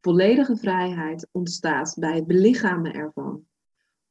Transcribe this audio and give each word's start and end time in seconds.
Volledige 0.00 0.56
vrijheid 0.56 1.28
ontstaat 1.32 1.96
bij 1.98 2.14
het 2.14 2.26
belichamen 2.26 2.92
ervan. 2.92 3.46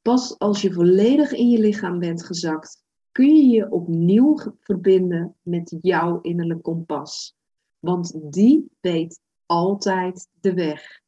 Pas 0.01 0.39
als 0.39 0.61
je 0.61 0.73
volledig 0.73 1.31
in 1.31 1.49
je 1.49 1.59
lichaam 1.59 1.99
bent 1.99 2.25
gezakt, 2.25 2.83
kun 3.11 3.35
je 3.35 3.45
je 3.45 3.71
opnieuw 3.71 4.37
verbinden 4.59 5.35
met 5.41 5.77
jouw 5.81 6.21
innerlijk 6.21 6.61
kompas. 6.61 7.35
Want 7.79 8.33
die 8.33 8.71
weet 8.81 9.19
altijd 9.45 10.27
de 10.39 10.53
weg. 10.53 11.01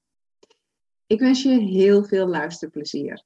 Ik 1.08 1.20
wens 1.20 1.44
je 1.44 1.50
heel 1.50 2.04
veel 2.04 2.28
luisterplezier. 2.28 3.24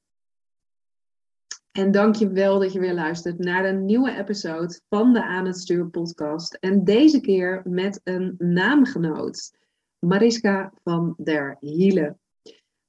En 1.72 1.92
dank 1.92 2.16
je 2.16 2.30
wel 2.30 2.60
dat 2.60 2.74
je 2.74 2.80
weer 2.80 2.94
luistert 2.94 3.40
naar 3.40 3.66
een 3.66 3.86
nieuwe 3.86 4.18
episode 4.18 4.80
van 4.90 5.14
de 5.14 5.24
Aan 5.24 5.46
het 5.46 5.58
Stuur 5.58 5.88
podcast. 5.88 6.54
En 6.54 6.84
deze 6.84 7.20
keer 7.20 7.62
met 7.66 8.02
een 8.04 8.36
naamgenoot, 8.38 9.52
Mariska 10.04 10.74
van 10.84 11.14
der 11.18 11.58
Hielen. 11.60 12.20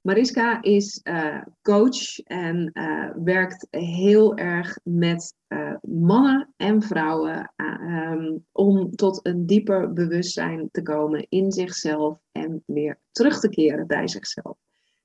Mariska 0.01 0.63
is 0.63 1.01
uh, 1.05 1.43
coach 1.63 2.19
en 2.19 2.71
uh, 2.73 3.11
werkt 3.25 3.67
heel 3.71 4.37
erg 4.37 4.79
met 4.83 5.35
uh, 5.49 5.75
mannen 5.83 6.55
en 6.57 6.83
vrouwen 6.83 7.53
um, 7.57 8.47
om 8.53 8.91
tot 8.91 9.27
een 9.27 9.47
dieper 9.47 9.93
bewustzijn 9.93 10.69
te 10.71 10.83
komen 10.83 11.27
in 11.29 11.53
zichzelf 11.53 12.19
en 12.33 12.63
weer 12.67 13.01
terug 13.11 13.41
te 13.41 13.49
keren 13.49 13.87
bij 13.87 14.09
zichzelf. 14.09 14.57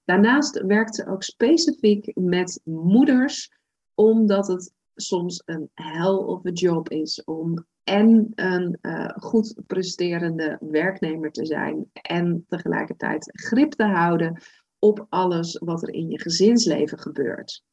Daarnaast 0.04 0.62
werkt 0.62 0.96
ze 0.96 1.08
ook 1.08 1.24
specifiek 1.24 2.12
met 2.16 2.62
moeders, 2.64 3.52
omdat 3.96 4.48
het 4.48 4.74
soms 5.02 5.42
een 5.46 5.70
hell 5.74 6.14
of 6.14 6.46
a 6.46 6.52
job 6.52 6.90
is 6.90 7.24
om 7.24 7.66
en 7.84 8.32
een 8.36 8.80
goed 9.16 9.62
presterende 9.68 10.58
werknemer 10.60 11.32
te 11.32 11.46
zijn 11.46 11.90
en 11.92 12.46
tegelijkertijd 12.48 13.32
grip 13.34 13.72
te 13.72 13.84
houden 13.84 14.42
op 14.80 15.06
alles 15.10 15.58
wat 15.58 15.82
er 15.82 15.94
in 15.94 16.10
je 16.10 16.20
gezinsleven 16.20 17.00
gebeurt. 17.00 17.64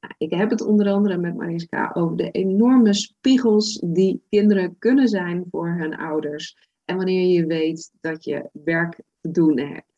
Nou, 0.00 0.14
ik 0.18 0.30
heb 0.30 0.50
het 0.50 0.60
onder 0.60 0.88
andere 0.90 1.16
met 1.16 1.36
Mariska 1.36 1.90
over 1.94 2.16
de 2.16 2.30
enorme 2.30 2.94
spiegels 2.94 3.82
die 3.84 4.22
kinderen 4.28 4.78
kunnen 4.78 5.08
zijn 5.08 5.44
voor 5.50 5.68
hun 5.68 5.96
ouders. 5.96 6.68
En 6.84 6.96
wanneer 6.96 7.26
je 7.26 7.46
weet 7.46 7.92
dat 8.00 8.24
je 8.24 8.50
werk 8.52 9.02
te 9.20 9.30
doen 9.30 9.58
hebt. 9.58 9.94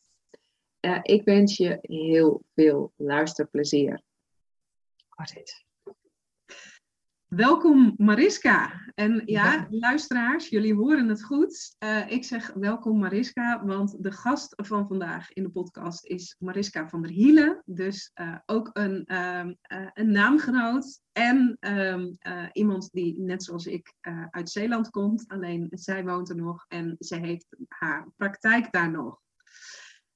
Uh, 0.81 0.99
ik 1.01 1.23
wens 1.23 1.57
je 1.57 1.77
heel 1.81 2.43
veel 2.55 2.91
luisterplezier. 2.95 4.01
Wat 5.09 5.35
is 5.43 5.67
Welkom 7.29 7.93
Mariska. 7.97 8.91
En 8.95 9.21
ja, 9.25 9.67
luisteraars, 9.69 10.49
jullie 10.49 10.75
horen 10.75 11.07
het 11.07 11.23
goed. 11.23 11.75
Uh, 11.79 12.11
ik 12.11 12.23
zeg 12.23 12.53
welkom 12.53 12.99
Mariska, 12.99 13.65
want 13.65 14.03
de 14.03 14.11
gast 14.11 14.53
van 14.55 14.87
vandaag 14.87 15.33
in 15.33 15.43
de 15.43 15.49
podcast 15.49 16.05
is 16.05 16.35
Mariska 16.39 16.87
van 16.87 17.01
der 17.01 17.11
Hielen. 17.11 17.61
Dus 17.65 18.11
uh, 18.21 18.37
ook 18.45 18.69
een, 18.73 19.03
uh, 19.11 19.45
een 19.93 20.11
naamgenoot 20.11 20.99
en 21.11 21.57
um, 21.59 22.17
iemand 22.51 22.89
die 22.91 23.19
net 23.19 23.43
zoals 23.43 23.65
ik 23.65 23.93
uit 24.29 24.49
Zeeland 24.49 24.89
komt. 24.89 25.23
Alleen 25.27 25.67
zij 25.69 26.05
woont 26.05 26.29
er 26.29 26.35
nog 26.35 26.65
en 26.67 26.95
ze 26.99 27.15
heeft 27.15 27.47
haar 27.67 28.07
praktijk 28.15 28.71
daar 28.71 28.91
nog. 28.91 29.19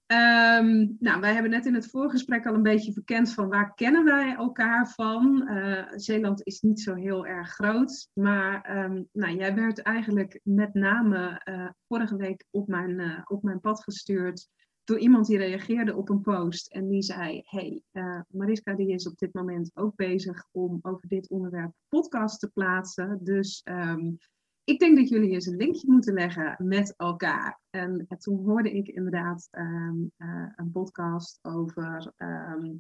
Um, 0.08 0.98
nou, 1.00 1.20
wij 1.20 1.34
hebben 1.34 1.52
net 1.52 1.66
in 1.66 1.74
het 1.74 1.90
voorgesprek 1.90 2.46
al 2.46 2.54
een 2.54 2.64
beetje 2.64 2.94
verkend 2.94 3.34
van 3.34 3.48
waar 3.50 3.74
kennen 3.74 4.04
wij 4.04 4.36
elkaar 4.36 4.90
van. 4.90 5.48
Uh, 5.50 5.84
Zeeland 5.96 6.42
is 6.44 6.62
niet 6.62 6.82
zo 6.82 6.94
heel 6.94 7.26
erg 7.26 7.50
groot, 7.50 8.10
maar 8.14 8.84
um, 8.84 9.08
nou, 9.12 9.36
jij 9.36 9.56
werd 9.56 9.82
eigenlijk 9.82 10.40
met 10.44 10.74
name 10.74 11.42
uh, 11.50 11.70
vorige 11.88 12.16
week 12.16 12.46
op 12.50 12.68
mijn, 12.68 13.00
uh, 13.00 13.20
op 13.24 13.44
mijn 13.44 13.60
pad 13.60 13.84
gestuurd 13.84 14.48
door 14.84 15.00
iemand 15.00 15.28
die 15.28 15.38
reageerde 15.38 15.96
op 15.96 16.10
een 16.10 16.22
post 16.22 16.72
en 16.72 16.90
die 16.90 17.02
zei: 17.02 17.42
Hey, 17.46 17.82
Mariska 18.28 18.74
die 18.74 18.92
is 18.92 19.08
op 19.08 19.18
dit 19.18 19.34
moment 19.34 19.72
ook 19.74 19.96
bezig 19.96 20.46
om 20.52 20.80
over 20.82 21.08
dit 21.08 21.30
onderwerp 21.30 21.72
podcast 21.88 22.40
te 22.40 22.50
plaatsen. 22.50 23.20
Dus 23.22 23.62
um, 23.64 24.18
ik 24.64 24.80
denk 24.80 24.98
dat 24.98 25.10
jullie 25.10 25.32
eens 25.32 25.46
een 25.46 25.58
linkje 25.58 25.92
moeten 25.92 26.14
leggen 26.14 26.56
met 26.58 26.94
elkaar. 26.98 27.60
En, 27.70 28.08
toen 28.20 28.46
hoorde 28.46 28.72
ik 28.72 28.88
inderdaad 28.88 29.48
ehm, 29.52 29.96
eh, 30.18 30.48
een 30.56 30.72
podcast 30.72 31.40
over 31.42 32.14
ehm, 32.18 32.72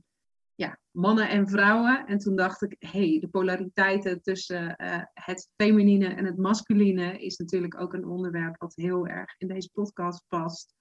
ja, 0.55 0.79
mannen 0.91 1.29
en 1.29 1.47
vrouwen. 1.47 2.05
En 2.07 2.17
toen 2.17 2.35
dacht 2.35 2.61
ik, 2.61 2.75
hé, 2.79 3.09
hey, 3.09 3.19
de 3.19 3.27
polariteiten 3.27 4.21
tussen 4.21 4.75
uh, 4.77 5.03
het 5.13 5.49
feminine 5.55 6.07
en 6.07 6.25
het 6.25 6.37
masculine 6.37 7.17
is 7.19 7.37
natuurlijk 7.37 7.81
ook 7.81 7.93
een 7.93 8.07
onderwerp 8.07 8.55
wat 8.57 8.75
heel 8.75 9.07
erg 9.07 9.35
in 9.37 9.47
deze 9.47 9.69
podcast 9.73 10.23
past. 10.27 10.73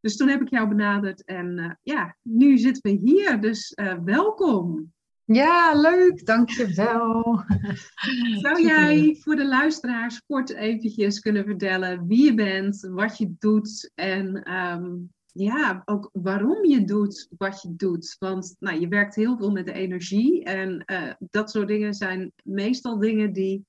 Dus 0.00 0.16
toen 0.16 0.28
heb 0.28 0.40
ik 0.40 0.48
jou 0.48 0.68
benaderd 0.68 1.24
en 1.24 1.58
uh, 1.58 1.70
ja, 1.82 2.16
nu 2.22 2.58
zitten 2.58 2.82
we 2.82 3.10
hier, 3.10 3.40
dus 3.40 3.72
welkom. 4.04 4.92
Ja, 5.30 5.80
leuk, 5.80 6.26
dankjewel. 6.26 7.44
Zou 8.42 8.62
jij 8.62 9.16
voor 9.20 9.36
de 9.36 9.46
luisteraars 9.46 10.22
kort 10.26 10.50
eventjes 10.50 11.20
kunnen 11.20 11.44
vertellen 11.44 12.06
wie 12.06 12.24
je 12.24 12.34
bent, 12.34 12.88
wat 12.90 13.18
je 13.18 13.34
doet 13.38 13.90
en 13.94 14.52
um, 14.54 15.12
ja, 15.32 15.82
ook 15.84 16.10
waarom 16.12 16.64
je 16.64 16.84
doet 16.84 17.28
wat 17.38 17.62
je 17.62 17.76
doet? 17.76 18.16
Want 18.18 18.56
nou, 18.58 18.80
je 18.80 18.88
werkt 18.88 19.14
heel 19.14 19.36
veel 19.36 19.50
met 19.50 19.66
de 19.66 19.72
energie 19.72 20.44
en 20.44 20.82
uh, 20.86 21.12
dat 21.18 21.50
soort 21.50 21.68
dingen 21.68 21.94
zijn 21.94 22.32
meestal 22.42 22.98
dingen 22.98 23.32
die 23.32 23.64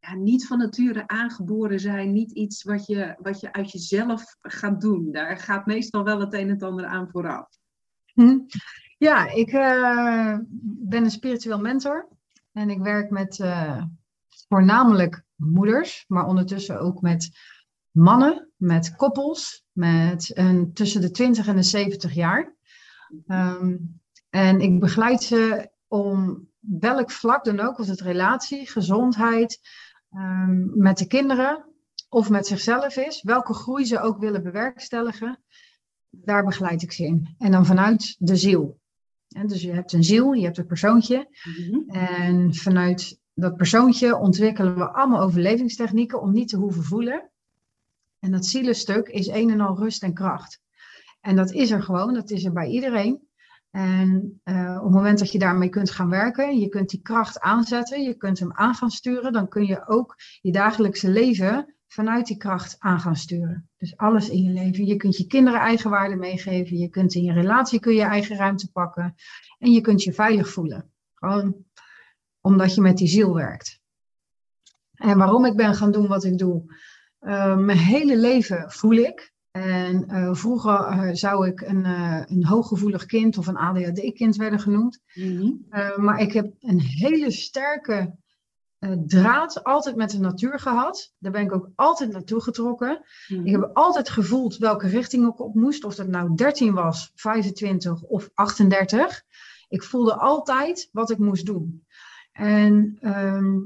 ja, 0.00 0.14
niet 0.14 0.46
van 0.46 0.58
nature 0.58 1.06
aangeboren 1.08 1.80
zijn, 1.80 2.12
niet 2.12 2.32
iets 2.32 2.62
wat 2.62 2.86
je, 2.86 3.16
wat 3.18 3.40
je 3.40 3.52
uit 3.52 3.72
jezelf 3.72 4.36
gaat 4.40 4.80
doen. 4.80 5.12
Daar 5.12 5.36
gaat 5.36 5.66
meestal 5.66 6.04
wel 6.04 6.20
het 6.20 6.34
een 6.34 6.40
en 6.40 6.48
het 6.48 6.62
ander 6.62 6.86
aan 6.86 7.08
vooraf. 7.10 7.48
Hm. 8.14 8.38
Ja, 9.00 9.30
ik 9.30 9.52
uh, 9.52 10.38
ben 10.62 11.04
een 11.04 11.10
spiritueel 11.10 11.60
mentor 11.60 12.08
en 12.52 12.70
ik 12.70 12.78
werk 12.78 13.10
met 13.10 13.38
uh, 13.38 13.82
voornamelijk 14.48 15.22
moeders, 15.36 16.04
maar 16.08 16.26
ondertussen 16.26 16.80
ook 16.80 17.00
met 17.00 17.30
mannen, 17.90 18.50
met 18.56 18.96
koppels, 18.96 19.64
met 19.72 20.36
een, 20.36 20.72
tussen 20.72 21.00
de 21.00 21.10
20 21.10 21.46
en 21.46 21.56
de 21.56 21.62
70 21.62 22.14
jaar. 22.14 22.54
Um, 23.26 24.00
en 24.30 24.60
ik 24.60 24.80
begeleid 24.80 25.22
ze 25.22 25.70
om 25.88 26.48
welk 26.58 27.10
vlak 27.10 27.44
dan 27.44 27.60
ook, 27.60 27.78
of 27.78 27.86
het 27.86 28.00
relatie, 28.00 28.70
gezondheid, 28.70 29.60
um, 30.12 30.72
met 30.74 30.98
de 30.98 31.06
kinderen 31.06 31.64
of 32.08 32.30
met 32.30 32.46
zichzelf 32.46 32.96
is, 32.96 33.22
welke 33.22 33.54
groei 33.54 33.84
ze 33.84 34.00
ook 34.00 34.18
willen 34.18 34.42
bewerkstelligen, 34.42 35.42
daar 36.10 36.44
begeleid 36.44 36.82
ik 36.82 36.92
ze 36.92 37.04
in. 37.04 37.34
En 37.38 37.50
dan 37.50 37.66
vanuit 37.66 38.16
de 38.18 38.36
ziel 38.36 38.79
dus 39.46 39.62
je 39.62 39.72
hebt 39.72 39.92
een 39.92 40.04
ziel, 40.04 40.32
je 40.32 40.44
hebt 40.44 40.58
een 40.58 40.66
persoontje. 40.66 41.28
Mhm. 41.44 41.96
En 41.96 42.54
vanuit 42.54 43.18
dat 43.34 43.56
persoontje 43.56 44.16
ontwikkelen 44.16 44.74
we 44.74 44.92
allemaal 44.92 45.22
overlevingstechnieken 45.22 46.20
om 46.20 46.32
niet 46.32 46.48
te 46.48 46.56
hoeven 46.56 46.82
voelen. 46.82 47.30
En 48.18 48.30
dat 48.30 48.46
zielenstuk 48.46 49.08
is 49.08 49.26
een 49.26 49.50
en 49.50 49.60
al 49.60 49.78
rust 49.78 50.02
en 50.02 50.14
kracht. 50.14 50.60
En 51.20 51.36
dat 51.36 51.52
is 51.52 51.70
er 51.70 51.82
gewoon, 51.82 52.14
dat 52.14 52.30
is 52.30 52.44
er 52.44 52.52
bij 52.52 52.68
iedereen. 52.68 53.28
En 53.70 54.40
uh, 54.44 54.76
op 54.78 54.84
het 54.84 54.92
moment 54.92 55.18
dat 55.18 55.32
je 55.32 55.38
daarmee 55.38 55.68
kunt 55.68 55.90
gaan 55.90 56.08
werken, 56.08 56.58
je 56.58 56.68
kunt 56.68 56.90
die 56.90 57.02
kracht 57.02 57.40
aanzetten, 57.40 58.02
je 58.02 58.14
kunt 58.14 58.38
hem 58.38 58.52
aan 58.52 58.74
gaan 58.74 58.90
sturen, 58.90 59.32
dan 59.32 59.48
kun 59.48 59.66
je 59.66 59.88
ook 59.88 60.16
je 60.40 60.52
dagelijkse 60.52 61.08
leven 61.08 61.74
vanuit 61.92 62.26
die 62.26 62.36
kracht 62.36 62.76
aan 62.78 63.00
gaan 63.00 63.16
sturen. 63.16 63.68
Dus 63.78 63.96
alles 63.96 64.28
in 64.28 64.42
je 64.42 64.50
leven. 64.50 64.86
Je 64.86 64.96
kunt 64.96 65.16
je 65.16 65.26
kinderen 65.26 65.60
eigenwaarde 65.60 66.16
meegeven. 66.16 66.76
Je 66.76 66.88
kunt 66.88 67.14
in 67.14 67.22
je 67.22 67.32
relatie 67.32 67.80
kun 67.80 67.94
je 67.94 68.02
eigen 68.02 68.36
ruimte 68.36 68.70
pakken. 68.70 69.14
En 69.58 69.70
je 69.70 69.80
kunt 69.80 70.02
je 70.02 70.12
veilig 70.12 70.48
voelen. 70.48 70.90
Gewoon 71.14 71.64
omdat 72.40 72.74
je 72.74 72.80
met 72.80 72.96
die 72.96 73.08
ziel 73.08 73.34
werkt. 73.34 73.80
En 74.94 75.18
waarom 75.18 75.44
ik 75.44 75.56
ben 75.56 75.74
gaan 75.74 75.92
doen 75.92 76.06
wat 76.06 76.24
ik 76.24 76.38
doe. 76.38 76.74
Uh, 77.20 77.56
mijn 77.56 77.78
hele 77.78 78.18
leven 78.18 78.70
voel 78.70 78.96
ik. 78.96 79.32
En 79.50 80.04
uh, 80.10 80.34
vroeger 80.34 80.72
uh, 80.72 81.08
zou 81.12 81.48
ik 81.48 81.60
een, 81.60 81.84
een 82.30 82.44
hooggevoelig 82.44 83.06
kind 83.06 83.38
of 83.38 83.46
een 83.46 83.56
ADHD-kind 83.56 84.36
werden 84.36 84.60
genoemd. 84.60 85.00
Mm 85.14 85.36
-hmm. 85.36 85.64
maar 85.96 86.20
ik 86.20 86.32
heb 86.32 86.54
een 86.60 86.80
hele 86.80 87.30
sterke 87.30 88.14
uh, 88.80 88.92
draad 89.06 89.64
altijd 89.64 89.96
met 89.96 90.10
de 90.10 90.18
natuur 90.18 90.58
gehad. 90.58 91.14
Daar 91.18 91.32
ben 91.32 91.42
ik 91.42 91.52
ook 91.52 91.70
altijd 91.74 92.12
naartoe 92.12 92.40
getrokken. 92.40 93.04
Mhm. 93.28 93.46
Ik 93.46 93.52
heb 93.52 93.70
altijd 93.72 94.10
gevoeld 94.10 94.56
welke 94.56 94.88
richting 94.88 95.26
ik 95.26 95.40
op 95.40 95.54
moest. 95.54 95.84
Of 95.84 95.94
dat 95.94 96.08
nou 96.08 96.34
13 96.34 96.74
was, 96.74 97.12
25 97.14 98.02
of 98.02 98.30
38. 98.34 99.22
Ik 99.68 99.82
voelde 99.82 100.14
altijd 100.14 100.88
wat 100.92 101.10
ik 101.10 101.18
moest 101.18 101.46
doen. 101.46 101.86
En 102.32 102.96
ehm, 103.00 103.58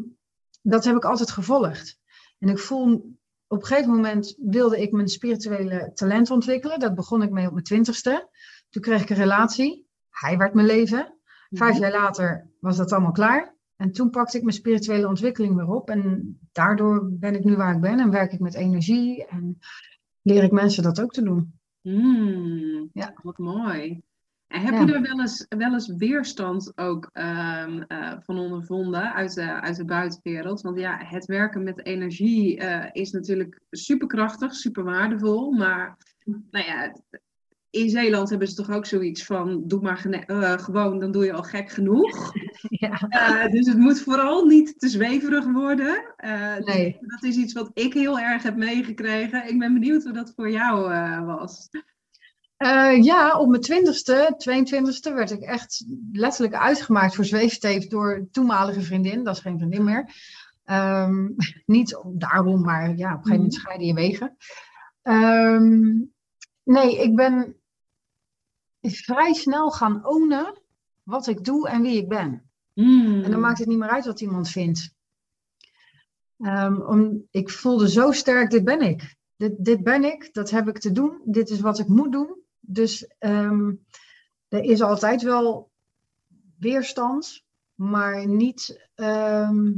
dat 0.63 0.85
heb 0.85 0.97
ik 0.97 1.05
altijd 1.05 1.31
gevolgd. 1.31 1.99
En 2.39 2.49
ik 2.49 2.59
voel, 2.59 3.17
op 3.47 3.61
een 3.61 3.67
gegeven 3.67 3.91
moment 3.91 4.35
wilde 4.39 4.81
ik 4.81 4.93
mijn 4.93 5.09
spirituele 5.09 5.91
talent 5.95 6.31
ontwikkelen. 6.31 6.79
Dat 6.79 6.95
begon 6.95 7.23
ik 7.23 7.31
mee 7.31 7.47
op 7.47 7.53
mijn 7.53 7.65
twintigste. 7.65 8.29
Toen 8.71 8.83
kreeg 8.83 9.03
ik 9.03 9.11
een 9.11 9.17
relatie. 9.17 9.89
Hij 10.11 10.37
werd 10.37 10.55
mijn 10.55 10.67
leven. 10.67 11.19
Vijf 11.51 11.79
jaar 11.79 11.91
later 11.91 12.51
was 12.61 12.77
dat 12.77 12.93
allemaal 12.93 13.13
klaar. 13.13 13.54
En 13.77 13.93
toen 13.93 14.11
pakte 14.11 14.37
ik 14.37 14.43
mijn 14.43 14.55
spirituele 14.57 15.09
ontwikkeling 15.09 15.55
weer 15.55 15.69
op. 15.71 15.91
En 15.91 16.39
daardoor 16.53 17.09
ben 17.13 17.35
ik 17.35 17.45
nu 17.45 17.57
waar 17.57 17.75
ik 17.75 17.81
ben 17.81 18.01
en 18.01 18.11
werk 18.11 18.33
ik 18.33 18.41
met 18.41 18.55
energie. 18.55 19.27
En 19.27 19.59
leer 20.23 20.43
ik 20.43 20.53
mensen 20.53 20.83
dat 20.83 21.01
ook 21.01 21.13
te 21.13 21.23
doen. 21.23 21.59
Mm, 21.81 22.91
Ja. 22.93 23.15
Wat 23.23 23.39
mooi. 23.39 24.01
En 24.47 24.61
heb 24.61 24.75
Ja. 24.75 24.81
je 24.81 24.93
er 24.93 25.01
wel 25.03 25.21
eens, 25.21 25.47
wel 25.49 25.73
eens 25.73 25.93
weerstand 25.97 26.73
ook 26.79 27.11
ehm, 27.13 27.83
eh, 27.83 28.13
van 28.21 28.39
ondervonden 28.39 29.13
uit 29.13 29.35
de, 29.35 29.61
uit 29.61 29.77
de 29.77 29.85
buitenwereld? 29.85 30.61
Want 30.61 30.79
ja, 30.79 30.99
het 31.05 31.25
werken 31.25 31.63
met 31.63 31.87
energie 31.87 32.59
eh, 32.59 32.89
is 32.93 33.11
natuurlijk 33.11 33.61
superkrachtig, 33.71 34.55
super 34.55 34.85
waardevol. 34.85 35.53
Maar 35.53 35.97
nou 36.51 36.65
ja, 36.67 36.95
in 37.75 37.91
Zeeland 37.91 38.31
hebben 38.31 38.49
ze 38.49 38.55
toch 38.55 38.71
ook 38.71 38.87
zoiets 38.87 39.25
van: 39.25 39.63
doe 39.67 39.81
maar 39.81 40.05
eh, 40.05 40.53
gewoon, 40.53 40.99
dan 40.99 41.11
doe 41.13 41.25
je 41.25 41.33
al 41.33 41.43
gek 41.43 41.71
genoeg. 41.71 42.33
Ja. 42.69 43.01
Eh, 43.09 43.51
dus 43.51 43.67
het 43.67 43.79
moet 43.79 44.01
vooral 44.01 44.45
niet 44.45 44.79
te 44.79 44.89
zweverig 44.89 45.45
worden. 45.45 46.15
Dus 46.57 46.75
Nee. 46.75 46.97
Dat 47.01 47.23
is 47.23 47.37
iets 47.37 47.53
wat 47.53 47.71
ik 47.75 47.93
heel 47.95 48.19
erg 48.19 48.43
heb 48.43 48.57
meegekregen. 48.57 49.49
Ik 49.49 49.59
ben 49.59 49.73
benieuwd 49.73 50.03
hoe 50.03 50.13
dat 50.13 50.33
voor 50.37 50.51
jou 50.51 50.89
was. 51.27 51.69
Ja, 53.01 53.39
op 53.39 53.49
mijn 53.49 53.61
twintigste, 53.63 54.35
22e 54.39 55.15
werd 55.15 55.31
ik 55.31 55.41
echt 55.41 55.87
letterlijk 56.13 56.55
uitgemaakt 56.55 57.15
voor 57.15 57.25
zweefteef 57.25 57.87
door 57.87 58.27
toenmalige 58.31 58.81
vriendin. 58.81 59.25
Dat 59.25 59.37
is 59.37 59.43
geen 59.43 59.59
vriendin 59.59 59.85
meer. 59.85 60.09
Ehm, 60.65 61.29
niet 61.67 61.99
daarom, 62.05 62.61
maar 62.61 62.97
ja, 62.97 63.15
op 63.15 63.19
een 63.19 63.23
gegeven 63.23 63.31
moment 63.31 63.53
Mhm. 63.53 63.61
scheiden 63.61 63.87
je 63.87 63.95
wegen. 63.95 64.37
Ehm, 65.03 65.93
nee, 66.65 67.03
ik 67.03 67.17
ben 67.17 67.57
vrij 68.93 69.33
snel 69.33 69.71
gaan 69.71 70.07
ownen 70.07 70.63
wat 71.03 71.27
ik 71.27 71.45
doe 71.45 71.69
en 71.69 71.83
wie 71.83 71.97
ik 71.97 72.09
ben. 72.09 72.51
Mm. 72.75 73.23
En 73.23 73.31
dan 73.31 73.41
maakt 73.41 73.59
het 73.59 73.69
niet 73.69 73.79
meer 73.79 73.89
uit 73.89 74.07
wat 74.07 74.21
iemand 74.21 74.49
vindt. 74.49 74.95
Ehm, 76.39 76.81
om, 76.81 77.27
ik 77.31 77.51
voelde 77.51 77.89
zo 77.89 78.13
sterk, 78.13 78.51
dit 78.51 78.65
ben 78.65 78.81
ik. 78.81 79.17
Dit, 79.37 79.65
dit 79.65 79.83
ben 79.83 80.05
ik, 80.05 80.33
dat 80.33 80.51
heb 80.51 80.69
ik 80.69 80.79
te 80.79 80.93
doen. 80.93 81.21
Dit 81.25 81.51
is 81.51 81.61
wat 81.61 81.79
ik 81.79 81.87
moet 81.87 82.13
doen. 82.13 82.43
Dus 82.61 83.07
ehm, 83.19 83.73
er 84.49 84.63
is 84.63 84.83
altijd 84.83 85.23
wel 85.23 85.71
weerstand, 86.59 87.45
maar 87.75 88.27
niet. 88.27 88.89
ehm, 88.95 89.73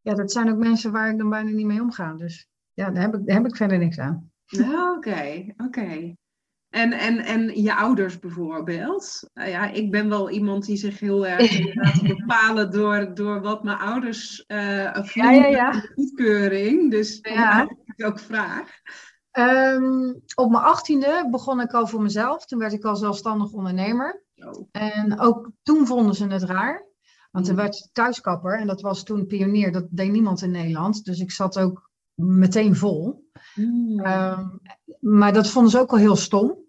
ja, 0.00 0.14
dat 0.14 0.32
zijn 0.32 0.50
ook 0.50 0.58
mensen 0.58 0.92
waar 0.92 1.10
ik 1.10 1.18
dan 1.18 1.28
bijna 1.30 1.50
niet 1.50 1.66
mee 1.66 1.80
omga. 1.80 2.12
Dus 2.12 2.48
ja, 2.72 2.90
daar 2.90 3.02
heb 3.02 3.14
ik, 3.14 3.26
daar 3.26 3.36
heb 3.36 3.46
ik 3.46 3.56
verder 3.56 3.78
niks 3.78 3.98
aan. 3.98 4.30
Oké, 4.96 5.54
oké. 5.56 6.16
En, 6.74 6.92
en, 6.92 7.18
en 7.18 7.62
je 7.62 7.74
ouders 7.76 8.18
bijvoorbeeld. 8.18 9.30
Nou 9.34 9.48
ja, 9.48 9.70
ik 9.70 9.90
ben 9.90 10.08
wel 10.08 10.30
iemand 10.30 10.66
die 10.66 10.76
zich 10.76 11.00
heel 11.00 11.26
erg 11.26 11.58
laat 11.74 12.02
bepalen 12.02 12.70
door, 12.70 13.14
door 13.14 13.40
wat 13.40 13.62
mijn 13.64 13.78
ouders 13.78 14.44
eh 14.46 14.94
voelen. 14.94 15.34
ja, 15.34 15.46
ja. 15.46 15.72
en 15.72 15.90
Goedkeuring. 15.94 16.90
Dus 16.90 17.18
Ja. 17.22 17.68
ik 17.96 18.06
ook 18.06 18.18
vraag. 18.20 18.68
Ehm, 19.30 20.12
op 20.34 20.50
mijn 20.50 20.62
achttiende 20.62 21.28
begon 21.30 21.60
ik 21.60 21.72
al 21.72 21.86
voor 21.86 22.02
mezelf. 22.02 22.46
Toen 22.46 22.58
werd 22.58 22.72
ik 22.72 22.84
al 22.84 22.96
zelfstandig 22.96 23.52
ondernemer. 23.52 24.22
Zo. 24.34 24.68
En 24.72 25.20
ook 25.20 25.50
toen 25.62 25.86
vonden 25.86 26.14
ze 26.14 26.26
het 26.26 26.42
raar. 26.42 26.84
Want 27.30 27.46
er 27.46 27.52
Mm. 27.54 27.58
werd 27.60 27.88
thuiskapper 27.92 28.58
en 28.58 28.66
dat 28.66 28.80
was 28.80 29.02
toen 29.04 29.26
pionier. 29.26 29.72
Dat 29.72 29.86
deed 29.90 30.10
niemand 30.12 30.42
in 30.42 30.50
Nederland. 30.50 31.04
Dus 31.04 31.20
ik 31.20 31.30
zat 31.30 31.58
ook 31.58 31.90
meteen 32.14 32.76
vol. 32.76 33.28
Mm. 33.54 34.00
Ehm, 34.00 34.46
maar 35.00 35.32
dat 35.32 35.48
vonden 35.48 35.70
ze 35.70 35.78
ook 35.80 35.90
al 35.90 35.98
heel 35.98 36.16
stom. 36.16 36.62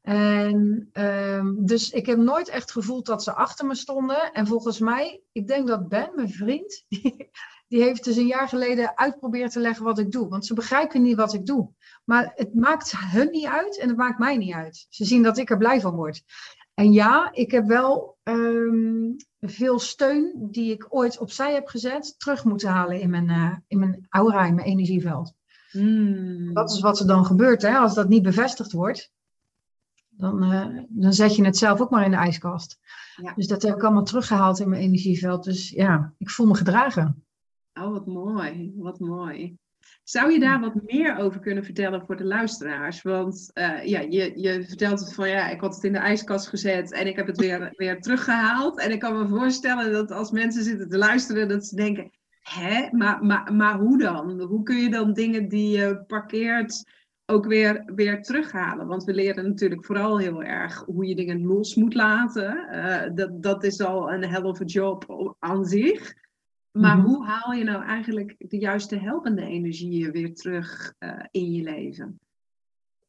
En 0.00 0.88
ehm, 0.92 1.54
dus 1.58 1.90
ik 1.90 2.06
heb 2.06 2.18
nooit 2.18 2.48
echt 2.48 2.72
gevoeld 2.72 3.06
dat 3.06 3.22
ze 3.22 3.32
achter 3.32 3.66
me 3.66 3.74
stonden. 3.74 4.32
En 4.32 4.46
volgens 4.46 4.78
mij, 4.78 5.22
ik 5.32 5.46
denk 5.46 5.66
dat 5.66 5.88
Ben, 5.88 6.10
mijn 6.14 6.30
vriend, 6.30 6.84
die, 6.88 7.30
die 7.68 7.82
heeft 7.82 8.04
dus 8.04 8.16
een 8.16 8.26
jaar 8.26 8.48
geleden 8.48 8.96
uitgeprobeerd 8.96 9.52
te 9.52 9.60
leggen 9.60 9.84
wat 9.84 9.98
ik 9.98 10.10
doe. 10.10 10.28
Want 10.28 10.46
ze 10.46 10.54
begrijpen 10.54 11.02
niet 11.02 11.16
wat 11.16 11.34
ik 11.34 11.46
doe. 11.46 11.70
Maar 12.04 12.32
het 12.34 12.54
maakt 12.54 12.92
hun 12.96 13.30
niet 13.30 13.46
uit 13.46 13.78
en 13.78 13.88
het 13.88 13.96
maakt 13.96 14.18
mij 14.18 14.36
niet 14.36 14.54
uit. 14.54 14.86
Ze 14.88 15.04
zien 15.04 15.22
dat 15.22 15.38
ik 15.38 15.50
er 15.50 15.58
blij 15.58 15.80
van 15.80 15.94
word. 15.94 16.22
En 16.74 16.92
ja, 16.92 17.32
ik 17.32 17.50
heb 17.50 17.66
wel 17.66 18.18
ehm, 18.22 19.12
veel 19.40 19.78
steun 19.78 20.48
die 20.50 20.72
ik 20.72 20.86
ooit 20.88 21.18
opzij 21.18 21.54
heb 21.54 21.68
gezet, 21.68 22.14
terug 22.18 22.44
moeten 22.44 22.68
halen 22.68 23.00
in 23.00 23.10
mijn, 23.10 23.28
eh, 23.28 23.56
in 23.66 23.78
mijn 23.78 24.06
aura, 24.08 24.44
in 24.44 24.54
mijn 24.54 24.66
energieveld. 24.66 25.32
Mm. 25.72 26.54
Dat 26.54 26.70
is 26.70 26.80
wat 26.80 27.00
er 27.00 27.06
dan 27.06 27.24
gebeurt. 27.24 27.62
Hè? 27.62 27.76
Als 27.76 27.94
dat 27.94 28.08
niet 28.08 28.22
bevestigd 28.22 28.72
wordt, 28.72 29.12
dan, 30.18 30.42
eh, 30.42 30.66
dan 30.88 31.12
zet 31.12 31.36
je 31.36 31.44
het 31.44 31.56
zelf 31.56 31.80
ook 31.80 31.90
maar 31.90 32.04
in 32.04 32.10
de 32.10 32.16
ijskast. 32.16 32.78
Ja. 33.22 33.32
Dus 33.34 33.46
dat 33.46 33.62
heb 33.62 33.74
ik 33.74 33.82
allemaal 33.82 34.04
teruggehaald 34.04 34.60
in 34.60 34.68
mijn 34.68 34.82
energieveld. 34.82 35.44
Dus 35.44 35.70
ja, 35.70 36.14
ik 36.18 36.30
voel 36.30 36.46
me 36.46 36.54
gedragen. 36.54 37.24
Oh, 37.74 37.92
wat 37.92 38.06
mooi, 38.06 38.72
wat 38.76 38.98
mooi. 38.98 39.56
Zou 40.04 40.32
je 40.32 40.40
daar 40.40 40.60
wat 40.60 40.82
meer 40.82 41.16
over 41.16 41.40
kunnen 41.40 41.64
vertellen 41.64 42.06
voor 42.06 42.16
de 42.16 42.24
luisteraars? 42.24 43.02
Want 43.02 43.50
eh, 43.52 43.84
ja, 43.84 44.00
je, 44.00 44.32
je 44.40 44.64
vertelt 44.66 45.00
het 45.00 45.14
van 45.14 45.28
ja, 45.28 45.48
ik 45.48 45.60
had 45.60 45.74
het 45.74 45.84
in 45.84 45.92
de 45.92 45.98
ijskast 45.98 46.48
gezet 46.48 46.92
en 46.92 47.06
ik 47.06 47.16
heb 47.16 47.26
het 47.26 47.38
weer, 47.38 47.72
weer 47.76 48.00
teruggehaald. 48.00 48.80
En 48.80 48.92
ik 48.92 49.00
kan 49.00 49.18
me 49.18 49.28
voorstellen 49.28 49.92
dat 49.92 50.10
als 50.10 50.30
mensen 50.30 50.62
zitten 50.62 50.88
te 50.88 50.98
luisteren, 50.98 51.48
dat 51.48 51.66
ze 51.66 51.76
denken, 51.76 52.10
hè, 52.40 52.88
maar, 52.90 53.24
maar, 53.24 53.54
maar 53.54 53.78
hoe 53.78 53.98
dan? 53.98 54.40
Hoe 54.40 54.62
kun 54.62 54.76
je 54.76 54.90
dan 54.90 55.12
dingen 55.12 55.48
die 55.48 55.76
je 55.76 56.04
parkeert 56.06 56.84
ook 57.30 57.46
weer, 57.46 57.82
weer 57.94 58.22
terughalen? 58.22 58.86
Want 58.86 59.04
we 59.04 59.14
leren 59.14 59.44
natuurlijk 59.44 59.84
vooral 59.84 60.18
heel 60.18 60.42
erg 60.42 60.84
hoe 60.86 61.06
je 61.06 61.14
dingen 61.14 61.46
los 61.46 61.74
moet 61.74 61.94
laten. 61.94 62.68
Eh, 62.68 63.14
dat, 63.14 63.42
dat 63.42 63.64
is 63.64 63.80
al 63.80 64.12
een 64.12 64.24
hell 64.24 64.42
of 64.42 64.60
a 64.60 64.64
job 64.64 65.34
aan 65.38 65.64
zich. 65.64 66.14
Maar 66.70 66.96
Mhm. 66.96 67.06
hoe 67.06 67.24
haal 67.26 67.52
je 67.52 67.64
nou 67.64 67.84
eigenlijk 67.84 68.34
de 68.38 68.58
juiste 68.58 68.96
helpende 68.98 69.42
energieën 69.42 70.10
weer 70.12 70.34
terug 70.34 70.94
eh, 70.98 71.24
in 71.30 71.52
je 71.52 71.62
leven? 71.62 72.20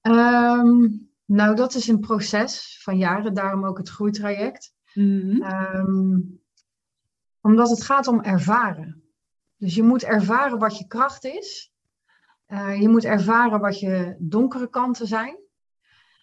Ehm, 0.02 0.88
nou, 1.26 1.56
dat 1.56 1.74
is 1.74 1.88
een 1.88 2.00
proces 2.00 2.80
van 2.84 2.98
jaren, 2.98 3.34
daarom 3.34 3.66
ook 3.66 3.78
het 3.78 3.90
groeitraject. 3.90 4.74
Mhm. 4.94 5.42
Ehm, 5.42 6.20
omdat 7.42 7.70
het 7.70 7.84
gaat 7.84 8.08
om 8.08 8.22
ervaren. 8.22 9.04
Dus 9.58 9.76
je 9.76 9.84
moet 9.84 10.04
ervaren 10.04 10.60
wat 10.60 10.78
je 10.78 10.88
kracht 10.88 11.26
is. 11.26 11.69
Eh, 12.50 12.82
je 12.82 12.90
moet 12.90 13.06
ervaren 13.06 13.60
wat 13.60 13.80
je 13.80 14.16
donkere 14.20 14.70
kanten 14.70 15.08
zijn. 15.08 15.38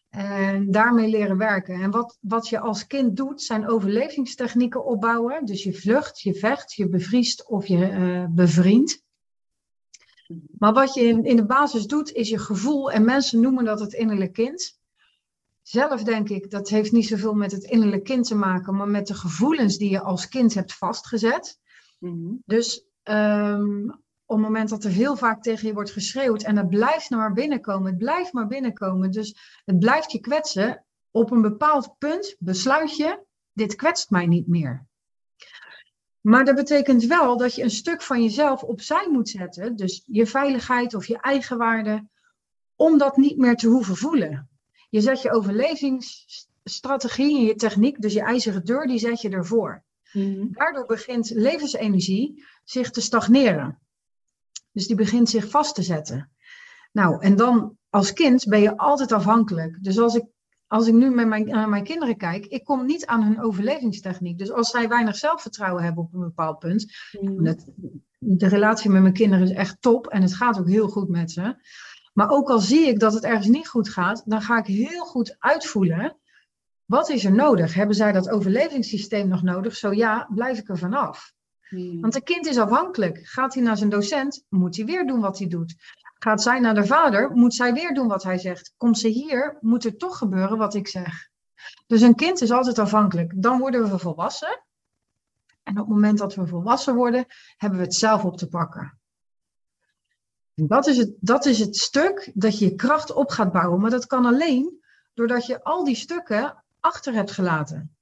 En 0.09 0.71
daarmee 0.71 1.09
leren 1.09 1.37
werken. 1.37 1.83
En 1.83 1.91
wat, 1.91 2.19
wat 2.21 2.49
je 2.49 2.59
als 2.59 2.87
kind 2.87 3.17
doet, 3.17 3.43
zijn 3.43 3.69
overlevingstechnieken 3.69 4.85
opbouwen. 4.85 5.45
Dus 5.45 5.63
je 5.63 5.73
vlucht, 5.73 6.21
je 6.21 6.35
vecht, 6.35 6.73
je 6.73 6.89
bevriest 6.89 7.49
of 7.49 7.67
je 7.67 7.85
eh 7.87 8.25
bevriend. 8.31 9.05
Maar 10.59 10.73
wat 10.73 10.95
je 10.95 11.01
in, 11.01 11.25
in 11.25 11.37
de 11.37 11.47
basis 11.47 11.87
doet, 11.87 12.13
is 12.13 12.29
je 12.29 12.39
gevoel. 12.39 12.91
En 12.91 13.05
mensen 13.05 13.41
noemen 13.41 13.65
dat 13.65 13.81
het 13.81 13.93
innerlijk 13.93 14.33
kind. 14.33 14.79
Zelf 15.63 16.03
denk 16.03 16.29
ik, 16.29 16.51
dat 16.51 16.69
heeft 16.69 16.93
niet 16.93 17.07
zoveel 17.07 17.35
met 17.35 17.53
het 17.53 17.65
innerlijk 17.65 18.05
kind 18.05 18.27
te 18.27 18.35
maken, 18.35 18.77
maar 18.77 18.89
met 18.89 19.07
de 19.07 19.15
gevoelens 19.15 19.79
die 19.79 19.91
je 19.91 20.01
als 20.01 20.29
kind 20.29 20.55
hebt 20.55 20.75
vastgezet. 20.75 21.61
Mhm. 21.99 22.35
Dus 22.45 22.87
ehm, 23.03 23.89
op 24.27 24.37
het 24.37 24.47
moment 24.47 24.69
dat 24.69 24.85
er 24.85 24.91
heel 24.91 25.17
vaak 25.17 25.43
tegen 25.43 25.69
je 25.69 25.75
wordt 25.75 25.91
geschreeuwd 25.91 26.43
en 26.43 26.57
het 26.57 26.69
blijft 26.69 27.11
maar 27.11 27.33
binnenkomen, 27.33 27.91
het 27.91 27.99
blijft 27.99 28.33
maar 28.33 28.47
binnenkomen, 28.47 29.11
dus 29.11 29.61
het 29.65 29.79
blijft 29.79 30.13
je 30.13 30.21
kwetsen, 30.21 30.85
op 31.11 31.31
een 31.31 31.43
bepaald 31.43 31.95
punt 31.99 32.37
besluit 32.39 32.97
je, 32.97 33.25
dit 33.53 33.75
kwetst 33.75 34.11
mij 34.11 34.27
niet 34.27 34.47
meer. 34.47 34.87
Maar 36.21 36.45
dat 36.45 36.55
betekent 36.55 37.05
wel 37.05 37.37
dat 37.37 37.55
je 37.55 37.63
een 37.63 37.71
stuk 37.71 38.03
van 38.03 38.23
jezelf 38.23 38.63
opzij 38.63 39.09
moet 39.11 39.29
zetten, 39.29 39.77
dus 39.77 40.03
je 40.07 40.27
veiligheid 40.27 40.95
of 40.95 41.07
je 41.07 41.21
eigenwaarde, 41.21 42.09
om 42.77 42.99
dat 42.99 43.17
niet 43.17 43.37
meer 43.37 43.57
te 43.57 43.69
hoeven 43.69 43.97
voelen. 43.97 44.49
Je 44.91 45.01
zet 45.01 45.23
je 45.23 45.33
overlevingsstrategie 45.33 47.39
en 47.39 47.45
je 47.45 47.55
techniek, 47.55 48.01
dus 48.01 48.13
je 48.13 48.23
ijzeren 48.23 48.65
deur, 48.65 48.87
die 48.87 48.99
zet 48.99 49.21
je 49.21 49.29
ervoor. 49.29 49.85
Mhm. 50.13 50.47
Daardoor 50.51 50.87
begint 50.87 51.31
levensenergie 51.31 52.45
zich 52.65 52.91
te 52.91 53.01
stagneren. 53.01 53.81
Dus 54.77 54.87
die 54.87 54.97
begint 54.97 55.29
zich 55.29 55.51
vast 55.51 55.75
te 55.75 55.83
zetten. 55.83 56.31
Nou, 56.93 57.23
en 57.23 57.37
dan 57.37 57.79
als 57.91 58.13
kind 58.13 58.49
ben 58.49 58.61
je 58.61 58.77
altijd 58.77 59.13
afhankelijk. 59.13 59.79
Dus 59.81 59.99
als 59.99 60.15
ik 60.15 60.25
als 60.67 60.87
ik 60.87 60.95
nu 60.95 61.11
met 61.11 61.27
mijn, 61.27 61.47
naar 61.47 61.69
mijn 61.69 61.85
kinderen 61.85 62.17
kijk, 62.17 62.47
ik 62.47 62.65
kom 62.65 62.87
niet 62.87 63.07
aan 63.07 63.23
hun 63.23 63.43
overlevingstechniek. 63.43 64.39
Dus 64.39 64.53
als 64.53 64.71
zij 64.71 64.89
weinig 64.89 65.17
zelfvertrouwen 65.17 65.83
hebben 65.83 66.05
op 66.05 66.15
een 66.15 66.21
bepaald 66.21 66.59
punt, 66.59 66.95
Mm. 67.21 67.45
dat, 67.45 67.67
de 68.19 68.49
relatie 68.49 68.91
met 68.91 69.03
mijn 69.03 69.15
kinderen 69.15 69.45
is 69.45 69.55
echt 69.55 69.77
top 69.81 70.07
en 70.07 70.23
het 70.23 70.35
gaat 70.35 70.59
ook 70.59 70.69
heel 70.69 70.89
goed 70.89 71.09
met 71.09 71.31
ze. 71.31 71.55
Maar 72.13 72.31
ook 72.31 72.51
al 72.51 72.61
zie 72.61 72.87
ik 72.87 72.99
dat 72.99 73.15
het 73.15 73.25
ergens 73.25 73.47
niet 73.47 73.69
goed 73.69 73.89
gaat, 73.89 74.23
dan 74.27 74.43
ga 74.43 74.59
ik 74.59 74.67
heel 74.67 75.05
goed 75.05 75.37
uitvoelen. 75.39 76.17
Wat 76.85 77.09
is 77.09 77.25
er 77.25 77.35
nodig? 77.35 77.75
Hebben 77.75 77.97
zij 77.97 78.13
dat 78.13 78.29
overlevingssysteem 78.29 79.29
nog 79.29 79.43
nodig? 79.43 79.77
Zo 79.77 79.93
ja, 79.93 80.29
blijf 80.35 80.59
ik 80.59 80.69
er 80.69 80.79
vanaf. 80.79 81.35
Mm. 81.71 82.01
Want 82.01 82.15
een 82.15 82.23
kind 82.23 82.47
is 82.47 82.59
afhankelijk. 82.59 83.19
Gaat 83.23 83.55
hij 83.55 83.63
naar 83.63 83.77
zijn 83.77 83.91
docent, 83.91 84.45
moet 84.49 84.77
hij 84.77 84.85
weer 84.85 85.07
doen 85.07 85.21
wat 85.21 85.39
hij 85.39 85.49
doet. 85.49 85.75
Gaat 86.19 86.43
zij 86.43 86.61
naar 86.61 86.75
de 86.75 86.87
vader, 86.87 87.31
moet 87.31 87.55
zij 87.55 87.73
weer 87.73 87.95
doen 87.95 88.09
wat 88.09 88.23
hij 88.23 88.39
zegt. 88.39 88.73
Komt 88.77 88.99
ze 88.99 89.09
hier, 89.09 89.57
moet 89.61 89.85
er 89.85 89.97
toch 89.97 90.19
gebeuren 90.19 90.59
wat 90.59 90.75
ik 90.75 90.89
zeg. 90.89 91.29
Dus 91.87 92.01
een 92.01 92.15
kind 92.15 92.41
is 92.41 92.51
altijd 92.51 92.79
afhankelijk. 92.79 93.33
Dan 93.37 93.59
worden 93.59 93.91
we 93.91 93.99
volwassen. 93.99 94.65
En 95.63 95.73
op 95.73 95.87
het 95.87 95.89
moment 95.89 96.19
dat 96.19 96.35
we 96.35 96.47
volwassen 96.47 96.95
worden, 96.95 97.27
hebben 97.57 97.79
we 97.79 97.85
het 97.85 97.95
zelf 97.95 98.25
op 98.25 98.37
te 98.37 98.49
pakken. 98.49 98.99
En 100.55 100.67
dat 100.67 100.87
is 100.87 100.97
het, 100.97 101.15
dat 101.21 101.47
is 101.47 101.59
het 101.59 101.77
stuk 101.77 102.31
dat 102.35 102.59
je 102.59 102.65
je 102.65 102.75
kracht 102.75 103.13
op 103.13 103.31
gaat 103.31 103.53
bouwen. 103.53 103.81
Maar 103.81 103.91
dat 103.91 104.07
kan 104.07 104.25
alleen 104.25 104.85
doordat 105.15 105.47
je 105.47 105.63
al 105.63 105.85
die 105.85 105.95
stukken 105.95 106.65
achter 106.81 107.13
hebt 107.13 107.31
gelaten. 107.31 107.96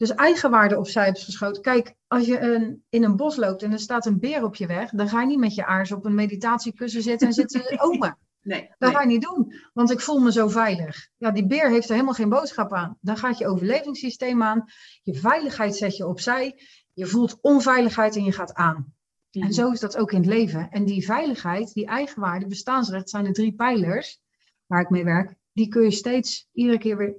Dus 0.00 0.14
eigenwaarde 0.14 0.78
opzij 0.78 1.04
hebt 1.04 1.22
geschoten. 1.22 1.62
Kijk, 1.62 1.94
als 2.06 2.26
je 2.26 2.40
een, 2.40 2.84
in 2.88 3.04
een 3.04 3.16
bos 3.16 3.36
loopt 3.36 3.62
en 3.62 3.72
er 3.72 3.78
staat 3.78 4.06
een 4.06 4.20
beer 4.20 4.44
op 4.44 4.54
je 4.54 4.66
weg, 4.66 4.90
dan 4.90 5.08
ga 5.08 5.20
je 5.20 5.26
niet 5.26 5.38
met 5.38 5.54
je 5.54 5.66
aars 5.66 5.92
op 5.92 6.04
een 6.04 6.14
meditatiekussen 6.14 7.02
zitten 7.02 7.26
en 7.26 7.32
zitten 7.32 7.80
omen. 7.84 8.18
Nee, 8.42 8.70
Dat 8.78 8.92
ga 8.92 9.00
je 9.00 9.06
niet 9.06 9.22
doen, 9.22 9.52
want 9.72 9.90
ik 9.90 10.00
voel 10.00 10.18
me 10.18 10.32
zo 10.32 10.48
veilig. 10.48 11.08
Ja, 11.16 11.30
die 11.30 11.46
beer 11.46 11.70
heeft 11.70 11.86
er 11.86 11.92
helemaal 11.92 12.14
geen 12.14 12.28
boodschap 12.28 12.72
aan. 12.72 12.98
Dan 13.00 13.16
gaat 13.16 13.38
je 13.38 13.46
overlevingssysteem 13.46 14.42
aan, 14.42 14.64
je 15.02 15.14
veiligheid 15.14 15.76
zet 15.76 15.96
je 15.96 16.06
opzij, 16.06 16.60
je 16.92 17.06
voelt 17.06 17.38
onveiligheid 17.40 18.16
en 18.16 18.24
je 18.24 18.32
gaat 18.32 18.54
aan. 18.54 18.94
Mm. 19.30 19.42
En 19.42 19.52
zo 19.52 19.70
is 19.70 19.80
dat 19.80 19.96
ook 19.96 20.12
in 20.12 20.18
het 20.18 20.26
leven. 20.26 20.70
En 20.70 20.84
die 20.84 21.04
veiligheid, 21.04 21.72
die 21.72 21.86
eigenwaarde, 21.86 22.46
bestaansrecht 22.46 23.10
zijn 23.10 23.24
de 23.24 23.32
drie 23.32 23.54
pijlers 23.54 24.20
waar 24.66 24.80
ik 24.80 24.90
mee 24.90 25.04
werk. 25.04 25.34
Die 25.52 25.68
kun 25.68 25.82
je 25.82 25.90
steeds, 25.90 26.48
iedere 26.52 26.78
keer 26.78 26.96
weer, 26.96 27.14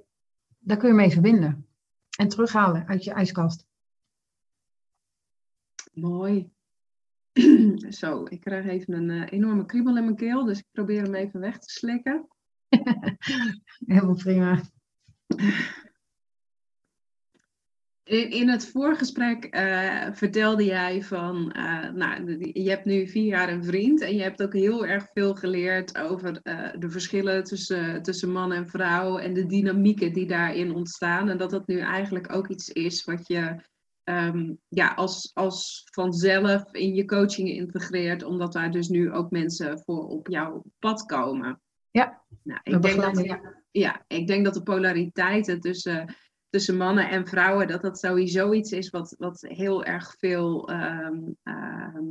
daar 0.60 0.78
kun 0.78 0.88
je 0.88 0.96
mee 0.96 1.12
verbinden. 1.12 1.66
En 2.22 2.28
terughalen 2.28 2.88
uit 2.88 3.04
je 3.04 3.12
ijskast. 3.12 3.66
Mooi. 5.94 6.52
Zo, 8.00 8.26
ik 8.30 8.40
krijg 8.40 8.66
even 8.66 8.94
een 8.94 9.10
eh, 9.10 9.32
enorme 9.32 9.66
kriebel 9.66 9.98
in 9.98 10.04
mijn 10.04 10.16
keel, 10.16 10.46
dus 10.46 10.60
ik 10.60 10.66
probeer 10.72 11.02
hem 11.02 11.16
even 11.16 11.40
weg 11.40 11.58
te 11.58 11.70
slikken. 11.70 12.28
Helemaal 13.94 14.16
prima. 14.16 14.62
In, 18.12 18.30
in 18.30 18.50
het 18.50 18.68
voorgesprek 18.68 19.44
eh, 19.44 20.08
vertelde 20.12 20.66
jij 20.66 21.04
van, 21.04 21.52
eh, 21.52 21.90
nou, 21.90 22.38
je 22.54 22.70
hebt 22.70 22.86
nu 22.86 23.08
vier 23.08 23.26
jaar 23.26 23.50
een 23.50 23.64
vriend 23.64 24.02
en 24.02 24.16
je 24.16 24.22
hebt 24.22 24.44
ook 24.44 24.54
heel 24.54 24.86
erg 24.86 25.08
veel 25.14 25.36
geleerd 25.36 25.98
over 25.98 26.40
eh, 26.44 26.70
de 26.80 26.90
verschillen 26.90 27.44
tussen, 27.44 28.02
tussen 28.02 28.32
man 28.32 28.52
en 28.52 28.68
vrouw 28.68 29.18
en 29.18 29.34
de 29.34 29.46
dynamieken 29.46 30.14
die 30.14 30.28
daarin 30.28 30.76
ontstaan. 30.76 31.30
En 31.30 31.38
dat 31.38 31.50
dat 31.50 31.68
nu 31.68 31.80
eigenlijk 31.80 32.34
ook 32.34 32.48
iets 32.48 32.70
is 32.70 33.04
wat 33.04 33.28
je 33.28 33.56
ehm, 34.04 34.54
ja, 34.68 34.94
als, 34.94 35.32
als 35.34 35.88
vanzelf 35.92 36.74
in 36.74 36.96
je 36.96 37.06
coaching 37.06 37.50
integreert, 37.50 38.24
omdat 38.24 38.54
daar 38.54 38.72
dus 38.72 38.88
nu 38.88 39.12
ook 39.12 39.32
mensen 39.32 39.82
voor 39.86 40.08
op 40.08 40.28
jouw 40.28 40.64
pad 40.80 41.06
komen. 41.06 41.62
Ja, 41.92 42.22
nou, 42.44 42.60
ik 42.64 42.82
denk 42.82 43.02
dat, 43.02 43.40
ja, 43.72 44.04
ik 44.08 44.28
denk 44.28 44.46
dat 44.46 44.54
de 44.54 44.64
polariteiten 44.64 45.60
tussen, 45.60 46.16
tussen 46.52 46.78
mannen 46.78 47.10
en 47.10 47.28
vrouwen, 47.28 47.68
dat 47.68 47.82
dat 47.82 48.00
sowieso 48.00 48.54
iets 48.54 48.72
is 48.72 48.90
wat, 48.90 49.16
wat 49.18 49.42
heel 49.48 49.84
erg 49.84 50.16
veel 50.18 50.70
ehm, 50.70 51.20
ehm, 51.44 52.04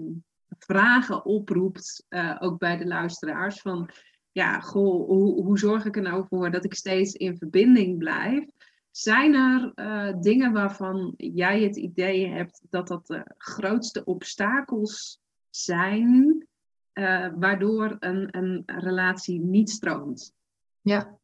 vragen 0.58 1.24
oproept, 1.24 2.04
eh, 2.08 2.36
ook 2.40 2.58
bij 2.58 2.76
de 2.76 2.86
luisteraars. 2.86 3.60
Van 3.60 3.90
ja, 4.32 4.60
goh, 4.60 5.06
hoe, 5.06 5.42
hoe 5.44 5.58
zorg 5.58 5.84
ik 5.84 5.96
er 5.96 6.02
nou 6.02 6.26
voor 6.28 6.50
dat 6.50 6.64
ik 6.64 6.74
steeds 6.74 7.12
in 7.12 7.36
verbinding 7.36 7.98
blijf? 7.98 8.44
Zijn 8.90 9.34
er 9.34 9.72
eh, 9.74 10.20
dingen 10.20 10.52
waarvan 10.52 11.14
jij 11.16 11.62
het 11.62 11.76
idee 11.76 12.28
hebt 12.28 12.62
dat 12.70 12.88
dat 12.88 13.06
de 13.06 13.34
grootste 13.38 14.04
obstakels 14.04 15.20
zijn, 15.50 16.46
eh, 16.92 17.28
waardoor 17.34 17.96
een, 17.98 18.28
een 18.36 18.62
relatie 18.66 19.40
niet 19.40 19.70
stroomt? 19.70 20.34
Ja. 20.80 21.18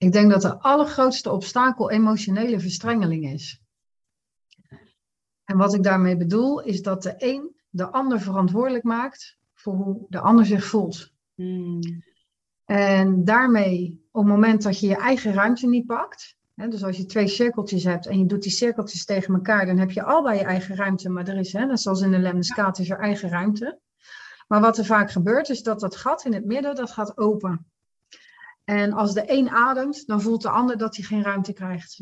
Ik 0.00 0.12
denk 0.12 0.30
dat 0.30 0.42
de 0.42 0.58
allergrootste 0.58 1.30
obstakel 1.30 1.90
emotionele 1.90 2.60
verstrengeling 2.60 3.32
is. 3.32 3.60
En 5.44 5.56
wat 5.56 5.74
ik 5.74 5.82
daarmee 5.82 6.16
bedoel, 6.16 6.60
is 6.60 6.82
dat 6.82 7.02
de 7.02 7.14
een 7.16 7.54
de 7.70 7.90
ander 7.90 8.20
verantwoordelijk 8.20 8.84
maakt 8.84 9.38
voor 9.54 9.74
hoe 9.74 10.06
de 10.08 10.20
ander 10.20 10.46
zich 10.46 10.64
voelt. 10.64 11.12
Hmm. 11.34 11.80
En 12.64 13.24
daarmee, 13.24 14.06
op 14.10 14.22
het 14.22 14.32
moment 14.32 14.62
dat 14.62 14.80
je 14.80 14.86
je 14.86 14.96
eigen 14.96 15.32
ruimte 15.32 15.66
niet 15.66 15.86
pakt, 15.86 16.36
hè, 16.54 16.68
dus 16.68 16.84
als 16.84 16.96
je 16.96 17.04
twee 17.04 17.28
cirkeltjes 17.28 17.84
hebt 17.84 18.06
en 18.06 18.18
je 18.18 18.26
doet 18.26 18.42
die 18.42 18.52
cirkeltjes 18.52 19.04
tegen 19.04 19.34
elkaar, 19.34 19.66
dan 19.66 19.78
heb 19.78 19.90
je 19.90 20.02
allebei 20.02 20.38
je 20.38 20.44
eigen 20.44 20.76
ruimte, 20.76 21.08
maar 21.08 21.28
er 21.28 21.38
is, 21.38 21.52
hè, 21.52 21.66
net 21.66 21.80
zoals 21.80 22.00
in 22.00 22.10
de 22.10 22.18
lemniscaat, 22.18 22.78
is 22.78 22.90
er 22.90 22.98
eigen 22.98 23.28
ruimte. 23.28 23.78
Maar 24.48 24.60
wat 24.60 24.78
er 24.78 24.84
vaak 24.84 25.10
gebeurt, 25.10 25.48
is 25.48 25.62
dat 25.62 25.80
dat 25.80 25.96
gat 25.96 26.24
in 26.24 26.34
het 26.34 26.44
midden, 26.44 26.74
dat 26.74 26.90
gaat 26.90 27.18
open. 27.18 27.66
En 28.70 28.92
als 28.92 29.14
de 29.14 29.22
een 29.26 29.50
ademt, 29.50 30.06
dan 30.06 30.20
voelt 30.20 30.42
de 30.42 30.50
ander 30.50 30.78
dat 30.78 30.96
hij 30.96 31.04
geen 31.04 31.22
ruimte 31.22 31.52
krijgt. 31.52 31.98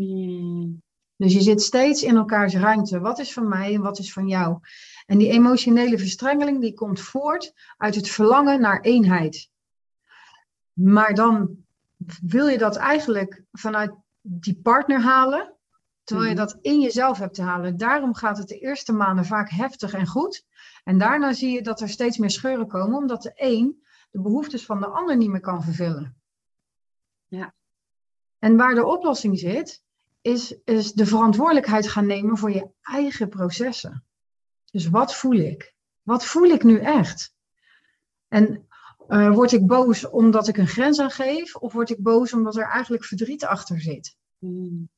Dus 1.16 1.32
je 1.32 1.40
zit 1.40 1.62
steeds 1.62 2.02
in 2.02 2.16
elkaars 2.16 2.54
ruimte. 2.54 3.00
Wat 3.00 3.18
is 3.18 3.32
van 3.32 3.48
mij 3.48 3.74
en 3.74 3.80
wat 3.80 3.98
is 3.98 4.12
van 4.12 4.28
jou? 4.28 4.58
En 5.06 5.18
die 5.18 5.30
emotionele 5.30 5.98
verstrengeling 5.98 6.60
die 6.60 6.74
komt 6.74 7.00
voort 7.00 7.52
uit 7.76 7.94
het 7.94 8.08
verlangen 8.08 8.60
naar 8.60 8.80
eenheid. 8.80 9.50
Maar 10.72 11.14
dan 11.14 11.56
wil 12.22 12.46
je 12.46 12.58
dat 12.58 12.76
eigenlijk 12.76 13.42
vanuit 13.52 13.94
die 14.20 14.60
partner 14.62 15.00
halen, 15.00 15.54
terwijl 16.04 16.28
je 16.28 16.34
Mhm. 16.34 16.44
dat 16.44 16.58
in 16.60 16.80
jezelf 16.80 17.18
hebt 17.18 17.34
te 17.34 17.42
halen. 17.42 17.76
Daarom 17.76 18.14
gaat 18.14 18.38
het 18.38 18.48
de 18.48 18.58
eerste 18.58 18.92
maanden 18.92 19.24
vaak 19.24 19.50
heftig 19.50 19.92
en 19.92 20.06
goed. 20.06 20.44
En 20.84 20.98
daarna 20.98 21.32
zie 21.32 21.52
je 21.52 21.62
dat 21.62 21.80
er 21.80 21.88
steeds 21.88 22.18
meer 22.18 22.30
scheuren 22.30 22.66
komen, 22.68 22.98
omdat 22.98 23.22
de 23.22 23.32
een 23.34 23.82
de 24.10 24.20
behoeftes 24.20 24.64
van 24.64 24.80
de 24.80 24.86
ander 24.86 25.16
niet 25.16 25.30
meer 25.30 25.40
kan 25.40 25.62
vervullen. 25.62 26.16
Ja. 27.28 27.54
En 28.38 28.56
waar 28.56 28.74
de 28.74 28.86
oplossing 28.86 29.38
zit, 29.38 29.82
is, 30.20 30.54
is 30.64 30.92
de 30.92 31.06
verantwoordelijkheid 31.06 31.88
gaan 31.88 32.06
nemen 32.06 32.38
voor 32.38 32.50
je 32.50 32.68
eigen 32.82 33.28
processen. 33.28 34.04
Dus 34.70 34.88
wat 34.88 35.14
voel 35.14 35.36
ik? 35.36 35.74
Wat 36.02 36.24
voel 36.24 36.44
ik 36.44 36.62
nu 36.62 36.78
echt? 36.78 37.34
En 38.28 38.66
eh, 39.08 39.34
word 39.34 39.52
ik 39.52 39.66
boos 39.66 40.08
omdat 40.08 40.48
ik 40.48 40.56
een 40.56 40.66
grens 40.66 41.00
aangeef? 41.00 41.56
Of 41.56 41.72
word 41.72 41.90
ik 41.90 42.02
boos 42.02 42.32
omdat 42.32 42.56
er 42.56 42.68
eigenlijk 42.68 43.04
verdriet 43.04 43.44
achter 43.44 43.80
zit? 43.80 44.16
Hmm. 44.38 44.88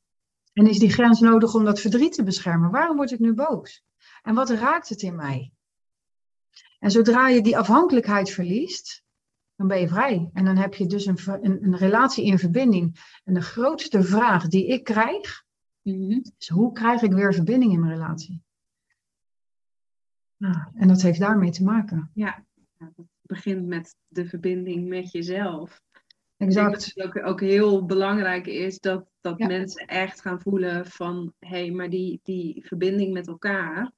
En 0.52 0.66
is 0.66 0.78
die 0.78 0.92
grens 0.92 1.20
nodig 1.20 1.54
om 1.54 1.64
dat 1.64 1.80
verdriet 1.80 2.12
te 2.12 2.22
beschermen? 2.22 2.70
Waarom 2.70 2.96
word 2.96 3.10
ik 3.10 3.18
nu 3.18 3.32
boos? 3.32 3.84
En 4.22 4.34
wat 4.34 4.50
raakt 4.50 4.88
het 4.88 5.02
in 5.02 5.14
mij? 5.14 5.52
En 6.78 6.90
zodra 6.90 7.28
je 7.28 7.42
die 7.42 7.58
afhankelijkheid 7.58 8.30
verliest, 8.30 9.02
dan 9.60 9.68
ben 9.68 9.80
je 9.80 9.88
vrij. 9.88 10.30
En 10.32 10.44
dan 10.44 10.56
heb 10.56 10.74
je 10.74 10.86
dus 10.86 11.06
een, 11.06 11.18
een, 11.26 11.64
een 11.64 11.76
relatie 11.76 12.24
in 12.24 12.38
verbinding. 12.38 13.18
En 13.24 13.34
de 13.34 13.40
grootste 13.40 14.02
vraag 14.02 14.48
die 14.48 14.66
ik 14.66 14.84
krijg, 14.84 15.44
Mhm. 15.82 16.20
is 16.38 16.48
hoe 16.48 16.72
krijg 16.72 17.02
ik 17.02 17.12
weer 17.12 17.34
verbinding 17.34 17.72
in 17.72 17.80
mijn 17.80 17.92
relatie? 17.92 18.42
Nou, 20.36 20.56
en 20.74 20.88
dat 20.88 21.02
heeft 21.02 21.18
daarmee 21.20 21.50
te 21.50 21.62
maken. 21.62 22.10
Ja, 22.14 22.44
ja, 22.78 22.92
dat 22.96 23.06
begint 23.22 23.66
met 23.66 23.96
de 24.08 24.26
verbinding 24.26 24.88
met 24.88 25.12
jezelf. 25.12 25.80
Ik 25.92 26.00
denk 26.36 26.52
dat 26.54 26.74
Exact. 26.74 26.92
het 26.94 27.04
ook, 27.06 27.26
ook 27.26 27.40
heel 27.40 27.86
belangrijk 27.86 28.46
is 28.46 28.78
dat, 28.78 29.08
dat 29.20 29.38
Ja. 29.38 29.46
mensen 29.46 29.86
echt 29.86 30.20
gaan 30.20 30.40
voelen 30.40 30.86
van 30.86 31.32
hé, 31.38 31.48
hey, 31.48 31.70
maar 31.70 31.90
die, 31.90 32.20
die 32.22 32.66
verbinding 32.66 33.12
met 33.12 33.26
elkaar, 33.26 33.92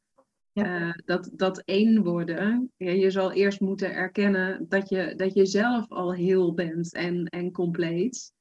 Ja. 0.53 0.65
eh, 0.89 0.93
dat, 1.05 1.31
dat 1.33 1.59
één 1.65 2.03
worden. 2.03 2.73
Ja, 2.77 2.91
je 2.91 3.11
zal 3.11 3.33
eerst 3.33 3.61
moeten 3.61 3.95
erkennen 3.95 4.67
dat 4.69 4.89
je, 4.89 5.15
dat 5.17 5.35
je 5.35 5.47
zelf 5.47 5.91
al 5.91 6.15
heel 6.15 6.55
bent 6.55 6.95
en, 6.95 7.27
en 7.27 7.53
compleet. 7.53 8.33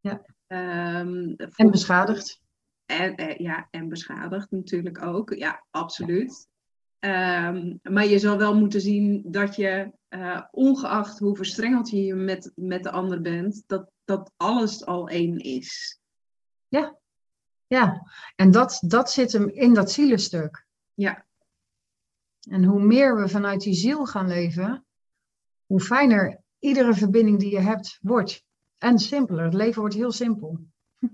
Ja. 0.00 0.24
Ehm, 0.46 1.34
En 1.56 1.70
beschadigd. 1.70 2.40
En, 2.86 3.14
eh, 3.14 3.36
ja, 3.36 3.68
en 3.70 3.88
beschadigd 3.88 4.50
natuurlijk 4.50 5.02
ook. 5.02 5.34
Ja, 5.34 5.64
absoluut. 5.70 6.48
Ehm, 6.98 7.76
maar 7.82 8.06
je 8.06 8.18
zal 8.18 8.38
wel 8.38 8.54
moeten 8.58 8.80
zien 8.80 9.22
dat 9.26 9.56
je, 9.56 9.92
eh, 10.08 10.42
ongeacht 10.50 11.18
hoe 11.18 11.36
verstrengeld 11.36 11.90
je 11.90 12.04
je 12.04 12.14
met, 12.14 12.52
met 12.54 12.82
de 12.82 12.90
ander 12.90 13.20
bent, 13.20 13.62
dat, 13.66 13.90
dat 14.04 14.32
alles 14.36 14.86
al 14.86 15.08
één 15.08 15.38
is. 15.38 16.00
Ja, 17.66 18.02
en 18.36 18.50
dat, 18.50 18.82
dat 18.86 19.10
zit 19.10 19.32
hem 19.32 19.48
in 19.48 19.74
dat 19.74 19.90
zielenstuk. 19.90 20.66
Ja. 20.94 21.24
En 22.50 22.64
hoe 22.64 22.82
meer 22.82 23.16
we 23.16 23.28
vanuit 23.28 23.60
die 23.60 23.74
ziel 23.74 24.06
gaan 24.06 24.28
leven, 24.28 24.84
hoe 25.66 25.80
fijner 25.80 26.40
iedere 26.58 26.94
verbinding 26.94 27.38
die 27.38 27.50
je 27.50 27.60
hebt 27.60 27.98
wordt. 28.00 28.44
En 28.78 28.98
simpeler. 28.98 29.44
Het 29.44 29.54
leven 29.54 29.80
wordt 29.80 29.94
heel 29.94 30.12
simpel. 30.12 30.60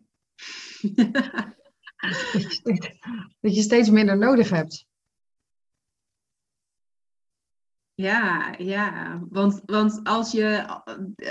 dat 3.41 3.55
je 3.55 3.63
steeds 3.63 3.91
minder 3.91 4.19
nodig 4.19 4.51
hebt. 4.51 4.87
Ja, 7.95 8.55
ja. 8.59 9.19
Want, 9.29 9.63
want 9.65 10.01
als 10.05 10.33
je, 10.33 10.81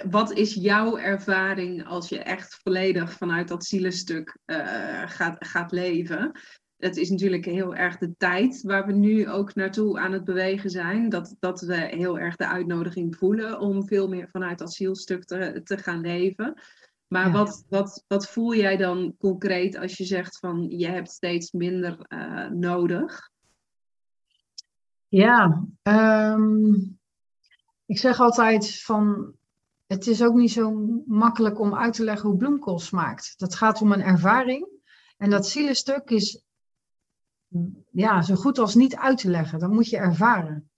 wat 0.09 0.31
is 0.31 0.53
jouw 0.53 0.97
ervaring 0.97 1.85
als 1.85 2.09
je 2.09 2.19
echt 2.19 2.59
volledig 2.63 3.11
vanuit 3.11 3.47
dat 3.47 3.65
zielenstuk 3.65 4.37
uh, 4.45 5.09
gaat, 5.09 5.47
gaat 5.47 5.71
leven? 5.71 6.31
Het 6.77 6.97
is 6.97 7.09
natuurlijk 7.09 7.45
heel 7.45 7.75
erg 7.75 7.97
de 7.97 8.15
tijd 8.17 8.61
waar 8.61 8.85
we 8.85 8.93
nu 8.93 9.29
ook 9.29 9.55
naartoe 9.55 9.99
aan 9.99 10.11
het 10.11 10.23
bewegen 10.23 10.69
zijn. 10.69 11.09
Dat, 11.09 11.35
dat 11.39 11.61
we 11.61 11.75
heel 11.75 12.19
erg 12.19 12.35
de 12.35 12.47
uitnodiging 12.47 13.15
voelen 13.15 13.59
om 13.59 13.87
veel 13.87 14.07
meer 14.07 14.29
vanuit 14.29 14.59
dat 14.59 14.73
zielstuk 14.73 15.23
te, 15.23 15.61
te 15.63 15.77
gaan 15.77 16.01
leven. 16.01 16.61
Maar 17.07 17.31
wat, 17.31 17.65
wat, 17.69 18.03
wat 18.07 18.29
voel 18.29 18.55
jij 18.55 18.77
dan 18.77 19.15
concreet 19.17 19.77
als 19.77 19.97
je 19.97 20.03
zegt 20.03 20.39
van 20.39 20.69
je 20.69 20.87
hebt 20.87 21.11
steeds 21.11 21.51
minder 21.51 21.97
uh, 22.07 22.49
nodig? 22.49 23.29
Ja, 25.07 25.65
um, 25.83 26.99
ik 27.85 27.97
zeg 27.97 28.19
altijd 28.19 28.81
van 28.81 29.35
het 29.87 30.07
is 30.07 30.23
ook 30.23 30.35
niet 30.35 30.51
zo 30.51 30.71
makkelijk 31.05 31.59
om 31.59 31.75
uit 31.75 31.93
te 31.93 32.03
leggen 32.03 32.29
hoe 32.29 32.37
bloemkool 32.37 32.79
smaakt. 32.79 33.33
Dat 33.37 33.55
gaat 33.55 33.81
om 33.81 33.91
een 33.91 34.01
ervaring. 34.01 34.67
En 35.17 35.29
dat 35.29 35.47
zielenstuk 35.47 36.09
is 36.09 36.41
ja, 37.91 38.21
zo 38.21 38.35
goed 38.35 38.57
als 38.59 38.75
niet 38.75 38.95
uit 38.95 39.17
te 39.17 39.29
leggen. 39.29 39.59
Dat 39.59 39.69
moet 39.69 39.89
je 39.89 39.97
ervaren. 39.97 40.69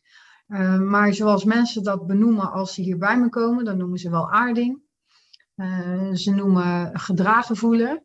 Uh, 0.48 0.80
maar 0.80 1.14
zoals 1.14 1.44
mensen 1.44 1.84
dat 1.84 2.08
benoemen 2.08 2.52
als 2.52 2.74
ze 2.74 2.82
hier 2.82 2.98
bij 2.98 3.20
me 3.20 3.30
komen, 3.30 3.66
dan 3.66 3.78
noemen 3.78 4.00
ze 4.00 4.10
wel 4.10 4.32
aarding. 4.32 4.82
Uh, 5.56 6.14
ze 6.14 6.32
noemen 6.32 7.00
gedragen 7.00 7.56
voelen. 7.56 8.04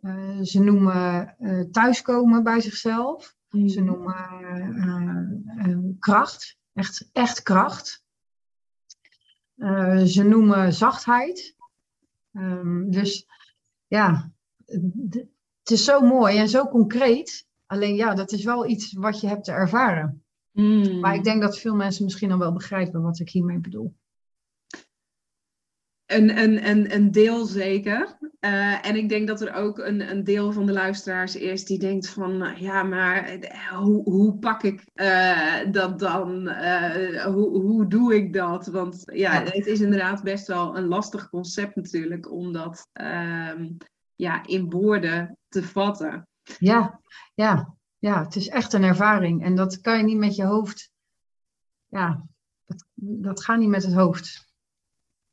Uh, 0.00 0.40
ze 0.42 0.60
noemen 0.60 1.36
thuiskomen 1.70 2.42
bij 2.42 2.60
zichzelf. 2.60 3.36
Mm. 3.50 3.68
Ze 3.68 3.80
noemen 3.80 4.16
kracht. 5.98 6.58
Echt, 6.72 7.08
echt 7.12 7.42
kracht. 7.42 8.04
ze 10.04 10.22
noemen 10.28 10.72
zachtheid. 10.72 11.56
Um, 12.32 12.90
dus 12.90 13.26
ja, 13.86 14.32
het 14.64 15.70
is 15.70 15.84
zo 15.84 16.00
mooi 16.00 16.38
en 16.38 16.48
zo 16.48 16.66
concreet. 16.66 17.46
Alleen 17.66 17.94
ja, 17.94 18.14
dat 18.14 18.32
is 18.32 18.44
wel 18.44 18.66
iets 18.66 18.92
wat 18.92 19.20
je 19.20 19.26
hebt 19.26 19.44
te 19.44 19.52
ervaren. 19.52 20.24
Mm. 20.52 21.00
Maar 21.00 21.14
ik 21.14 21.24
denk 21.24 21.42
dat 21.42 21.58
veel 21.58 21.74
mensen 21.74 22.04
misschien 22.04 22.32
al 22.32 22.38
wel 22.38 22.52
begrijpen 22.52 23.02
wat 23.02 23.20
ik 23.20 23.30
hiermee 23.30 23.58
bedoel. 23.58 23.94
Een, 26.06 26.38
een, 26.38 26.68
een, 26.68 26.94
een 26.94 27.10
deel 27.10 27.44
zeker. 27.44 28.18
Uh, 28.40 28.86
en 28.86 28.96
ik 28.96 29.08
denk 29.08 29.28
dat 29.28 29.40
er 29.40 29.54
ook 29.54 29.78
een, 29.78 30.10
een 30.10 30.24
deel 30.24 30.52
van 30.52 30.66
de 30.66 30.72
luisteraars 30.72 31.36
is 31.36 31.64
die 31.64 31.78
denkt 31.78 32.08
van, 32.08 32.42
uh, 32.42 32.56
ja, 32.56 32.82
maar 32.82 33.24
eh, 33.24 33.58
hoe, 33.58 34.02
hoe 34.02 34.38
pak 34.38 34.62
ik 34.62 34.82
uh, 34.94 35.58
dat 35.70 35.98
dan? 35.98 36.48
hoe, 37.24 37.60
hoe 37.60 37.86
doe 37.86 38.14
ik 38.14 38.32
dat? 38.32 38.66
Want 38.66 39.02
ja, 39.04 39.32
ja, 39.32 39.42
het 39.42 39.66
is 39.66 39.80
inderdaad 39.80 40.22
best 40.22 40.46
wel 40.46 40.76
een 40.76 40.86
lastig 40.86 41.28
concept 41.28 41.76
natuurlijk 41.76 42.32
om 42.32 42.52
dat 42.52 42.88
ehm, 42.92 43.68
ja, 44.14 44.46
in 44.46 44.70
woorden 44.70 45.38
te 45.48 45.62
vatten. 45.62 46.28
Ja, 46.58 47.00
ja, 47.34 47.74
ja, 47.98 48.24
het 48.24 48.36
is 48.36 48.48
echt 48.48 48.72
een 48.72 48.84
ervaring. 48.84 49.44
En 49.44 49.54
dat 49.54 49.80
kan 49.80 49.98
je 49.98 50.04
niet 50.04 50.18
met 50.18 50.36
je 50.36 50.44
hoofd. 50.44 50.90
Ja, 51.86 52.26
dat, 52.64 52.84
dat 52.94 53.44
gaat 53.44 53.58
niet 53.58 53.68
met 53.68 53.84
het 53.84 53.94
hoofd. 53.94 54.46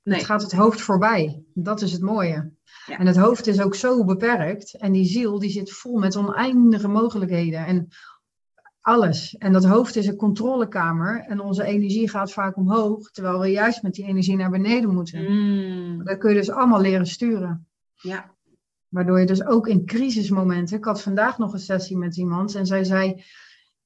Nee. 0.03 0.17
Het 0.17 0.25
gaat 0.25 0.41
het 0.41 0.51
hoofd 0.51 0.81
voorbij. 0.81 1.43
Dat 1.53 1.81
is 1.81 1.91
het 1.91 2.01
mooie. 2.01 2.51
Ja. 2.85 2.97
En 2.97 3.07
het 3.07 3.17
hoofd 3.17 3.47
is 3.47 3.61
ook 3.61 3.75
zo 3.75 4.03
beperkt. 4.03 4.77
En 4.77 4.91
die 4.91 5.05
ziel 5.05 5.39
die 5.39 5.49
zit 5.49 5.71
vol 5.71 5.99
met 5.99 6.15
oneindige 6.15 6.87
mogelijkheden. 6.87 7.65
En 7.65 7.87
alles. 8.81 9.37
En 9.37 9.53
dat 9.53 9.65
hoofd 9.65 9.95
is 9.95 10.07
een 10.07 10.15
controlekamer. 10.15 11.19
En 11.19 11.39
onze 11.39 11.63
energie 11.63 12.09
gaat 12.09 12.31
vaak 12.31 12.57
omhoog. 12.57 13.11
Terwijl 13.11 13.39
we 13.39 13.47
juist 13.47 13.81
met 13.83 13.93
die 13.93 14.05
energie 14.05 14.35
naar 14.35 14.49
beneden 14.49 14.93
moeten. 14.93 15.31
Mm. 15.31 16.03
Dat 16.03 16.17
kun 16.17 16.29
je 16.29 16.35
dus 16.35 16.49
allemaal 16.49 16.81
leren 16.81 17.07
sturen. 17.07 17.67
Ja. 17.95 18.31
Waardoor 18.93 19.19
je 19.19 19.25
dus 19.25 19.45
ook 19.45 19.67
in 19.67 19.85
crisismomenten. 19.85 20.77
Ik 20.77 20.85
had 20.85 21.01
vandaag 21.01 21.37
nog 21.37 21.53
een 21.53 21.59
sessie 21.59 21.97
met 21.97 22.17
iemand 22.17 22.55
en 22.55 22.65
zij 22.65 22.83
zei: 22.83 23.23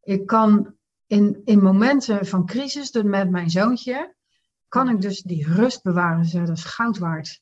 Ik 0.03 0.25
kan 0.25 0.75
in, 1.05 1.41
in 1.45 1.61
momenten 1.61 2.25
van 2.25 2.45
crisis, 2.45 2.91
dus 2.91 3.03
met 3.03 3.29
mijn 3.29 3.49
zoontje, 3.49 4.15
kan 4.67 4.89
ik 4.89 5.01
dus 5.01 5.21
die 5.21 5.53
rust 5.53 5.83
bewaren. 5.83 6.25
Ze 6.25 6.43
dat 6.43 6.57
is 6.57 6.63
goud 6.63 6.97
waard. 6.97 7.41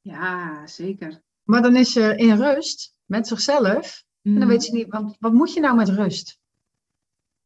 Ja, 0.00 0.66
zeker. 0.66 1.22
Maar 1.42 1.62
dan 1.62 1.76
is 1.76 1.92
ze 1.92 2.16
in 2.16 2.36
rust 2.36 2.94
met 3.04 3.26
zichzelf. 3.26 4.04
En 4.22 4.30
dan 4.30 4.38
mhm. 4.38 4.48
weet 4.48 4.64
ze 4.64 4.72
niet, 4.72 4.88
want 4.88 5.16
wat 5.18 5.32
moet 5.32 5.52
je 5.52 5.60
nou 5.60 5.76
met 5.76 5.88
rust? 5.88 6.38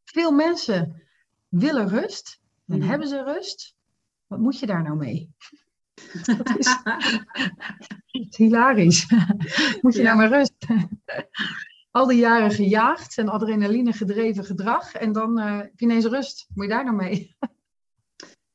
Veel 0.04 0.32
mensen 0.32 1.02
willen 1.48 1.88
rust, 1.88 2.40
dan 2.64 2.78
mhm. 2.78 2.88
hebben 2.88 3.08
ze 3.08 3.22
rust. 3.22 3.74
Wat 4.26 4.38
moet 4.38 4.58
je 4.58 4.66
daar 4.66 4.82
nou 4.82 4.96
mee? 4.96 5.34
Dat 6.24 6.58
is, 6.58 6.76
hilarisch. 8.36 9.06
Moet 9.80 9.94
je 9.94 10.02
ja. 10.02 10.14
nou 10.14 10.16
maar 10.16 10.38
rust. 10.38 10.66
Al 11.90 12.06
die 12.06 12.18
jaren 12.18 12.50
gejaagd 12.50 13.18
en 13.18 13.28
adrenaline 13.28 13.92
gedreven 13.92 14.44
gedrag. 14.44 14.92
En 14.92 15.12
dan 15.12 15.38
uh, 15.38 15.56
heb 15.58 15.72
je 15.78 15.84
ineens 15.84 16.04
rust. 16.04 16.46
Moet 16.54 16.64
je 16.64 16.70
daar 16.70 16.84
nou 16.84 16.96
mee? 16.96 17.36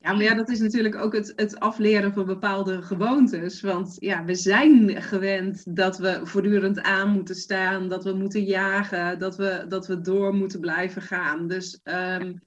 Ja, 0.04 0.14
maar 0.14 0.24
ja, 0.24 0.34
dat 0.34 0.50
is 0.50 0.60
natuurlijk 0.60 0.96
ook 0.96 1.14
het, 1.14 1.34
het 1.36 1.60
afleren 1.60 2.14
van 2.14 2.26
bepaalde 2.26 2.82
gewoontes. 2.82 3.62
Want 3.62 3.96
ja, 4.00 4.24
we 4.24 4.36
zijn 4.36 5.02
gewend 5.02 5.76
dat 5.76 5.98
we 5.98 6.20
voortdurend 6.24 6.82
aan 6.82 7.10
moeten 7.10 7.36
staan, 7.36 7.90
dat 7.90 8.04
we 8.04 8.14
moeten 8.14 8.44
jagen, 8.44 9.20
dat 9.20 9.36
we, 9.36 9.66
dat 9.68 9.88
we 9.88 10.02
door 10.02 10.34
moeten 10.34 10.60
blijven 10.60 11.02
gaan. 11.02 11.48
Dus 11.48 11.80
um, 11.84 12.42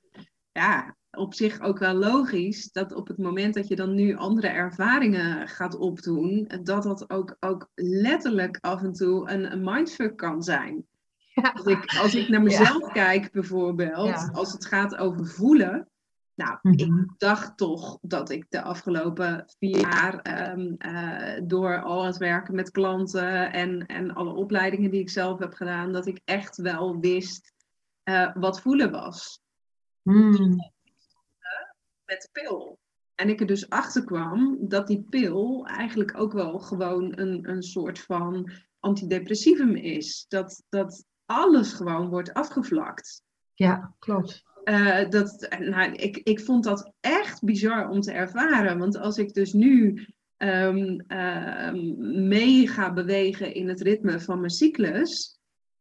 ja, 0.52 0.96
op 1.10 1.34
zich 1.34 1.60
ook 1.60 1.78
wel 1.78 1.94
logisch 1.94 2.72
dat 2.72 2.92
op 2.92 3.08
het 3.08 3.18
moment 3.18 3.54
dat 3.54 3.68
je 3.68 3.76
dan 3.76 3.94
nu 3.94 4.16
andere 4.16 4.48
ervaringen 4.48 5.48
gaat 5.48 5.76
opdoen, 5.76 6.50
dat 6.62 6.82
dat 6.82 7.10
ook, 7.10 7.36
ook 7.40 7.68
letterlijk 7.74 8.58
af 8.60 8.82
en 8.82 8.92
toe 8.92 9.30
een, 9.30 9.52
een 9.52 9.64
mindfuck 9.64 10.16
kan 10.16 10.42
zijn. 10.42 10.86
Ja. 11.34 11.50
Als, 11.54 11.66
ik, 11.66 11.96
als 12.02 12.14
ik 12.14 12.28
naar 12.28 12.42
mezelf 12.42 12.92
kijk 12.92 13.32
bijvoorbeeld, 13.32 14.30
als 14.32 14.52
het 14.52 14.66
gaat 14.66 14.96
over 14.96 15.26
voelen. 15.26 15.88
Nou, 16.34 16.58
mhm. 16.62 16.74
ik 16.74 17.14
dacht 17.16 17.56
toch 17.56 17.98
dat 18.02 18.30
ik 18.30 18.46
de 18.48 18.62
afgelopen 18.62 19.44
vier 19.58 19.78
jaar 19.78 20.20
ehm, 20.20 20.74
eh, 20.78 21.42
door 21.44 21.82
al 21.82 22.04
het 22.04 22.16
werken 22.16 22.54
met 22.54 22.70
klanten 22.70 23.52
en, 23.52 23.86
en 23.86 24.14
alle 24.14 24.32
opleidingen 24.32 24.90
die 24.90 25.00
ik 25.00 25.10
zelf 25.10 25.38
heb 25.38 25.54
gedaan, 25.54 25.92
dat 25.92 26.06
ik 26.06 26.20
echt 26.24 26.56
wel 26.56 27.00
wist 27.00 27.52
uh, 28.04 28.34
wat 28.34 28.60
voelen 28.60 28.90
was. 28.90 29.40
Mm 30.02 30.74
met 32.06 32.20
de 32.32 32.40
pil. 32.40 32.78
En 33.14 33.28
ik 33.28 33.40
er 33.40 33.46
dus 33.46 33.68
achter 33.68 34.04
kwam 34.04 34.56
dat 34.60 34.86
die 34.86 35.06
pil 35.10 35.66
eigenlijk 35.66 36.18
ook 36.18 36.32
wel 36.32 36.58
gewoon 36.58 37.18
een, 37.18 37.48
een 37.48 37.62
soort 37.62 37.98
van 37.98 38.50
antidepressivum 38.80 39.74
is. 39.76 40.24
Dat, 40.28 40.62
dat 40.68 41.04
alles 41.24 41.72
gewoon 41.72 42.08
wordt 42.08 42.32
afgevlakt. 42.32 43.22
Ja, 43.54 43.94
klopt. 43.98 44.42
Uh, 44.64 45.08
dat, 45.08 45.56
nou, 45.58 45.92
ik, 45.92 46.16
ik 46.16 46.40
vond 46.40 46.64
dat 46.64 46.92
echt 47.00 47.44
bizar 47.44 47.88
om 47.88 48.00
te 48.00 48.12
ervaren. 48.12 48.78
Want 48.78 48.96
als 48.96 49.18
ik 49.18 49.34
dus 49.34 49.52
nu 49.52 50.06
um, 50.38 51.04
uh, 51.08 51.72
mee 52.26 52.68
ga 52.68 52.92
bewegen 52.92 53.54
in 53.54 53.68
het 53.68 53.80
ritme 53.80 54.20
van 54.20 54.38
mijn 54.38 54.50
cyclus, 54.50 55.38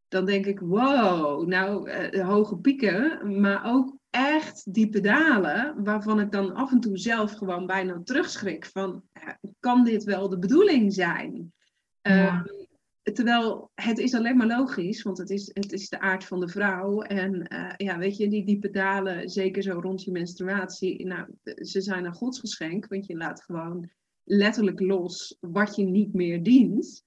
dan 0.08 0.26
denk 0.26 0.46
ik, 0.46 0.60
wow, 0.60 1.48
nou, 1.48 1.90
uh, 1.90 2.28
hoge 2.28 2.58
pieken, 2.58 3.40
maar 3.40 3.66
ook 3.66 3.95
echt 4.16 4.74
diepe 4.74 5.00
dalen, 5.00 5.84
waarvan 5.84 6.20
ik 6.20 6.32
dan 6.32 6.54
af 6.54 6.72
en 6.72 6.80
toe 6.80 6.98
zelf 6.98 7.32
gewoon 7.32 7.66
bijna 7.66 8.02
terugschrik 8.04 8.66
van, 8.66 9.04
kan 9.60 9.84
dit 9.84 10.04
wel 10.04 10.30
de 10.30 10.40
bedoeling 10.40 10.94
zijn? 10.94 11.54
Ehm, 12.02 12.44
terwijl 13.14 13.72
het 13.74 13.98
is 13.98 14.14
alleen 14.14 14.38
maar 14.38 14.48
logisch, 14.48 15.02
want 15.02 15.18
het 15.18 15.30
is, 15.30 15.50
het 15.54 15.72
is 15.72 15.90
de 15.90 16.00
aard 16.00 16.26
van 16.26 16.40
de 16.40 16.48
vrouw. 16.48 17.02
En 17.02 17.54
uh, 17.54 17.74
ja, 17.78 17.98
weet 17.98 18.18
je, 18.18 18.28
die 18.28 18.46
diepe 18.46 18.70
dalen, 18.70 19.30
zeker 19.30 19.64
zo 19.64 19.80
rond 19.80 20.04
je 20.04 20.12
menstruatie, 20.12 21.06
nou, 21.06 21.28
ze 21.44 21.82
zijn 21.82 22.06
een 22.06 22.14
godsgeschenk, 22.14 22.88
want 22.88 23.06
je 23.06 23.18
laat 23.18 23.44
gewoon 23.44 23.90
letterlijk 24.24 24.80
los 24.80 25.38
wat 25.40 25.76
je 25.76 25.84
niet 25.84 26.14
meer 26.14 26.44
dient. 26.44 27.04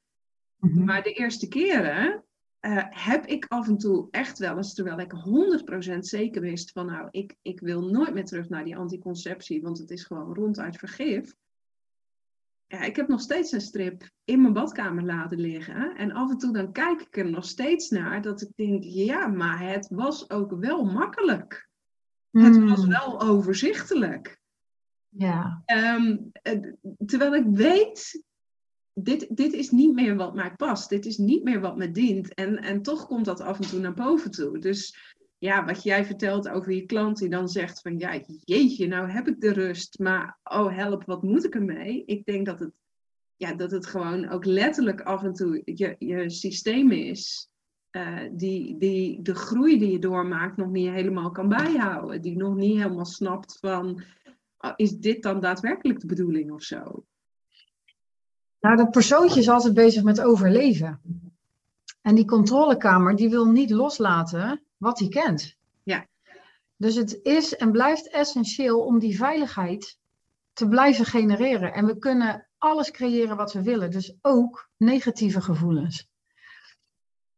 Mhm. 0.59 0.85
Maar 0.85 1.03
de 1.03 1.13
eerste 1.13 1.49
keren 1.49 2.25
uh, 2.61 2.85
heb 2.89 3.27
ik 3.27 3.45
af 3.49 3.69
en 3.69 3.79
toe 3.79 4.09
echt 4.11 4.39
wel 4.39 4.57
eens, 4.57 4.75
terwijl 4.75 4.99
ik 4.99 5.13
100% 5.95 5.99
zeker 5.99 6.41
wist 6.41 6.71
van 6.71 6.87
nou, 6.87 7.09
ik, 7.11 7.37
ik 7.43 7.61
wil 7.61 7.89
nooit 7.89 8.15
meer 8.15 8.25
terug 8.25 8.49
naar 8.49 8.65
die 8.65 8.77
anticonceptie, 8.77 9.63
want 9.63 9.79
het 9.79 9.91
is 9.91 10.05
gewoon 10.05 10.35
ronduit 10.35 10.77
vergif. 10.77 11.35
Ja, 12.67 12.83
ik 12.83 12.97
heb 12.97 13.09
nog 13.09 13.21
steeds 13.21 13.53
een 13.53 13.61
strip 13.61 14.11
in 14.25 14.41
mijn 14.41 14.53
badkamer 14.53 15.05
laten 15.05 15.41
liggen. 15.41 15.97
En 15.97 16.13
af 16.13 16.31
en 16.31 16.39
toe 16.39 16.53
dan 16.53 16.73
kijk 16.73 17.01
ik 17.01 17.17
er 17.17 17.31
nog 17.31 17.45
steeds 17.45 17.91
naar 17.91 18.23
dat 18.23 18.43
ik 18.43 18.51
denk, 18.55 18.85
ja, 18.85 19.27
maar 19.27 19.61
het 19.61 19.89
was 19.91 20.31
ook 20.31 20.51
wel 20.51 20.85
makkelijk. 20.85 21.69
Het 22.31 22.57
hmm. 22.57 22.69
was 22.69 22.87
wel 22.87 23.21
overzichtelijk. 23.21 24.41
Ja. 25.09 25.63
Um, 25.67 26.33
terwijl 27.07 27.35
ik 27.35 27.47
weet 27.47 28.25
dit, 29.05 29.37
dit 29.37 29.53
is 29.53 29.71
niet 29.71 29.95
meer 29.95 30.17
wat 30.17 30.35
mij 30.35 30.53
past. 30.57 30.89
Dit 30.89 31.07
is 31.07 31.19
niet 31.19 31.45
meer 31.45 31.61
wat 31.61 31.77
me 31.77 31.91
dient. 31.91 32.35
En, 32.35 32.57
en 32.57 32.83
toch 32.83 33.07
komt 33.07 33.25
dat 33.25 33.41
af 33.41 33.61
en 33.61 33.69
toe 33.69 33.81
naar 33.81 33.95
boven 33.95 34.31
toe. 34.31 34.59
Dus 34.59 34.97
ja, 35.39 35.65
wat 35.65 35.83
jij 35.83 36.05
vertelt 36.05 36.49
over 36.49 36.73
je 36.73 36.87
klant 36.87 37.19
die 37.19 37.29
dan 37.29 37.49
zegt 37.49 37.81
van 37.81 37.99
ja, 37.99 38.21
jeetje, 38.45 38.87
nou 38.87 39.11
heb 39.11 39.29
ik 39.29 39.41
de 39.41 39.53
rust, 39.53 39.99
maar 39.99 40.39
oh 40.43 40.77
help, 40.77 41.05
wat 41.05 41.23
moet 41.23 41.45
ik 41.45 41.55
ermee? 41.55 42.05
Ik 42.05 42.25
denk 42.25 42.47
dat 42.47 42.59
het, 42.59 42.73
ja, 43.37 43.55
dat 43.55 43.71
het 43.71 43.87
gewoon 43.87 44.29
ook 44.29 44.45
letterlijk 44.45 45.01
af 45.01 45.23
en 45.23 45.33
toe 45.33 45.63
je, 45.65 45.97
je 45.99 46.31
systeem 46.31 46.91
is. 46.91 47.51
Uh, 47.91 48.21
die, 48.33 48.79
die 48.79 49.23
de 49.23 49.35
groei 49.35 49.79
die 49.79 49.91
je 49.91 49.99
doormaakt 49.99 50.57
nog 50.57 50.71
niet 50.71 50.91
helemaal 50.91 51.31
kan 51.31 51.49
bijhouden. 51.49 52.23
Die 52.23 52.37
nog 52.37 52.57
niet 52.57 52.77
helemaal 52.77 53.05
snapt 53.05 53.59
van, 53.61 54.03
oh, 54.59 54.73
is 54.77 54.99
dit 54.99 55.23
dan 55.23 55.41
daadwerkelijk 55.41 56.01
de 56.01 56.07
bedoeling 56.07 56.53
of 56.53 56.63
zo? 56.63 57.05
Nou, 58.61 58.77
dat 58.77 58.91
persoontje 58.91 59.41
is 59.41 59.49
altijd 59.49 59.75
bezig 59.75 60.03
met 60.03 60.21
overleven. 60.21 61.01
En 62.03 62.15
die 62.15 62.25
controlekamer, 62.25 63.17
die 63.17 63.31
wil 63.31 63.47
niet 63.47 63.71
loslaten 63.71 64.63
wat 64.77 64.99
hij 64.99 65.09
kent. 65.09 65.57
Ja. 65.83 66.07
Dus 66.77 66.95
het 66.95 67.21
is 67.23 67.57
en 67.57 67.73
blijft 67.73 68.11
essentieel 68.11 68.81
om 68.81 68.99
die 68.99 69.17
veiligheid 69.17 69.99
te 70.53 70.69
blijven 70.69 71.05
genereren. 71.05 71.73
En 71.73 71.87
we 71.87 71.99
kunnen 71.99 72.47
alles 72.59 72.91
creëren 72.91 73.37
wat 73.37 73.53
we 73.53 73.63
willen, 73.63 73.91
dus 73.91 74.15
ook 74.23 74.69
negatieve 74.77 75.41
gevoelens. 75.41 76.09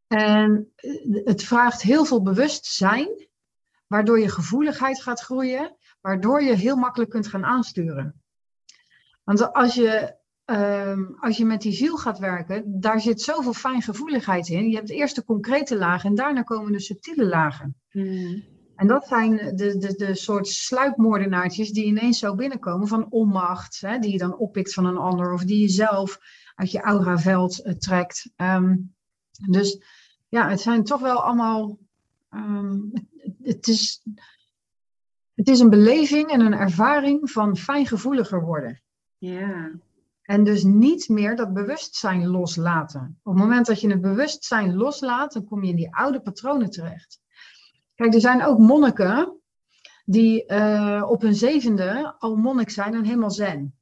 En 0.07 0.71
het 1.23 1.43
vraagt 1.43 1.81
heel 1.81 2.05
veel 2.05 2.21
bewustzijn, 2.21 3.27
waardoor 3.87 4.19
je 4.19 4.29
gevoeligheid 4.29 5.01
gaat 5.01 5.21
groeien, 5.21 5.75
waardoor 6.01 6.43
je 6.43 6.53
heel 6.53 6.75
makkelijk 6.75 7.11
kunt 7.11 7.27
gaan 7.27 7.45
aansturen. 7.45 8.21
Want 9.23 9.53
als 9.53 9.73
je 9.73 10.19
Ehm, 10.51 11.05
als 11.19 11.37
je 11.37 11.45
met 11.45 11.61
die 11.61 11.71
ziel 11.71 11.97
gaat 11.97 12.19
werken, 12.19 12.79
daar 12.79 13.01
zit 13.01 13.21
zoveel 13.21 13.53
fijngevoeligheid 13.53 14.47
in. 14.47 14.69
Je 14.69 14.75
hebt 14.75 14.89
eerst 14.89 15.15
de 15.15 15.23
concrete 15.23 15.77
lagen 15.77 16.09
en 16.09 16.15
daarna 16.15 16.41
komen 16.41 16.71
de 16.71 16.79
subtiele 16.79 17.25
lagen. 17.25 17.75
Hmm. 17.89 18.43
En 18.75 18.87
dat 18.87 19.07
zijn 19.07 19.35
de, 19.55 19.77
de, 19.77 19.95
de 19.95 20.15
soort 20.15 20.47
sluipmoordenaartjes 20.47 21.71
die 21.71 21.85
ineens 21.85 22.19
zo 22.19 22.35
binnenkomen 22.35 22.87
van 22.87 23.07
onmacht, 23.09 23.81
hè, 23.81 23.99
die 23.99 24.11
je 24.11 24.17
dan 24.17 24.37
oppikt 24.37 24.73
van 24.73 24.85
een 24.85 24.97
ander 24.97 25.33
of 25.33 25.43
die 25.43 25.61
je 25.61 25.69
zelf 25.69 26.19
uit 26.55 26.71
je 26.71 26.81
auraveld 26.81 27.65
uh, 27.65 27.73
trekt. 27.73 28.31
Ehm, 28.35 28.75
dus 29.49 29.83
ja, 30.29 30.49
het 30.49 30.61
zijn 30.61 30.83
toch 30.83 31.01
wel 31.01 31.23
allemaal. 31.23 31.77
Ehm, 32.29 32.79
het, 33.43 33.67
is, 33.67 34.03
het 35.33 35.47
is 35.47 35.59
een 35.59 35.69
beleving 35.69 36.29
en 36.29 36.41
een 36.41 36.53
ervaring 36.53 37.31
van 37.31 37.57
fijngevoeliger 37.57 38.41
worden. 38.41 38.81
Ja. 39.17 39.71
En 40.31 40.43
dus 40.43 40.63
niet 40.63 41.09
meer 41.09 41.35
dat 41.35 41.53
bewustzijn 41.53 42.27
loslaten. 42.27 43.19
Op 43.23 43.33
het 43.33 43.41
moment 43.41 43.65
dat 43.65 43.81
je 43.81 43.89
het 43.89 44.01
bewustzijn 44.01 44.75
loslaat, 44.75 45.33
dan 45.33 45.45
kom 45.45 45.63
je 45.63 45.69
in 45.69 45.75
die 45.75 45.95
oude 45.95 46.21
patronen 46.21 46.69
terecht. 46.69 47.21
Kijk, 47.95 48.13
er 48.13 48.19
zijn 48.19 48.43
ook 48.43 48.57
monniken 48.57 49.41
die 50.05 50.43
uh, 50.47 51.05
op 51.07 51.21
hun 51.21 51.35
zevende 51.35 52.15
al 52.17 52.35
monnik 52.35 52.69
zijn 52.69 52.93
en 52.93 53.03
helemaal 53.03 53.31
zen. 53.31 53.75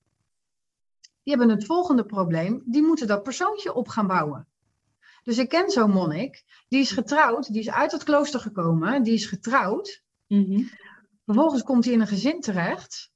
Die 1.24 1.38
hebben 1.38 1.50
het 1.50 1.66
volgende 1.66 2.06
probleem, 2.06 2.64
die 2.66 2.82
moeten 2.82 3.08
dat 3.08 3.24
persoontje 3.24 3.74
op 3.74 3.88
gaan 3.88 4.08
bouwen. 4.08 4.48
Dus 5.24 5.38
ik 5.38 5.50
ken 5.50 5.70
zo'n 5.70 5.92
monnik, 5.92 6.44
die 6.68 6.80
is 6.80 6.92
getrouwd, 6.92 7.52
die 7.54 7.62
is 7.62 7.70
uit 7.70 7.92
het 7.92 8.04
klooster 8.04 8.40
gekomen, 8.40 9.04
die 9.04 9.14
is 9.14 9.26
getrouwd. 9.26 10.04
Mm 10.28 10.70
Vervolgens 11.26 11.64
komt 11.64 11.86
hij 11.86 11.94
in 11.94 12.02
een 12.02 12.08
gezin 12.08 12.40
terecht 12.40 13.12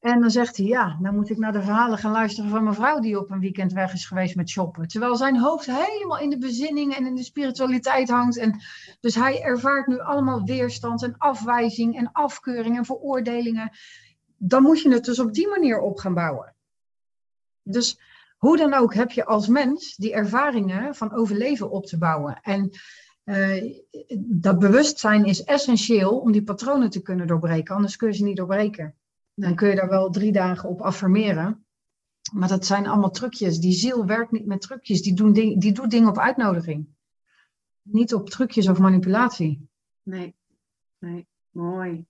en 0.00 0.20
dan 0.20 0.30
zegt 0.30 0.56
hij, 0.56 0.66
ja, 0.66 0.98
dan 1.02 1.14
moet 1.14 1.30
ik 1.30 1.38
naar 1.38 1.52
de 1.52 1.62
verhalen 1.62 1.98
gaan 1.98 2.12
luisteren 2.12 2.50
van 2.50 2.62
mijn 2.62 2.74
vrouw 2.74 3.00
die 3.00 3.18
op 3.18 3.30
een 3.30 3.40
weekend 3.40 3.72
weg 3.72 3.92
is 3.92 4.06
geweest 4.06 4.36
met 4.36 4.48
shoppen. 4.48 4.88
Terwijl 4.88 5.16
zijn 5.16 5.38
hoofd 5.38 5.66
helemaal 5.66 6.18
in 6.18 6.30
de 6.30 6.38
bezinning 6.38 6.96
en 6.96 7.06
in 7.06 7.14
de 7.14 7.22
spiritualiteit 7.22 8.10
hangt. 8.10 8.38
En 8.38 8.60
dus 9.00 9.14
hij 9.14 9.42
ervaart 9.42 9.86
nu 9.86 10.00
allemaal 10.00 10.44
weerstand 10.44 11.02
en 11.02 11.14
afwijzing 11.18 11.96
en 11.96 12.12
afkeuring 12.12 12.76
en 12.76 12.84
veroordelingen. 12.84 13.70
Dan 14.36 14.62
moet 14.62 14.80
je 14.80 14.92
het 14.92 15.04
dus 15.04 15.18
op 15.18 15.34
die 15.34 15.48
manier 15.48 15.80
op 15.80 15.98
gaan 15.98 16.14
bouwen. 16.14 16.54
Dus 17.62 18.00
hoe 18.36 18.56
dan 18.56 18.74
ook 18.74 18.94
heb 18.94 19.10
je 19.10 19.24
als 19.24 19.48
mens 19.48 19.96
die 19.96 20.12
ervaringen 20.12 20.94
van 20.94 21.12
overleven 21.12 21.70
op 21.70 21.86
te 21.86 21.98
bouwen. 21.98 22.38
En 22.42 22.70
uh, 23.24 23.78
dat 24.18 24.58
bewustzijn 24.58 25.24
is 25.24 25.44
essentieel 25.44 26.18
om 26.18 26.32
die 26.32 26.42
patronen 26.42 26.90
te 26.90 27.02
kunnen 27.02 27.26
doorbreken, 27.26 27.74
anders 27.74 27.96
kun 27.96 28.08
je 28.08 28.14
ze 28.14 28.24
niet 28.24 28.36
doorbreken. 28.36 28.94
Dan 29.40 29.54
kun 29.54 29.68
je 29.68 29.74
daar 29.74 29.88
wel 29.88 30.10
drie 30.10 30.32
dagen 30.32 30.68
op 30.68 30.80
affirmeren. 30.80 31.64
Maar 32.32 32.48
dat 32.48 32.66
zijn 32.66 32.86
allemaal 32.86 33.10
trucjes. 33.10 33.58
Die 33.58 33.72
ziel 33.72 34.06
werkt 34.06 34.30
niet 34.30 34.46
met 34.46 34.60
trucjes. 34.60 35.02
Die, 35.02 35.14
doen 35.14 35.32
ding, 35.32 35.60
die 35.60 35.72
doet 35.72 35.90
dingen 35.90 36.08
op 36.08 36.18
uitnodiging. 36.18 36.88
Niet 37.82 38.14
op 38.14 38.30
trucjes 38.30 38.68
of 38.68 38.78
manipulatie. 38.78 39.68
Nee, 40.02 40.34
nee. 40.98 41.26
mooi. 41.50 42.06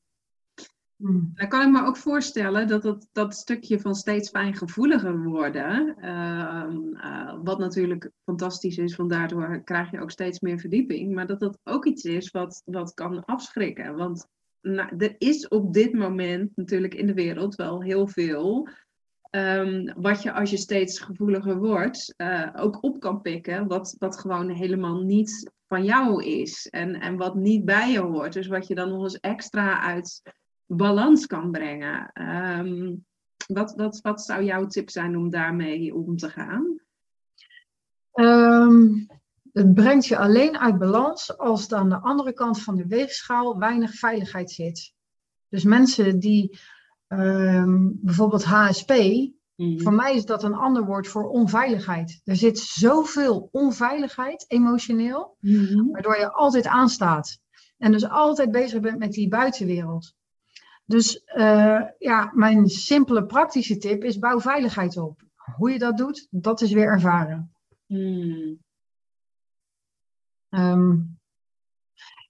Hmm. 0.97 1.31
Dan 1.35 1.49
kan 1.49 1.67
ik 1.67 1.73
me 1.73 1.87
ook 1.87 1.97
voorstellen 1.97 2.69
dat 2.69 2.83
dat, 2.83 3.09
dat 3.13 3.35
stukje 3.35 3.81
van 3.81 3.95
steeds 3.95 4.29
fijngevoeliger 4.29 5.23
worden, 5.23 5.97
uh, 6.01 6.67
uh, 6.93 7.39
wat 7.43 7.59
natuurlijk 7.59 8.11
fantastisch 8.25 8.77
is, 8.77 8.97
want 8.97 9.11
daardoor 9.11 9.61
krijg 9.65 9.91
je 9.91 10.01
ook 10.01 10.11
steeds 10.11 10.41
meer 10.41 10.59
verdieping, 10.59 11.15
maar 11.15 11.27
dat 11.27 11.41
dat 11.41 11.59
ook 11.65 11.87
iets 11.87 12.05
is 12.05 12.31
wat, 12.31 12.63
wat 12.65 12.95
kan 12.95 13.25
afschrikken. 13.25 13.97
Want 13.97 14.29
nou, 14.63 14.97
er 14.99 15.15
is 15.19 15.49
op 15.49 15.73
dit 15.73 15.93
moment 15.93 16.57
natuurlijk 16.57 16.95
in 16.95 17.07
de 17.07 17.15
wereld 17.15 17.55
wel 17.55 17.83
heel 17.83 18.07
veel. 18.07 18.69
Um, 19.31 19.93
wat 19.97 20.23
je 20.23 20.33
als 20.33 20.51
je 20.51 20.57
steeds 20.57 20.99
gevoeliger 20.99 21.57
wordt, 21.57 22.15
uh, 22.17 22.49
ook 22.57 22.83
op 22.83 23.01
kan 23.01 23.21
pikken, 23.21 23.67
wat, 23.67 23.97
wat 23.99 24.19
gewoon 24.19 24.49
helemaal 24.49 25.03
niet 25.03 25.51
van 25.67 25.85
jou 25.85 26.25
is 26.25 26.69
en, 26.71 27.01
en 27.01 27.17
wat 27.17 27.35
niet 27.35 27.65
bij 27.65 27.91
je 27.91 27.99
hoort. 27.99 28.33
Dus 28.33 28.47
wat 28.47 28.67
je 28.67 28.75
dan 28.75 28.89
nog 28.89 29.03
eens 29.03 29.21
extra 29.21 29.81
uit 29.81 30.23
balans 30.67 31.27
kan 31.27 31.51
brengen. 31.51 32.11
Um, 32.59 33.05
wat, 33.47 33.75
wat, 33.77 34.01
wat 34.01 34.23
zou 34.23 34.45
jouw 34.45 34.67
tip 34.67 34.91
zijn 34.91 35.17
om 35.17 35.31
daarmee 35.31 35.95
om 35.95 36.17
te 36.17 36.31
gaan? 36.31 36.81
Um, 38.15 39.07
het 39.53 39.75
brengt 39.75 40.07
je 40.07 40.19
alleen 40.19 40.59
uit 40.59 40.79
balans 40.79 41.39
als 41.39 41.71
er 41.71 41.77
aan 41.77 41.89
de 41.89 42.01
andere 42.01 42.33
kant 42.33 42.63
van 42.63 42.77
de 42.77 42.87
weegschaal 42.87 43.59
weinig 43.59 43.95
veiligheid 43.95 44.51
zit. 44.51 44.93
Dus 45.49 45.65
mensen 45.65 46.19
die 46.19 46.59
ehm, 47.07 47.89
bijvoorbeeld 47.93 48.45
HSP, 48.45 48.91
mhm. 49.57 49.81
voor 49.81 49.93
mij 49.93 50.15
is 50.15 50.25
dat 50.25 50.43
een 50.43 50.55
ander 50.55 50.85
woord 50.85 51.09
voor 51.09 51.29
onveiligheid. 51.29 52.21
Er 52.25 52.37
zit 52.37 52.59
zoveel 52.59 53.49
onveiligheid 53.53 54.45
emotioneel, 54.49 55.37
mhm. 55.41 55.91
waardoor 55.91 56.19
je 56.19 56.33
altijd 56.33 56.67
aanstaat. 56.67 57.39
En 57.79 57.93
dus 57.93 58.09
altijd 58.09 58.51
bezig 58.51 58.81
bent 58.81 58.99
met 58.99 59.13
die 59.13 59.29
buitenwereld. 59.29 60.15
Dus 60.85 61.23
uh, 61.37 61.81
ja, 61.99 62.31
mijn 62.35 62.69
simpele 62.69 63.27
praktische 63.27 63.77
tip 63.77 64.05
is 64.05 64.19
bouw 64.19 64.41
veiligheid 64.41 64.97
op. 64.97 65.23
Hoe 65.57 65.71
je 65.71 65.79
dat 65.79 65.97
doet, 65.97 66.27
dat 66.31 66.61
is 66.61 66.73
weer 66.73 66.87
ervaren. 66.87 67.53
Mhm. 67.87 68.55
Um, 70.51 71.19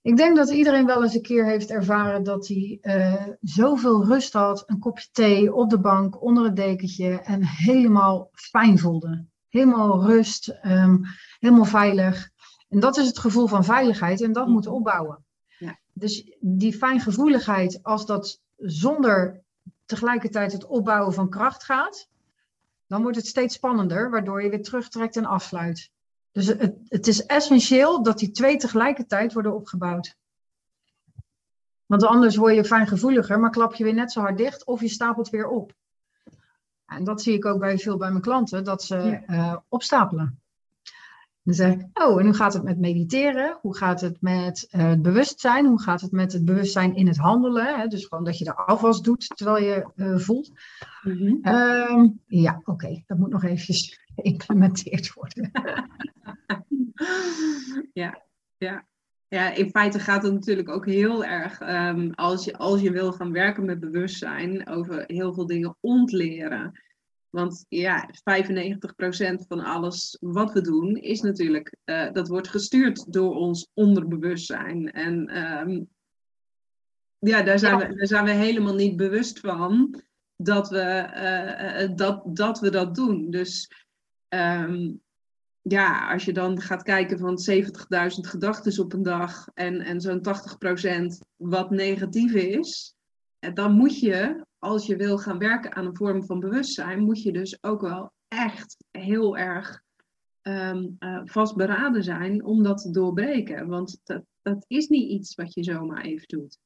ik 0.02 0.16
denk 0.16 0.36
dat 0.36 0.50
iedereen 0.50 0.86
wel 0.86 1.02
eens 1.02 1.14
een 1.14 1.22
keer 1.22 1.46
heeft 1.46 1.70
ervaren 1.70 2.22
dat 2.22 2.48
hij 2.48 2.78
uh, 2.82 3.26
zoveel 3.40 4.04
rust 4.04 4.32
had, 4.32 4.62
een 4.66 4.78
kopje 4.78 5.08
thee 5.12 5.54
op 5.54 5.70
de 5.70 5.80
bank, 5.80 6.22
onder 6.22 6.44
het 6.44 6.56
dekentje 6.56 7.20
en 7.20 7.44
helemaal 7.44 8.28
fijn 8.32 8.78
voelde. 8.78 9.24
Helemaal 9.48 10.04
rust, 10.04 10.48
um, 10.62 11.02
helemaal 11.38 11.64
veilig. 11.64 12.30
En 12.68 12.80
dat 12.80 12.96
is 12.96 13.06
het 13.06 13.18
gevoel 13.18 13.46
van 13.46 13.64
veiligheid 13.64 14.20
en 14.20 14.32
dat 14.32 14.48
moet 14.48 14.66
opbouwen. 14.66 15.24
Ja. 15.58 15.78
Dus 15.92 16.36
die 16.40 16.72
fijngevoeligheid, 16.72 17.78
als 17.82 18.06
dat 18.06 18.40
zonder 18.56 19.42
tegelijkertijd 19.84 20.52
het 20.52 20.66
opbouwen 20.66 21.14
van 21.14 21.30
kracht 21.30 21.64
gaat, 21.64 22.08
dan 22.86 23.02
wordt 23.02 23.16
het 23.16 23.26
steeds 23.26 23.54
spannender, 23.54 24.10
waardoor 24.10 24.42
je 24.42 24.50
weer 24.50 24.62
terugtrekt 24.62 25.16
en 25.16 25.24
afsluit. 25.24 25.90
Dus 26.32 26.46
het, 26.46 26.74
het 26.88 27.06
is 27.06 27.26
essentieel 27.26 28.02
dat 28.02 28.18
die 28.18 28.30
twee 28.30 28.56
tegelijkertijd 28.56 29.32
worden 29.32 29.54
opgebouwd. 29.54 30.16
Want 31.86 32.04
anders 32.04 32.36
word 32.36 32.54
je 32.54 32.64
fijngevoeliger, 32.64 33.40
maar 33.40 33.50
klap 33.50 33.74
je 33.74 33.84
weer 33.84 33.94
net 33.94 34.12
zo 34.12 34.20
hard 34.20 34.38
dicht 34.38 34.64
of 34.64 34.80
je 34.80 34.88
stapelt 34.88 35.30
weer 35.30 35.48
op. 35.48 35.72
En 36.86 37.04
dat 37.04 37.22
zie 37.22 37.34
ik 37.34 37.44
ook 37.44 37.58
bij 37.58 37.78
veel 37.78 37.96
bij 37.96 38.10
mijn 38.10 38.22
klanten, 38.22 38.64
dat 38.64 38.82
ze 38.82 38.96
ja. 38.96 39.22
uh, 39.26 39.56
opstapelen. 39.68 40.40
Dan 41.42 41.54
zeg 41.54 41.72
ik, 41.72 41.86
oh, 41.92 42.20
en 42.20 42.24
hoe 42.26 42.34
gaat 42.34 42.52
het 42.52 42.62
met 42.62 42.78
mediteren? 42.78 43.58
Hoe 43.60 43.76
gaat 43.76 44.00
het 44.00 44.16
met 44.20 44.68
uh, 44.70 44.88
het 44.88 45.02
bewustzijn? 45.02 45.66
Hoe 45.66 45.82
gaat 45.82 46.00
het 46.00 46.12
met 46.12 46.32
het 46.32 46.44
bewustzijn 46.44 46.94
in 46.94 47.06
het 47.06 47.16
handelen? 47.16 47.78
Hè? 47.78 47.86
Dus 47.86 48.04
gewoon 48.04 48.24
dat 48.24 48.38
je 48.38 48.44
de 48.44 48.54
afwas 48.54 49.02
doet 49.02 49.32
terwijl 49.36 49.64
je 49.64 49.86
uh, 49.96 50.18
voelt. 50.18 50.50
Mm 51.02 51.12
-hmm. 51.12 51.54
um, 51.54 52.20
ja, 52.26 52.56
oké, 52.58 52.70
okay. 52.70 53.04
dat 53.06 53.18
moet 53.18 53.30
nog 53.30 53.44
eventjes 53.44 54.00
geïmplementeerd 54.20 55.12
worden. 55.12 55.50
ja, 57.92 58.22
ja. 58.58 58.88
Ja, 59.28 59.54
in 59.54 59.70
feite 59.70 59.98
gaat 59.98 60.22
het 60.22 60.32
natuurlijk 60.32 60.68
ook 60.68 60.86
heel 60.86 61.24
erg, 61.24 61.60
um, 61.60 62.14
als, 62.14 62.44
je, 62.44 62.56
als 62.56 62.80
je 62.80 62.90
wil 62.90 63.12
gaan 63.12 63.32
werken 63.32 63.64
met 63.64 63.80
bewustzijn, 63.80 64.68
over 64.68 65.04
heel 65.06 65.34
veel 65.34 65.46
dingen 65.46 65.76
ontleren. 65.80 66.80
Want 67.28 67.64
ja, 67.68 68.10
95% 68.10 68.12
van 69.48 69.60
alles 69.60 70.16
wat 70.20 70.52
we 70.52 70.60
doen 70.60 70.96
is 70.96 71.20
natuurlijk, 71.20 71.76
uh, 71.84 72.12
dat 72.12 72.28
wordt 72.28 72.48
gestuurd 72.48 73.12
door 73.12 73.34
ons 73.34 73.70
onderbewustzijn. 73.74 74.92
En 74.92 75.26
ehm, 75.26 75.82
ja, 77.18 77.42
daar 77.42 77.58
zijn, 77.58 77.78
We, 77.78 77.94
daar 77.94 78.06
zijn 78.06 78.24
we 78.24 78.30
helemaal 78.30 78.74
niet 78.74 78.96
bewust 78.96 79.40
van 79.40 80.02
dat 80.36 80.68
we, 80.68 81.08
uh, 81.88 81.96
dat, 81.96 82.36
dat, 82.36 82.60
we 82.60 82.70
dat 82.70 82.94
doen. 82.94 83.30
Dus 83.30 83.70
um, 84.34 85.00
ja, 85.62 86.12
als 86.12 86.24
je 86.24 86.32
dan 86.32 86.60
gaat 86.60 86.82
kijken 86.82 87.18
van 87.18 87.38
70.000 87.50 87.68
gedachten 88.20 88.84
op 88.84 88.92
een 88.92 89.02
dag 89.02 89.48
en, 89.54 89.80
en 89.80 90.00
zo'n 90.00 90.22
80% 91.22 91.26
wat 91.36 91.70
negatief 91.70 92.32
is, 92.32 92.94
dan 93.54 93.72
moet 93.72 94.00
je, 94.00 94.44
als 94.58 94.86
je 94.86 94.96
wil 94.96 95.18
gaan 95.18 95.38
werken 95.38 95.74
aan 95.74 95.86
een 95.86 95.96
vorm 95.96 96.24
van 96.24 96.40
bewustzijn, 96.40 97.02
moet 97.02 97.22
je 97.22 97.32
dus 97.32 97.58
ook 97.62 97.80
wel 97.80 98.12
echt 98.28 98.76
heel 98.90 99.36
erg 99.36 99.82
um, 100.42 100.96
uh, 100.98 101.20
vastberaden 101.24 102.04
zijn 102.04 102.44
om 102.44 102.62
dat 102.62 102.82
te 102.82 102.90
doorbreken. 102.90 103.68
Want 103.68 104.00
dat, 104.04 104.22
dat 104.42 104.64
is 104.68 104.88
niet 104.88 105.10
iets 105.10 105.34
wat 105.34 105.54
je 105.54 105.64
zomaar 105.64 106.04
even 106.04 106.28
doet. 106.28 106.58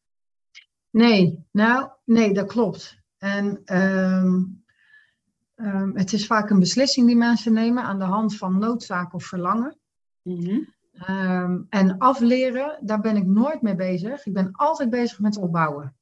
Nee, 0.90 1.44
nou, 1.50 1.90
nee, 2.04 2.32
dat 2.34 2.46
klopt. 2.46 2.98
En 3.18 3.76
um, 3.78 4.63
Um, 5.56 5.96
het 5.96 6.12
is 6.12 6.26
vaak 6.26 6.50
een 6.50 6.58
beslissing 6.58 7.06
die 7.06 7.16
mensen 7.16 7.52
nemen 7.52 7.82
aan 7.82 7.98
de 7.98 8.04
hand 8.04 8.36
van 8.36 8.58
noodzaak 8.58 9.14
of 9.14 9.24
verlangen. 9.24 9.78
Mm 10.22 10.72
um, 11.08 11.66
en 11.68 11.98
afleren, 11.98 12.78
daar 12.80 13.00
ben 13.00 13.16
ik 13.16 13.26
nooit 13.26 13.62
mee 13.62 13.74
bezig. 13.74 14.26
Ik 14.26 14.32
ben 14.32 14.52
altijd 14.52 14.90
bezig 14.90 15.18
met 15.18 15.36
opbouwen. 15.36 15.94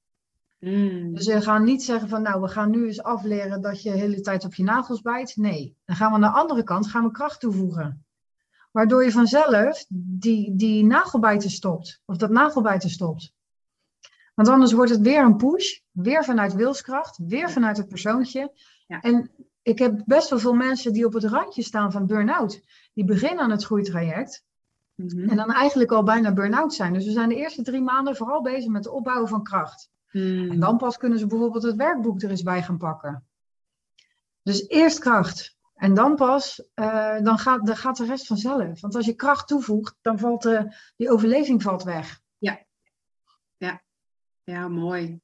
Mm. 0.58 1.14
Dus 1.14 1.26
we 1.26 1.40
gaan 1.40 1.64
niet 1.64 1.82
zeggen 1.82 2.08
van 2.08 2.22
nou, 2.22 2.40
we 2.40 2.48
gaan 2.48 2.70
nu 2.70 2.86
eens 2.86 3.02
afleren 3.02 3.60
dat 3.60 3.82
je 3.82 3.90
de 3.90 3.98
hele 3.98 4.20
tijd 4.20 4.44
op 4.44 4.54
je 4.54 4.62
nagels 4.62 5.00
bijt. 5.00 5.36
Nee, 5.36 5.76
dan 5.84 5.96
gaan 5.96 6.08
we 6.08 6.14
aan 6.14 6.32
de 6.32 6.38
andere 6.38 6.62
kant 6.62 6.86
gaan 6.86 7.04
we 7.04 7.10
kracht 7.10 7.40
toevoegen. 7.40 8.04
Waardoor 8.70 9.04
je 9.04 9.12
vanzelf 9.12 9.84
die, 9.88 10.56
die 10.56 10.84
nagelbijten 10.84 11.50
stopt. 11.50 12.00
Of 12.04 12.16
dat 12.16 12.30
nagelbijten 12.30 12.90
stopt. 12.90 13.32
Want 14.34 14.48
anders 14.48 14.72
wordt 14.72 14.90
het 14.90 15.00
weer 15.00 15.24
een 15.24 15.36
push. 15.36 15.78
Weer 15.90 16.24
vanuit 16.24 16.54
wilskracht. 16.54 17.18
Weer 17.26 17.50
vanuit 17.50 17.76
het 17.76 17.88
persoontje. 17.88 18.52
Ja. 18.86 19.00
En 19.00 19.30
ik 19.62 19.78
heb 19.78 20.02
best 20.04 20.30
wel 20.30 20.38
veel 20.38 20.54
mensen 20.54 20.92
die 20.92 21.06
op 21.06 21.12
het 21.12 21.24
randje 21.24 21.62
staan 21.62 21.92
van 21.92 22.06
burn-out. 22.06 22.60
Die 22.94 23.04
beginnen 23.04 23.44
aan 23.44 23.50
het 23.50 23.64
groeitraject. 23.64 24.44
Mm 24.94 25.28
En 25.28 25.36
dan 25.36 25.52
eigenlijk 25.52 25.92
al 25.92 26.02
bijna 26.02 26.32
burn-out 26.32 26.74
zijn. 26.74 26.92
Dus 26.92 27.04
we 27.04 27.10
zijn 27.10 27.28
de 27.28 27.34
eerste 27.34 27.62
drie 27.62 27.82
maanden 27.82 28.16
vooral 28.16 28.42
bezig 28.42 28.70
met 28.70 28.84
het 28.84 28.92
opbouwen 28.92 29.28
van 29.28 29.42
kracht. 29.42 29.90
Mm. 30.10 30.50
En 30.50 30.60
dan 30.60 30.76
pas 30.76 30.96
kunnen 30.96 31.18
ze 31.18 31.26
bijvoorbeeld 31.26 31.62
het 31.62 31.76
werkboek 31.76 32.22
er 32.22 32.30
eens 32.30 32.42
bij 32.42 32.62
gaan 32.62 32.78
pakken. 32.78 33.26
Dus 34.42 34.68
eerst 34.68 34.98
kracht. 34.98 35.56
En 35.74 35.94
dan 35.94 36.16
pas, 36.16 36.64
uh, 36.74 37.20
dan, 37.20 37.38
gaat, 37.38 37.66
dan 37.66 37.76
gaat 37.76 37.96
de 37.96 38.04
rest 38.04 38.26
vanzelf. 38.26 38.80
Want 38.80 38.94
als 38.94 39.06
je 39.06 39.14
kracht 39.14 39.48
toevoegt, 39.48 39.96
dan 40.00 40.18
valt 40.18 40.42
de, 40.42 40.76
die 40.96 41.10
overleving 41.10 41.62
valt 41.62 41.82
weg. 41.82 42.20
Ja. 42.38 42.60
Ja. 43.56 43.82
Ja, 44.44 44.68
mooi. 44.68 45.20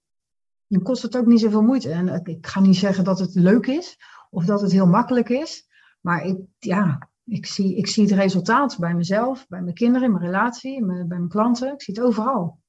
Dan 0.68 0.82
kost 0.82 1.02
het 1.02 1.16
ook 1.16 1.26
niet 1.26 1.40
zoveel 1.40 1.62
moeite. 1.62 1.90
En 1.90 2.24
ik 2.24 2.46
ga 2.46 2.60
niet 2.60 2.76
zeggen 2.76 3.04
dat 3.04 3.18
het 3.18 3.34
leuk 3.34 3.66
is 3.66 3.98
of 4.30 4.44
dat 4.44 4.60
het 4.60 4.72
heel 4.72 4.86
makkelijk 4.86 5.28
is. 5.28 5.66
Maar 6.00 6.24
ik, 6.24 6.38
ja, 6.58 7.08
ik, 7.24 7.46
zie, 7.46 7.76
ik 7.76 7.86
zie 7.86 8.04
het 8.04 8.12
resultaat 8.12 8.78
bij 8.78 8.94
mezelf, 8.94 9.46
bij 9.48 9.62
mijn 9.62 9.74
kinderen, 9.74 10.06
in 10.06 10.12
mijn 10.12 10.24
relatie, 10.24 10.84
bij 10.84 11.04
mijn 11.06 11.28
klanten. 11.28 11.72
Ik 11.72 11.82
zie 11.82 11.94
het 11.94 12.02
overal. 12.02 12.60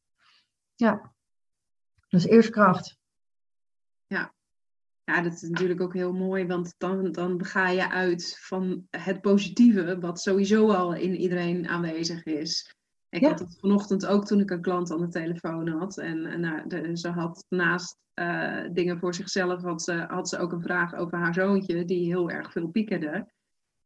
Ja. 0.76 1.14
Dus 2.08 2.26
eerst 2.26 2.50
kracht. 2.50 2.98
Ja. 4.08 4.34
Ja, 5.04 5.22
dat 5.22 5.34
is 5.34 5.42
natuurlijk 5.42 5.82
ook 5.82 5.94
heel 5.94 6.14
mooi, 6.14 6.46
want 6.46 6.76
dan, 6.78 7.12
dan 7.12 7.46
ga 7.46 7.70
je 7.70 7.90
uit 7.90 8.38
van 8.40 8.88
het 8.90 9.22
positieve, 9.22 10.00
wat 10.00 10.22
sowieso 10.22 10.72
al 10.72 10.94
in 10.94 11.16
iedereen 11.16 11.68
aanwezig 11.68 12.24
is. 12.24 12.79
Ik 13.10 13.24
had 13.24 13.40
het 13.40 13.58
vanochtend 13.60 14.06
ook 14.06 14.26
toen 14.26 14.40
ik 14.40 14.50
een 14.50 14.62
klant 14.62 14.92
aan 14.92 15.02
de 15.02 15.08
telefoon 15.08 15.68
had. 15.68 15.98
En, 15.98 16.26
en 16.26 16.40
nou, 16.40 16.96
ze 16.96 17.10
had 17.10 17.46
naast 17.50 17.98
uh, 18.16 18.64
dingen 18.74 19.00
voor 19.00 19.14
zichzelf, 19.14 19.62
had 19.62 19.82
ze, 19.82 19.94
had 19.94 20.30
ze 20.30 20.38
ook 20.38 20.52
een 20.52 20.62
vraag 20.62 20.96
over 20.96 21.18
haar 21.18 21.34
zoontje, 21.34 21.86
die 21.86 22.06
heel 22.06 22.30
erg 22.30 22.52
veel 22.52 22.68
piekerde. 22.68 23.28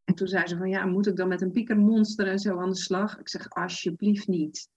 En 0.03 0.15
toen 0.15 0.27
zei 0.27 0.47
ze 0.47 0.57
van, 0.57 0.69
ja, 0.69 0.85
moet 0.85 1.07
ik 1.07 1.15
dan 1.15 1.27
met 1.27 1.41
een 1.41 1.51
piekermonster 1.51 2.27
en 2.27 2.39
zo 2.39 2.59
aan 2.59 2.69
de 2.69 2.75
slag? 2.75 3.19
Ik 3.19 3.29
zeg, 3.29 3.49
alsjeblieft 3.49 4.27
niet. 4.27 4.69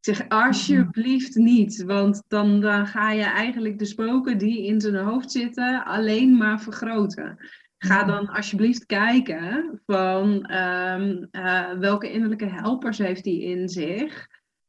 Ik 0.00 0.14
zeg, 0.14 0.28
alsjeblieft 0.28 1.34
niet, 1.34 1.82
want 1.82 2.22
dan, 2.28 2.60
dan 2.60 2.86
ga 2.86 3.10
je 3.10 3.24
eigenlijk 3.24 3.78
de 3.78 3.84
spoken 3.84 4.38
die 4.38 4.66
in 4.66 4.80
zijn 4.80 4.94
hoofd 4.94 5.30
zitten 5.30 5.84
alleen 5.84 6.36
maar 6.36 6.60
vergroten. 6.60 7.38
Ga 7.78 8.04
dan 8.04 8.28
alsjeblieft 8.28 8.86
kijken 8.86 9.80
van 9.86 10.52
um, 10.52 11.28
uh, 11.32 11.72
welke 11.72 12.12
innerlijke 12.12 12.46
helpers 12.46 12.98
heeft 12.98 13.24
hij 13.24 13.38
in 13.38 13.68
zich. 13.68 14.26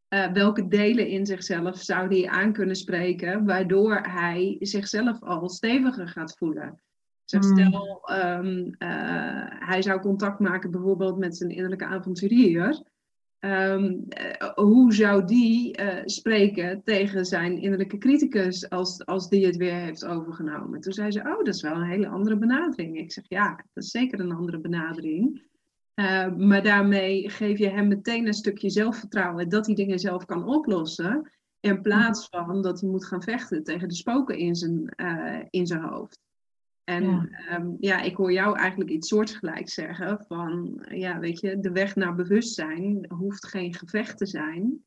Uh, 0.09 0.31
welke 0.31 0.67
delen 0.67 1.07
in 1.07 1.25
zichzelf 1.25 1.81
zou 1.81 2.07
hij 2.07 2.29
aan 2.29 2.53
kunnen 2.53 2.75
spreken, 2.75 3.45
waardoor 3.45 3.95
hij 3.95 4.55
zichzelf 4.59 5.21
al 5.23 5.49
steviger 5.49 6.07
gaat 6.07 6.37
voelen. 6.37 6.81
Hmm. 7.25 7.41
stel, 7.43 8.09
um, 8.11 8.57
uh, 8.57 9.45
hij 9.49 9.81
zou 9.81 9.99
contact 9.99 10.39
maken 10.39 10.71
bijvoorbeeld 10.71 11.17
met 11.17 11.37
zijn 11.37 11.49
innerlijke 11.49 11.85
avonturier. 11.85 12.83
Um, 13.39 14.07
hoe 14.55 14.93
zou 14.93 15.25
die 15.25 15.81
uh, 15.81 16.01
spreken 16.05 16.81
tegen 16.83 17.25
zijn 17.25 17.61
innerlijke 17.61 17.97
criticus 17.97 18.69
als, 18.69 19.05
als 19.05 19.29
die 19.29 19.45
het 19.45 19.55
weer 19.55 19.73
heeft 19.73 20.05
overgenomen? 20.05 20.81
Toen 20.81 20.93
zei 20.93 21.11
ze, 21.11 21.19
oh, 21.19 21.37
dat 21.37 21.47
is 21.47 21.61
wel 21.61 21.75
een 21.75 21.89
hele 21.89 22.07
andere 22.07 22.37
benadering. 22.37 22.97
Ik 22.97 23.11
zeg, 23.11 23.23
ja, 23.27 23.55
dat 23.73 23.83
is 23.83 23.91
zeker 23.91 24.19
een 24.19 24.31
andere 24.31 24.59
benadering. 24.59 25.45
Uh, 25.95 26.35
maar 26.35 26.63
daarmee 26.63 27.29
geef 27.29 27.57
je 27.57 27.69
hem 27.69 27.87
meteen 27.87 28.27
een 28.27 28.33
stukje 28.33 28.69
zelfvertrouwen 28.69 29.49
dat 29.49 29.65
hij 29.65 29.75
dingen 29.75 29.99
zelf 29.99 30.25
kan 30.25 30.47
oplossen. 30.47 31.31
In 31.59 31.81
plaats 31.81 32.27
van 32.29 32.61
dat 32.61 32.81
hij 32.81 32.89
moet 32.89 33.05
gaan 33.05 33.23
vechten 33.23 33.63
tegen 33.63 33.87
de 33.87 33.95
spoken 33.95 34.37
in 34.37 34.55
zijn, 34.55 34.93
uh, 34.95 35.39
in 35.49 35.67
zijn 35.67 35.81
hoofd. 35.81 36.19
En 36.87 37.03
ja. 37.03 37.57
Um, 37.59 37.77
ja. 37.79 38.01
ik 38.01 38.15
hoor 38.15 38.31
jou 38.31 38.57
eigenlijk 38.57 38.89
iets 38.89 39.07
soortgelijks 39.07 39.73
zeggen 39.73 40.25
van, 40.27 40.85
ja, 40.89 41.19
weet 41.19 41.39
je, 41.39 41.59
de 41.59 41.71
weg 41.71 41.95
naar 41.95 42.15
bewustzijn 42.15 43.05
hoeft 43.09 43.47
geen 43.47 43.73
gevecht 43.73 44.17
te 44.17 44.25
zijn, 44.25 44.83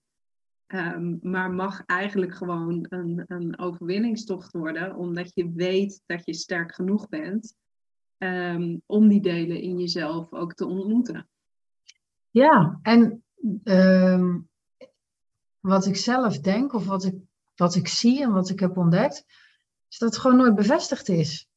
um, 0.66 1.18
maar 1.22 1.50
mag 1.50 1.82
eigenlijk 1.86 2.34
gewoon 2.34 2.86
een, 2.88 3.24
een 3.26 3.58
overwinningstocht 3.58 4.52
worden, 4.52 4.96
omdat 4.96 5.30
je 5.34 5.52
weet 5.52 6.02
dat 6.06 6.26
je 6.26 6.34
sterk 6.34 6.74
genoeg 6.74 7.08
bent 7.08 7.56
um, 8.18 8.82
om 8.86 9.08
die 9.08 9.22
delen 9.22 9.60
in 9.60 9.78
jezelf 9.78 10.32
ook 10.32 10.54
te 10.54 10.66
ontmoeten. 10.66 11.28
Ja, 12.30 12.78
en 12.82 13.22
wat 15.60 15.86
ik 15.86 15.96
zelf 15.96 16.38
denk 16.38 16.72
of 16.72 16.86
wat 16.86 17.04
ik, 17.04 17.14
wat 17.56 17.74
ik 17.74 17.88
zie 17.88 18.22
en 18.22 18.32
wat 18.32 18.48
ik 18.48 18.60
heb 18.60 18.76
ontdekt, 18.76 19.24
is 19.88 19.98
dat 19.98 20.08
het 20.08 20.18
gewoon 20.18 20.36
nooit 20.36 20.54
bevestigd 20.54 21.08
is 21.08 21.48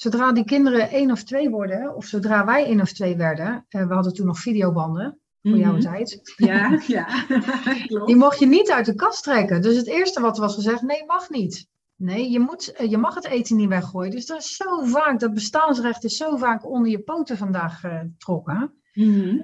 zodra 0.00 0.32
die 0.32 0.44
kinderen 0.44 0.90
één 0.90 1.10
of 1.10 1.22
twee 1.24 1.50
worden, 1.50 1.94
of 1.94 2.04
zodra 2.04 2.44
wij 2.44 2.64
één 2.64 2.80
of 2.80 2.92
twee 2.92 3.16
werden, 3.16 3.66
uh, 3.68 3.86
we 3.86 3.94
hadden 3.94 4.14
toen 4.14 4.26
nog 4.26 4.38
videobanden, 4.38 5.18
voor 5.42 5.56
jouw 5.56 5.72
mhm. 5.72 5.80
tijd. 5.80 6.34
Ja, 6.36 6.80
ja. 6.86 7.24
die 8.06 8.16
mocht 8.16 8.38
je 8.38 8.46
niet 8.46 8.70
uit 8.70 8.86
de 8.86 8.94
kast 8.94 9.22
trekken. 9.22 9.62
Dus 9.62 9.76
het 9.76 9.86
eerste 9.86 10.20
wat 10.20 10.38
was 10.38 10.54
gezegd, 10.54 10.82
nee, 10.82 11.04
mag 11.06 11.30
niet. 11.30 11.68
Nee, 11.96 12.30
je, 12.30 12.40
moet, 12.40 12.72
eh, 12.72 12.90
je 12.90 12.98
mag 12.98 13.14
het 13.14 13.26
eten 13.26 13.56
niet 13.56 13.68
weggooien. 13.68 14.10
Dus 14.10 14.26
dat 14.26 14.38
is 14.38 14.56
zo 14.56 14.84
vaak, 14.84 15.20
dat 15.20 15.34
bestaansrecht 15.34 16.04
is 16.04 16.16
zo 16.16 16.36
vaak 16.36 16.66
onder 16.66 16.90
je 16.90 17.00
poten 17.00 17.36
vandaag 17.36 17.84
uh, 17.84 18.00
getrokken. 18.00 18.74
Mhm. 18.92 19.36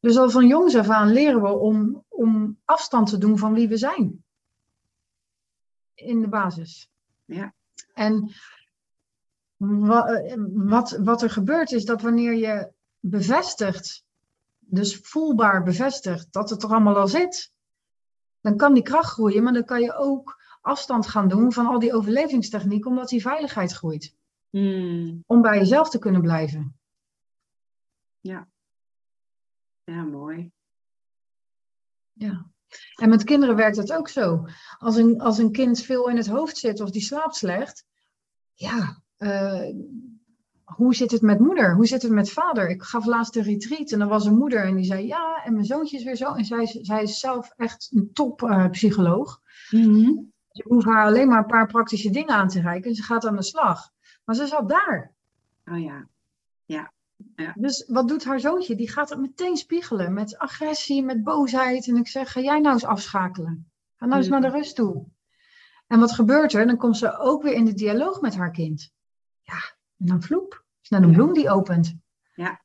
Dus 0.00 0.16
al 0.16 0.30
van 0.30 0.46
jongs 0.46 0.76
af 0.76 0.88
aan 0.88 1.12
leren 1.12 1.42
we 1.42 1.48
om, 1.48 2.04
om 2.08 2.58
afstand 2.64 3.08
te 3.08 3.18
doen 3.18 3.38
van 3.38 3.54
wie 3.54 3.68
we 3.68 3.76
zijn. 3.76 4.24
In 5.94 6.20
de 6.20 6.28
basis. 6.28 6.90
Ja. 7.24 7.54
En 7.94 8.30
wat, 9.56 10.90
wat, 10.90 11.22
er 11.22 11.30
gebeurt 11.30 11.72
is 11.72 11.84
dat 11.84 12.02
wanneer 12.02 12.34
je 12.34 12.72
bevestigt, 13.00 14.04
dus 14.58 14.96
voelbaar 15.02 15.62
bevestigt 15.62 16.32
dat 16.32 16.50
het 16.50 16.62
er 16.62 16.68
allemaal 16.68 16.96
al 16.96 17.08
zit, 17.08 17.52
dan 18.40 18.56
kan 18.56 18.74
die 18.74 18.82
kracht 18.82 19.12
groeien, 19.12 19.42
maar 19.42 19.52
dan 19.52 19.64
kan 19.64 19.80
je 19.80 19.94
ook 19.94 20.44
afstand 20.60 21.06
gaan 21.06 21.28
doen 21.28 21.52
van 21.52 21.66
al 21.66 21.78
die 21.78 21.94
overlevingstechniek, 21.94 22.86
omdat 22.86 23.08
die 23.08 23.20
veiligheid 23.20 23.72
groeit. 23.72 24.14
Hmm. 24.50 25.22
Om 25.26 25.42
bij 25.42 25.58
jezelf 25.58 25.90
te 25.90 25.98
kunnen 25.98 26.20
blijven. 26.20 26.76
Ja. 28.20 28.48
Ja, 29.84 30.02
mooi. 30.02 30.50
Ja. 32.12 32.46
En 32.94 33.08
met 33.08 33.24
kinderen 33.24 33.56
werkt 33.56 33.76
dat 33.76 33.92
ook 33.92 34.08
zo. 34.08 34.46
Als 34.78 34.96
een, 34.96 35.20
als 35.20 35.38
een 35.38 35.52
kind 35.52 35.82
veel 35.82 36.08
in 36.08 36.16
het 36.16 36.26
hoofd 36.26 36.56
zit 36.56 36.80
of 36.80 36.90
die 36.90 37.02
slaapt 37.02 37.36
slecht, 37.36 37.84
ja, 38.54 39.02
uh, 39.18 39.62
hoe 40.64 40.94
zit 40.94 41.10
het 41.10 41.22
met 41.22 41.38
moeder? 41.38 41.74
Hoe 41.74 41.86
zit 41.86 42.02
het 42.02 42.12
met 42.12 42.30
vader? 42.30 42.68
Ik 42.68 42.82
gaf 42.82 43.06
laatst 43.06 43.36
een 43.36 43.42
retreat 43.42 43.90
en 43.90 44.00
er 44.00 44.08
was 44.08 44.26
een 44.26 44.38
moeder 44.38 44.64
en 44.64 44.76
die 44.76 44.84
zei 44.84 45.06
ja, 45.06 45.42
en 45.44 45.52
mijn 45.52 45.64
zoontje 45.64 45.96
is 45.96 46.04
weer 46.04 46.16
zo. 46.16 46.34
En 46.34 46.44
zij, 46.44 46.66
zij 46.82 47.02
is 47.02 47.18
zelf 47.18 47.52
echt 47.56 47.88
een 47.94 48.10
top 48.12 48.42
uh, 48.42 48.70
psycholoog. 48.70 49.40
Mm 49.70 49.82
-hmm. 49.82 50.32
Je 50.50 50.64
hoeft 50.68 50.86
haar 50.86 51.06
alleen 51.06 51.28
maar 51.28 51.38
een 51.38 51.46
paar 51.46 51.66
praktische 51.66 52.10
dingen 52.10 52.34
aan 52.34 52.48
te 52.48 52.60
reiken 52.60 52.90
en 52.90 52.96
ze 52.96 53.02
gaat 53.02 53.26
aan 53.26 53.36
de 53.36 53.42
slag. 53.42 53.90
Maar 54.24 54.34
ze 54.34 54.46
zat 54.46 54.68
daar. 54.68 55.12
Oh 55.64 55.82
ja. 55.82 56.08
Ja. 56.64 56.92
ja. 57.36 57.52
Dus 57.56 57.84
wat 57.88 58.08
doet 58.08 58.24
haar 58.24 58.40
zoontje? 58.40 58.76
Die 58.76 58.90
gaat 58.90 59.08
het 59.08 59.18
meteen 59.18 59.56
spiegelen 59.56 60.12
met 60.12 60.38
agressie, 60.38 61.04
met 61.04 61.22
boosheid. 61.22 61.88
En 61.88 61.96
ik 61.96 62.08
zeg, 62.08 62.32
ga 62.32 62.40
jij 62.40 62.60
nou 62.60 62.74
eens 62.74 62.84
afschakelen. 62.84 63.70
Ga 63.96 64.06
nou 64.06 64.18
eens 64.18 64.28
Mm. 64.28 64.40
naar 64.40 64.50
de 64.50 64.56
rust 64.56 64.76
toe. 64.76 65.06
En 65.86 66.00
wat 66.00 66.12
gebeurt 66.12 66.52
er? 66.52 66.66
Dan 66.66 66.76
komt 66.76 66.96
ze 66.96 67.18
ook 67.18 67.42
weer 67.42 67.52
in 67.52 67.64
de 67.64 67.74
dialoog 67.74 68.20
met 68.20 68.36
haar 68.36 68.50
kind. 68.50 68.94
Ja, 69.46 69.76
en 69.98 70.06
dan 70.06 70.22
vloep. 70.22 70.64
is 70.82 70.88
net 70.88 71.02
een 71.02 71.08
Ja. 71.10 71.14
bloem 71.14 71.32
die 71.32 71.50
opent. 71.50 71.94
Ja. 72.34 72.60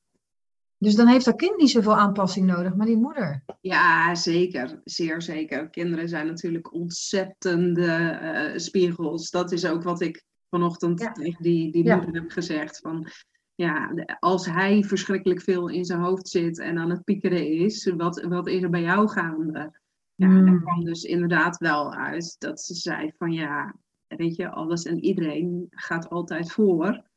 Dus 0.77 0.95
dan 0.95 1.07
heeft 1.07 1.25
dat 1.25 1.35
kind 1.35 1.57
niet 1.57 1.69
zoveel 1.69 1.97
aanpassing 1.97 2.45
nodig, 2.45 2.75
maar 2.75 2.85
die 2.85 2.97
moeder. 2.97 3.43
Ja, 3.61 4.15
zeker. 4.15 4.81
Zeer 4.83 5.21
zeker. 5.21 5.69
Kinderen 5.69 6.09
zijn 6.09 6.27
natuurlijk 6.27 6.73
ontzettende 6.73 7.85
eh, 7.85 8.57
spiegels. 8.57 9.29
Dat 9.29 9.51
is 9.51 9.65
ook 9.65 9.83
wat 9.83 10.01
ik 10.01 10.23
vanochtend 10.49 10.99
Ja. 10.99 11.11
tegen 11.11 11.43
die, 11.43 11.71
die 11.71 11.83
Ja. 11.83 11.95
moeder 11.95 12.21
heb 12.21 12.31
gezegd. 12.31 12.79
Van, 12.79 13.07
ja, 13.55 13.91
als 14.19 14.45
hij 14.45 14.83
verschrikkelijk 14.83 15.41
veel 15.41 15.67
in 15.69 15.85
zijn 15.85 15.99
hoofd 15.99 16.27
zit 16.29 16.59
en 16.59 16.77
aan 16.77 16.89
het 16.89 17.03
piekeren 17.03 17.47
is, 17.47 17.91
wat, 17.97 18.21
wat 18.21 18.47
is 18.47 18.61
er 18.63 18.69
bij 18.69 18.81
jou 18.81 19.07
gaande? 19.09 19.79
Ja, 20.15 20.27
Mm. 20.27 20.45
daar 20.45 20.61
kwam 20.61 20.83
dus 20.83 21.03
inderdaad 21.03 21.57
wel 21.57 21.93
uit 21.93 22.35
dat 22.39 22.61
ze 22.61 22.73
zei 22.73 23.11
van 23.17 23.31
ja, 23.31 23.75
weet 24.17 24.35
je, 24.35 24.49
alles 24.49 24.83
en 24.83 25.03
iedereen 25.03 25.67
gaat 25.69 26.09
altijd 26.09 26.51
voor. 26.51 27.09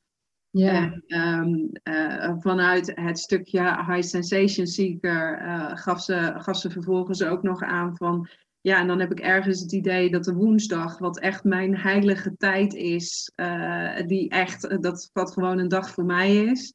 En 0.62 1.02
ehm, 1.06 1.54
eh, 1.82 2.34
vanuit 2.38 2.92
het 2.94 3.18
stukje 3.18 3.60
High 3.60 4.02
Sensation 4.02 4.66
Seeker 4.66 5.38
eh, 5.38 5.70
gaf, 5.76 6.00
ze, 6.00 6.34
gaf 6.36 6.56
ze 6.56 6.70
vervolgens 6.70 7.22
ook 7.22 7.42
nog 7.42 7.62
aan 7.62 7.96
van... 7.96 8.28
Ja, 8.60 8.80
en 8.80 8.86
dan 8.86 9.00
heb 9.00 9.10
ik 9.10 9.20
ergens 9.20 9.60
het 9.60 9.72
idee 9.72 10.10
dat 10.10 10.24
de 10.24 10.34
woensdag, 10.34 10.98
wat 10.98 11.18
echt 11.18 11.44
mijn 11.44 11.76
heilige 11.76 12.36
tijd 12.36 12.74
is, 12.74 13.32
eh, 13.34 14.06
die 14.06 14.28
echt, 14.28 14.82
dat 14.82 15.10
wat 15.12 15.32
gewoon 15.32 15.58
een 15.58 15.68
dag 15.68 15.90
voor 15.90 16.04
mij 16.04 16.36
is. 16.36 16.74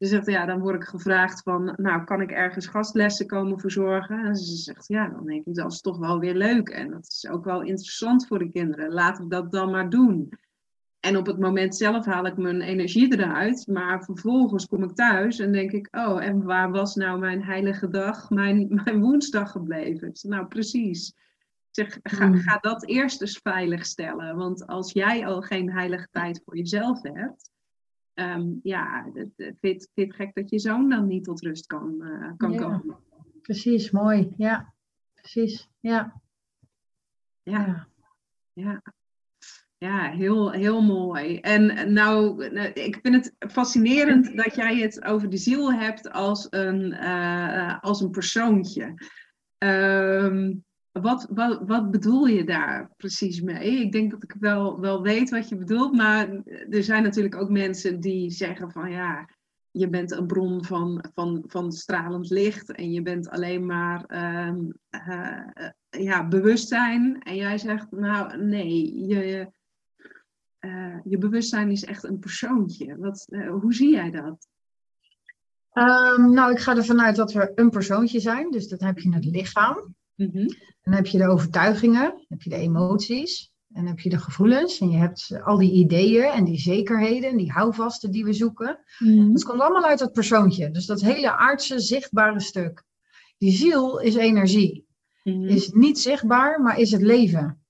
Ze 0.00 0.06
zegt, 0.06 0.26
ja, 0.26 0.46
dan 0.46 0.60
word 0.60 0.74
ik 0.74 0.88
gevraagd 0.88 1.42
van, 1.42 1.74
nou, 1.76 2.04
kan 2.04 2.20
ik 2.20 2.30
ergens 2.30 2.66
gastlessen 2.66 3.26
komen 3.26 3.58
verzorgen? 3.58 4.24
En 4.24 4.36
ze 4.36 4.56
zegt, 4.56 4.88
ja, 4.88 5.08
dan 5.08 5.26
denk 5.26 5.46
ik, 5.46 5.54
dat 5.54 5.72
is 5.72 5.80
toch 5.80 5.98
wel 5.98 6.18
weer 6.18 6.34
leuk. 6.34 6.68
En 6.68 6.90
dat 6.90 7.06
is 7.06 7.28
ook 7.30 7.44
wel 7.44 7.62
interessant 7.62 8.26
voor 8.26 8.38
de 8.38 8.50
kinderen. 8.50 8.92
Laten 8.92 9.24
we 9.24 9.30
dat 9.30 9.52
dan 9.52 9.70
maar 9.70 9.90
doen. 9.90 10.28
En 11.00 11.16
op 11.16 11.26
het 11.26 11.38
moment 11.38 11.76
zelf 11.76 12.04
haal 12.04 12.26
ik 12.26 12.36
mijn 12.36 12.60
energie 12.60 13.12
eruit. 13.18 13.66
Maar 13.66 14.04
vervolgens 14.04 14.66
kom 14.66 14.82
ik 14.82 14.94
thuis 14.94 15.38
en 15.38 15.52
denk 15.52 15.70
ik, 15.72 15.88
oh, 15.90 16.24
en 16.24 16.42
waar 16.42 16.70
was 16.70 16.94
nou 16.94 17.18
mijn 17.18 17.44
heilige 17.44 17.88
dag, 17.88 18.30
mijn, 18.30 18.68
mijn 18.84 19.00
woensdag 19.00 19.50
gebleven? 19.50 20.08
Ik 20.08 20.16
zeg, 20.16 20.30
nou, 20.30 20.46
precies. 20.46 21.08
Ik 21.08 21.86
zeg, 21.86 21.98
ga, 22.02 22.26
Mm. 22.26 22.36
ga 22.38 22.58
dat 22.60 22.86
eerst 22.86 23.20
eens 23.20 23.40
veilig 23.42 23.86
stellen. 23.86 24.36
Want 24.36 24.66
als 24.66 24.92
jij 24.92 25.26
al 25.26 25.40
geen 25.42 25.70
heilige 25.72 26.08
tijd 26.10 26.42
voor 26.44 26.56
jezelf 26.56 27.02
hebt, 27.02 27.49
ehm, 28.20 28.48
ja, 28.62 29.06
vind 29.36 29.60
het- 29.60 29.90
vind 29.94 30.14
gek 30.14 30.34
dat 30.34 30.50
je 30.50 30.58
zoon 30.58 30.88
dan 30.88 31.06
niet 31.06 31.24
tot 31.24 31.40
rust 31.40 31.66
kan, 31.66 32.02
eh, 32.02 32.30
kan 32.36 32.52
Ja. 32.52 32.58
komen. 32.58 32.96
Precies, 33.42 33.90
mooi. 33.90 34.32
Ja, 34.36 34.74
precies. 35.14 35.68
Ja. 35.80 36.20
Ja. 37.42 37.86
Ja. 38.52 38.82
Ja, 39.78 40.10
heel, 40.10 40.50
heel 40.50 40.82
mooi. 40.82 41.36
En 41.38 41.92
nou, 41.92 42.48
nou, 42.52 42.68
ik 42.68 42.98
vind 43.02 43.14
het 43.14 43.52
fascinerend 43.52 44.36
dat 44.36 44.54
jij 44.54 44.76
het 44.78 45.04
over 45.04 45.28
de 45.30 45.36
ziel 45.36 45.72
hebt 45.72 46.10
als 46.12 46.46
een, 46.50 46.92
eh, 46.92 47.78
als 47.80 48.00
een 48.00 48.10
persoontje. 48.10 48.94
Ehm, 49.58 50.52
wat, 50.92 51.26
wat, 51.30 51.60
wat 51.66 51.90
bedoel 51.90 52.26
je 52.26 52.44
daar 52.44 52.90
precies 52.96 53.40
mee? 53.40 53.80
Ik 53.80 53.92
denk 53.92 54.10
dat 54.10 54.22
ik 54.22 54.34
wel, 54.40 54.80
wel 54.80 55.02
weet 55.02 55.30
wat 55.30 55.48
je 55.48 55.56
bedoelt, 55.56 55.94
maar 55.94 56.42
er 56.70 56.82
zijn 56.82 57.02
natuurlijk 57.02 57.36
ook 57.36 57.50
mensen 57.50 58.00
die 58.00 58.30
zeggen 58.30 58.70
van 58.70 58.90
ja, 58.90 59.28
je 59.70 59.88
bent 59.88 60.10
een 60.10 60.26
bron 60.26 60.64
van, 60.64 61.04
van, 61.14 61.44
van 61.46 61.72
stralend 61.72 62.30
licht 62.30 62.72
en 62.72 62.92
je 62.92 63.02
bent 63.02 63.28
alleen 63.28 63.66
maar 63.66 64.04
ehm, 64.04 64.70
eh, 64.90 65.70
ja, 65.90 66.28
bewustzijn. 66.28 67.22
En 67.22 67.36
jij 67.36 67.58
zegt 67.58 67.90
nou 67.90 68.44
nee, 68.44 69.06
je, 69.06 69.50
eh, 70.58 70.98
je 71.04 71.18
bewustzijn 71.18 71.70
is 71.70 71.84
echt 71.84 72.04
een 72.04 72.18
persoontje. 72.18 72.96
Wat, 72.98 73.26
eh, 73.28 73.50
hoe 73.50 73.74
zie 73.74 73.90
jij 73.90 74.10
dat? 74.10 74.48
Ehm, 75.72 76.30
nou, 76.30 76.52
ik 76.52 76.58
ga 76.58 76.76
ervan 76.76 77.00
uit 77.00 77.16
dat 77.16 77.32
we 77.32 77.52
een 77.54 77.70
persoontje 77.70 78.20
zijn. 78.20 78.50
Dus 78.50 78.68
dan 78.68 78.86
heb 78.86 78.98
je 78.98 79.14
het 79.14 79.24
lichaam. 79.24 79.94
Mhm. 80.28 80.48
Dan 80.82 80.94
heb 80.94 81.06
je 81.06 81.18
de 81.18 81.28
overtuigingen, 81.28 82.10
dan 82.10 82.24
heb 82.28 82.42
je 82.42 82.50
de 82.50 82.56
emoties, 82.56 83.52
en 83.72 83.86
heb 83.86 83.98
je 84.00 84.10
de 84.10 84.18
gevoelens. 84.18 84.78
En 84.78 84.90
je 84.90 84.98
hebt 84.98 85.40
al 85.44 85.58
die 85.58 85.72
ideeën 85.72 86.24
en 86.24 86.44
die 86.44 86.58
zekerheden 86.58 87.30
en 87.30 87.36
die 87.36 87.50
houvasten 87.50 88.10
die 88.10 88.24
we 88.24 88.32
zoeken. 88.32 88.78
Het 89.32 89.44
komt 89.44 89.60
allemaal 89.60 89.84
uit 89.84 89.98
dat 89.98 90.12
persoontje. 90.12 90.70
Dus 90.70 90.86
dat 90.86 91.00
hele 91.00 91.36
aardse, 91.36 91.80
zichtbare 91.80 92.40
stuk. 92.40 92.84
Die 93.38 93.52
ziel 93.52 94.00
is 94.00 94.14
energie. 94.14 94.86
Mhm. 95.24 95.44
Is 95.44 95.70
niet 95.70 95.98
zichtbaar, 95.98 96.60
maar 96.60 96.78
is 96.78 96.90
het 96.90 97.02
leven. 97.02 97.62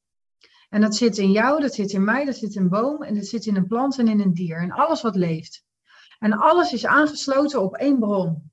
En 0.69 0.81
dat 0.81 0.97
zit 0.97 1.19
in 1.19 1.31
jou, 1.31 1.61
dat 1.61 1.75
zit 1.75 1.93
in 1.93 2.05
mij, 2.05 2.25
dat 2.25 2.37
zit 2.37 2.55
in 2.55 2.63
een 2.63 2.69
boom 2.69 3.03
en 3.03 3.15
dat 3.15 3.27
zit 3.27 3.47
in 3.47 3.57
een 3.57 3.67
plant 3.67 3.99
en 3.99 4.09
in 4.09 4.21
een 4.21 4.35
dier. 4.35 4.57
En 4.57 4.71
alles 4.71 5.03
wat 5.03 5.17
leeft. 5.17 5.65
En 6.19 6.33
alles 6.33 6.73
is 6.73 6.87
aangesloten 6.87 7.63
op 7.63 7.75
één 7.75 7.99
bron. 7.99 8.51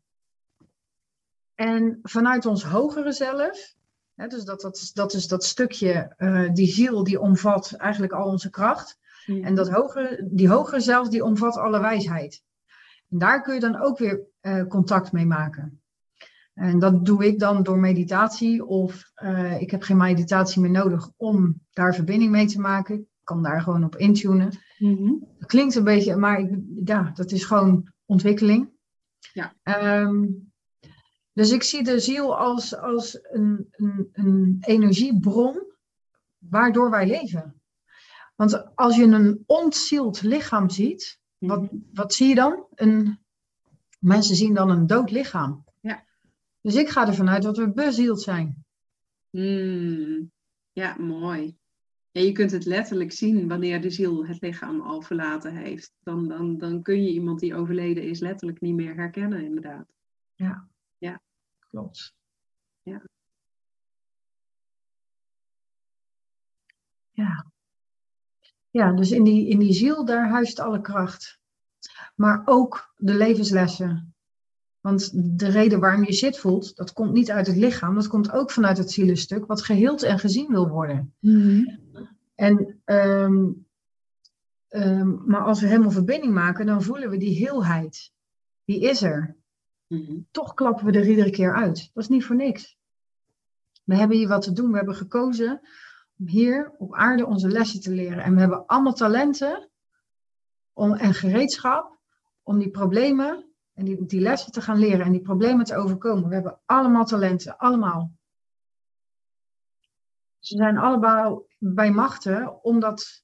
En 1.56 2.00
vanuit 2.04 2.46
ons 2.46 2.64
hogere 2.64 3.12
zelf, 3.12 3.76
dus 4.26 4.44
dat, 4.44 4.62
dat, 4.62 4.76
is, 4.76 4.92
dat 4.92 5.14
is 5.14 5.28
dat 5.28 5.44
stukje, 5.44 6.14
eh, 6.18 6.50
die 6.54 6.68
ziel, 6.68 7.04
die 7.04 7.20
omvat 7.20 7.72
eigenlijk 7.72 8.14
al 8.14 8.28
onze 8.28 8.50
kracht. 8.50 8.98
En 9.26 9.56
dat 9.56 9.70
hogere, 9.70 10.28
die 10.32 10.50
hogere 10.50 10.80
zelf, 10.80 11.10
die 11.10 11.24
omvat 11.24 11.58
alle 11.58 11.80
wijsheid. 11.80 12.44
En 13.10 13.18
daar 13.18 13.42
kun 13.42 13.54
je 13.54 13.60
dan 13.60 13.82
ook 13.82 13.98
weer 13.98 14.22
eh, 14.40 14.68
contact 14.68 15.12
mee 15.12 15.26
maken. 15.26 15.82
En 16.54 16.80
dat 16.80 17.06
doe 17.06 17.26
ik 17.26 17.40
dan 17.40 17.64
door 17.64 17.78
meditatie 17.78 18.66
of 18.66 19.12
eh, 19.14 19.62
ik 19.62 19.72
heb 19.72 19.84
geen 19.84 19.98
meditatie 19.98 20.62
meer 20.62 20.72
nodig 20.72 21.10
om 21.18 21.62
daar 21.72 21.96
verbinding 21.96 22.32
mee 22.32 22.46
te 22.46 22.60
maken. 22.60 22.96
Ik 22.96 23.06
kan 23.24 23.44
daar 23.44 23.62
gewoon 23.62 23.84
op 23.84 23.96
intunen. 23.96 24.60
Mhm. 24.78 25.14
Dat 25.40 25.48
klinkt 25.48 25.76
een 25.76 25.84
beetje, 25.84 26.16
maar 26.16 26.40
ik, 26.40 26.60
ja, 26.86 27.12
dat 27.14 27.32
is 27.32 27.44
gewoon 27.44 27.92
ontwikkeling. 28.06 28.70
Ja. 29.34 29.54
Ehm, 29.64 30.26
dus 31.38 31.52
ik 31.52 31.64
zie 31.64 31.84
de 31.84 32.00
ziel 32.00 32.38
als, 32.38 32.76
als 32.76 33.20
een, 33.22 33.68
een, 33.72 34.10
een 34.12 34.58
energiebron 34.60 35.74
waardoor 36.38 36.90
wij 36.90 37.08
leven. 37.08 37.62
Want 38.36 38.76
als 38.76 38.96
je 38.96 39.04
een 39.04 39.44
ontzield 39.46 40.22
lichaam 40.22 40.70
ziet, 40.70 41.20
wat, 41.38 41.68
wat 41.94 42.14
zie 42.14 42.28
je 42.28 42.36
dan? 42.36 42.66
Een, 42.76 43.20
mensen 44.00 44.36
zien 44.36 44.54
dan 44.54 44.70
een 44.70 44.88
dood 44.88 45.12
lichaam. 45.12 45.66
Ja. 45.80 46.06
Dus 46.62 46.76
ik 46.76 46.90
ga 46.90 47.08
ervan 47.08 47.30
uit 47.30 47.44
dat 47.44 47.58
we 47.58 47.74
bezield 47.74 48.22
zijn. 48.22 48.66
Hmm. 49.30 50.32
Ja, 50.72 50.96
mooi. 51.00 51.58
Ja, 52.12 52.22
je 52.22 52.32
kunt 52.32 52.52
het 52.52 52.66
letterlijk 52.66 53.12
zien 53.12 53.48
wanneer 53.48 53.82
de 53.82 53.90
ziel 53.90 54.26
het 54.26 54.42
lichaam 54.42 54.82
al 54.82 55.02
verlaten 55.02 55.56
heeft. 55.56 55.94
Dan, 56.04 56.28
dan, 56.28 56.58
dan 56.58 56.82
kun 56.82 57.04
je 57.04 57.12
iemand 57.12 57.40
die 57.40 57.56
overleden 57.56 58.04
is 58.04 58.20
letterlijk 58.20 58.62
niet 58.62 58.76
meer 58.76 58.96
herkennen, 58.96 59.44
inderdaad. 59.44 59.88
Klopt. 61.70 62.14
Ja. 62.84 63.02
Ja. 67.12 67.46
Ja, 68.70 68.92
dus 68.92 69.12
in 69.12 69.24
die, 69.24 69.48
in 69.48 69.60
die 69.60 69.74
ziel, 69.74 70.06
daar 70.06 70.30
huist 70.30 70.60
alle 70.60 70.82
kracht. 70.82 71.40
Maar 72.16 72.42
ook 72.46 72.94
de 72.98 73.14
levenslessen. 73.14 74.16
Want 74.82 75.12
de 75.40 75.48
reden 75.48 75.80
waarom 75.80 76.04
je 76.04 76.14
zit 76.14 76.38
voelt, 76.40 76.76
dat 76.76 76.94
komt 76.94 77.14
niet 77.14 77.32
uit 77.32 77.48
het 77.48 77.56
lichaam. 77.56 77.96
Dat 77.96 78.08
komt 78.08 78.32
ook 78.32 78.52
vanuit 78.52 78.78
het 78.78 78.92
zielenstuk, 78.92 79.46
wat 79.46 79.62
geheeld 79.62 80.04
en 80.04 80.20
gezien 80.20 80.48
wil 80.48 80.68
worden. 80.70 81.14
En, 82.36 82.82
ehm, 82.84 83.46
ehm, 84.68 85.30
maar 85.30 85.42
als 85.42 85.62
we 85.62 85.68
helemaal 85.68 85.92
verbinding 85.92 86.34
maken, 86.34 86.66
dan 86.66 86.84
voelen 86.84 87.10
we 87.10 87.18
die 87.18 87.38
heelheid. 87.38 88.12
Die 88.66 88.82
is 88.82 89.02
er. 89.02 89.37
Mhm. 89.88 90.20
toch 90.32 90.54
klappen 90.54 90.86
we 90.86 90.92
er 90.92 91.08
iedere 91.08 91.30
keer 91.30 91.56
uit. 91.56 91.90
Dat 91.94 92.04
is 92.04 92.10
niet 92.10 92.26
voor 92.26 92.36
niks. 92.36 92.78
We 93.84 93.96
hebben 93.96 94.18
hier 94.18 94.28
wat 94.28 94.42
te 94.42 94.52
doen. 94.52 94.72
We 94.72 94.78
hebben 94.78 94.96
gekozen 94.96 95.62
om 96.18 96.28
hier 96.28 96.74
op 96.78 96.96
aarde 96.96 97.26
onze 97.26 97.48
lessen 97.48 97.82
te 97.82 97.92
leren. 97.92 98.24
En 98.24 98.34
we 98.34 98.40
hebben 98.40 98.66
allemaal 98.66 98.94
talenten 98.94 99.70
om, 100.74 100.94
en 100.94 101.14
gereedschap 101.14 101.98
om 102.44 102.60
die 102.60 102.70
problemen 102.70 103.46
en 103.74 103.86
die, 103.86 104.06
die 104.06 104.22
lessen 104.22 104.52
te 104.52 104.62
gaan 104.62 104.78
leren 104.78 105.06
en 105.06 105.12
die 105.12 105.22
problemen 105.22 105.66
te 105.66 105.76
overkomen. 105.76 106.28
We 106.28 106.34
hebben 106.34 106.60
allemaal 106.66 107.06
talenten, 107.06 107.58
allemaal. 107.58 108.12
Ze 110.40 110.56
zijn 110.56 110.78
allemaal 110.78 111.46
bij 111.58 111.92
machten 111.92 112.64
om, 112.64 112.80
dat, 112.80 113.24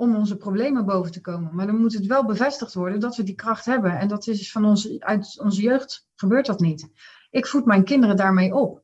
om 0.00 0.16
onze 0.16 0.36
problemen 0.36 0.84
boven 0.84 1.12
te 1.12 1.20
komen. 1.20 1.54
Maar 1.54 1.66
dan 1.66 1.80
moet 1.80 1.92
het 1.92 2.06
wel 2.06 2.24
bevestigd 2.24 2.74
worden 2.74 3.00
dat 3.00 3.16
we 3.16 3.22
die 3.22 3.34
kracht 3.34 3.64
hebben. 3.64 3.98
En 3.98 4.08
dat 4.08 4.26
is 4.26 4.52
van 4.52 4.64
ons, 4.64 5.00
uit 5.00 5.40
onze 5.40 5.62
jeugd 5.62 6.08
gebeurt 6.14 6.46
dat 6.46 6.60
niet. 6.60 6.88
Ik 7.30 7.46
voed 7.46 7.64
mijn 7.64 7.84
kinderen 7.84 8.16
daarmee 8.16 8.54
op. 8.54 8.82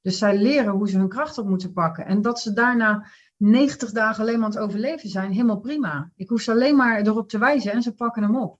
Dus 0.00 0.18
zij 0.18 0.38
leren 0.38 0.72
hoe 0.72 0.88
ze 0.88 0.98
hun 0.98 1.08
kracht 1.08 1.38
op 1.38 1.48
moeten 1.48 1.72
pakken. 1.72 2.06
En 2.06 2.22
dat 2.22 2.40
ze 2.40 2.52
daarna 2.52 3.06
90 3.36 3.92
dagen 3.92 4.20
alleen 4.20 4.38
maar 4.38 4.44
aan 4.44 4.54
het 4.54 4.60
overleven 4.60 5.08
zijn, 5.08 5.32
helemaal 5.32 5.60
prima. 5.60 6.10
Ik 6.16 6.28
hoef 6.28 6.40
ze 6.40 6.50
alleen 6.50 6.76
maar 6.76 7.00
erop 7.00 7.28
te 7.28 7.38
wijzen 7.38 7.72
en 7.72 7.82
ze 7.82 7.94
pakken 7.94 8.22
hem 8.22 8.36
op. 8.36 8.58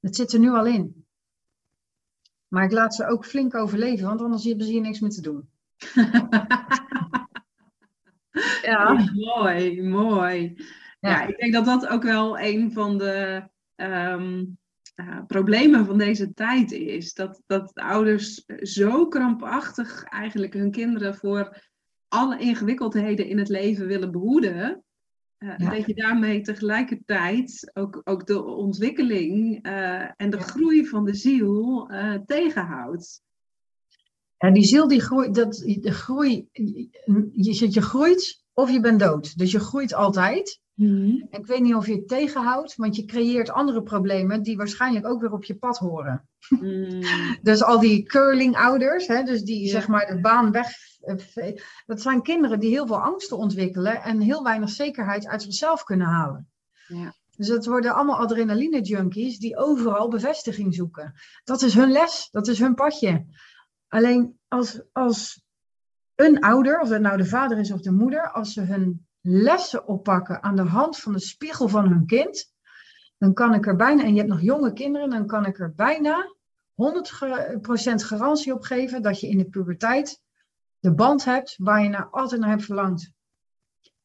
Dat 0.00 0.16
zit 0.16 0.32
er 0.32 0.38
nu 0.38 0.50
al 0.50 0.66
in. 0.66 1.06
Maar 2.48 2.64
ik 2.64 2.72
laat 2.72 2.94
ze 2.94 3.06
ook 3.06 3.26
flink 3.26 3.54
overleven, 3.54 4.06
want 4.06 4.20
anders 4.20 4.44
hebben 4.44 4.66
ze 4.66 4.72
hier 4.72 4.80
niks 4.80 5.00
meer 5.00 5.10
te 5.10 5.20
doen. 5.20 5.48
ja. 8.70 9.10
Mooi, 9.14 9.82
mooi. 9.82 10.56
Ja. 11.10 11.26
ik 11.26 11.38
denk 11.38 11.52
dat 11.52 11.64
dat 11.64 11.86
ook 11.86 12.02
wel 12.02 12.38
een 12.38 12.72
van 12.72 12.98
de 12.98 13.42
ehm, 13.74 14.44
uh, 14.96 15.18
problemen 15.26 15.86
van 15.86 15.98
deze 15.98 16.34
tijd 16.34 16.72
is. 16.72 17.14
Dat, 17.14 17.42
dat 17.46 17.74
ouders 17.74 18.44
zo 18.62 19.06
krampachtig 19.06 20.04
eigenlijk 20.04 20.52
hun 20.52 20.70
kinderen 20.70 21.14
voor 21.14 21.70
alle 22.08 22.38
ingewikkeldheden 22.38 23.26
in 23.26 23.38
het 23.38 23.48
leven 23.48 23.86
willen 23.86 24.10
behoeden. 24.10 24.84
Uh, 25.38 25.70
Dat 25.70 25.86
je 25.86 25.94
daarmee 25.94 26.40
tegelijkertijd 26.40 27.70
ook, 27.74 28.00
ook 28.04 28.26
de 28.26 28.44
ontwikkeling 28.44 29.66
uh, 29.66 30.10
en 30.16 30.30
de 30.30 30.40
groei 30.40 30.86
van 30.86 31.04
de 31.04 31.14
ziel 31.14 31.90
tegenhoudt. 32.26 33.22
Ja, 34.38 34.50
die 34.50 34.64
ziel 34.64 34.88
die 34.88 35.00
groeit, 35.00 35.34
dat, 35.34 35.52
de 35.80 35.92
groei, 35.92 36.48
je, 37.32 37.72
je 37.72 37.82
groeit 37.82 38.41
of 38.52 38.70
je 38.70 38.80
bent 38.80 39.00
dood. 39.00 39.38
Dus 39.38 39.50
je 39.50 39.60
groeit 39.60 39.94
altijd. 39.94 40.60
Mhm. 40.74 41.24
Ik 41.30 41.46
weet 41.46 41.60
niet 41.60 41.74
of 41.74 41.86
je 41.86 41.94
het 41.94 42.08
tegenhoudt, 42.08 42.76
want 42.76 42.96
je 42.96 43.04
creëert 43.04 43.50
andere 43.50 43.82
problemen 43.82 44.42
die 44.42 44.56
waarschijnlijk 44.56 45.06
ook 45.06 45.20
weer 45.20 45.32
op 45.32 45.44
je 45.44 45.54
pad 45.54 45.78
horen. 45.78 46.28
Mhm. 46.48 47.02
dus 47.42 47.62
al 47.62 47.80
die 47.80 48.02
curling-ouders, 48.02 49.06
hè, 49.06 49.22
dus 49.22 49.42
die 49.42 49.68
zeg 49.68 49.88
maar 49.88 50.06
de 50.06 50.20
baan 50.20 50.52
weg. 50.52 50.68
Eh, 51.00 51.56
dat 51.86 52.00
zijn 52.02 52.22
kinderen 52.22 52.60
die 52.60 52.70
heel 52.70 52.86
veel 52.86 53.00
angsten 53.00 53.36
ontwikkelen 53.36 54.02
en 54.02 54.20
heel 54.20 54.42
weinig 54.42 54.70
zekerheid 54.70 55.26
uit 55.26 55.42
zichzelf 55.42 55.84
kunnen 55.84 56.06
halen. 56.06 56.50
Ja. 56.86 57.14
Dus 57.36 57.48
het 57.48 57.66
worden 57.66 57.94
allemaal 57.94 58.18
adrenaline-junkies 58.18 59.38
die 59.38 59.56
overal 59.56 60.08
bevestiging 60.08 60.74
zoeken. 60.74 61.14
Dat 61.44 61.62
is 61.62 61.74
hun 61.74 61.90
les, 61.90 62.28
dat 62.30 62.48
is 62.48 62.58
hun 62.58 62.74
padje. 62.74 63.26
Alleen 63.88 64.38
als, 64.48 64.80
als 64.92 65.42
een 66.14 66.40
ouder, 66.40 66.80
of 66.80 66.88
het 66.88 67.00
nou 67.00 67.16
de 67.16 67.26
vader 67.26 67.58
is 67.58 67.72
of 67.72 67.80
de 67.80 67.92
moeder, 67.92 68.30
als 68.30 68.52
ze 68.52 68.60
hun 68.60 69.06
lessen 69.20 69.86
oppakken 69.86 70.42
aan 70.42 70.56
de 70.56 70.62
hand 70.62 70.98
van 70.98 71.12
de 71.12 71.20
spiegel 71.20 71.68
van 71.68 71.88
hun 71.88 72.06
kind, 72.06 72.52
dan 73.18 73.32
kan 73.32 73.54
ik 73.54 73.66
er 73.66 73.76
bijna, 73.76 74.02
en 74.02 74.12
je 74.12 74.16
hebt 74.16 74.30
nog 74.30 74.40
jonge 74.40 74.72
kinderen, 74.72 75.10
dan 75.10 75.26
kan 75.26 75.46
ik 75.46 75.58
er 75.58 75.72
bijna 75.74 76.34
100% 76.74 76.74
garantie 77.94 78.54
op 78.54 78.62
geven 78.62 79.02
dat 79.02 79.20
je 79.20 79.28
in 79.28 79.38
de 79.38 79.48
puberteit 79.48 80.20
de 80.78 80.94
band 80.94 81.24
hebt 81.24 81.54
waar 81.58 81.82
je 81.82 81.88
naar, 81.88 82.08
altijd 82.10 82.40
naar 82.40 82.50
hebt 82.50 82.64
verlangd. 82.64 83.12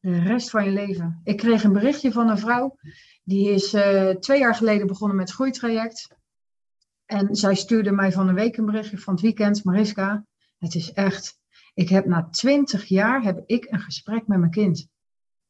De 0.00 0.18
rest 0.18 0.50
van 0.50 0.64
je 0.64 0.70
leven. 0.70 1.20
Ik 1.24 1.36
kreeg 1.36 1.64
een 1.64 1.72
berichtje 1.72 2.12
van 2.12 2.28
een 2.28 2.38
vrouw, 2.38 2.76
die 3.24 3.50
is 3.50 3.74
uh, 3.74 4.10
twee 4.10 4.38
jaar 4.38 4.54
geleden 4.54 4.86
begonnen 4.86 5.16
met 5.16 5.30
groeitraject. 5.30 6.08
En 7.04 7.34
zij 7.36 7.54
stuurde 7.54 7.90
mij 7.90 8.12
van 8.12 8.28
een 8.28 8.34
week 8.34 8.56
een 8.56 8.66
berichtje 8.66 8.98
van 8.98 9.12
het 9.12 9.22
weekend, 9.22 9.64
Mariska, 9.64 10.24
het 10.58 10.74
is 10.74 10.92
echt, 10.92 11.37
ik 11.78 11.88
heb 11.88 12.06
na 12.06 12.28
twintig 12.30 12.84
jaar 12.84 13.22
heb 13.22 13.42
ik 13.46 13.66
een 13.70 13.80
gesprek 13.80 14.26
met 14.26 14.38
mijn 14.38 14.50
kind. 14.50 14.88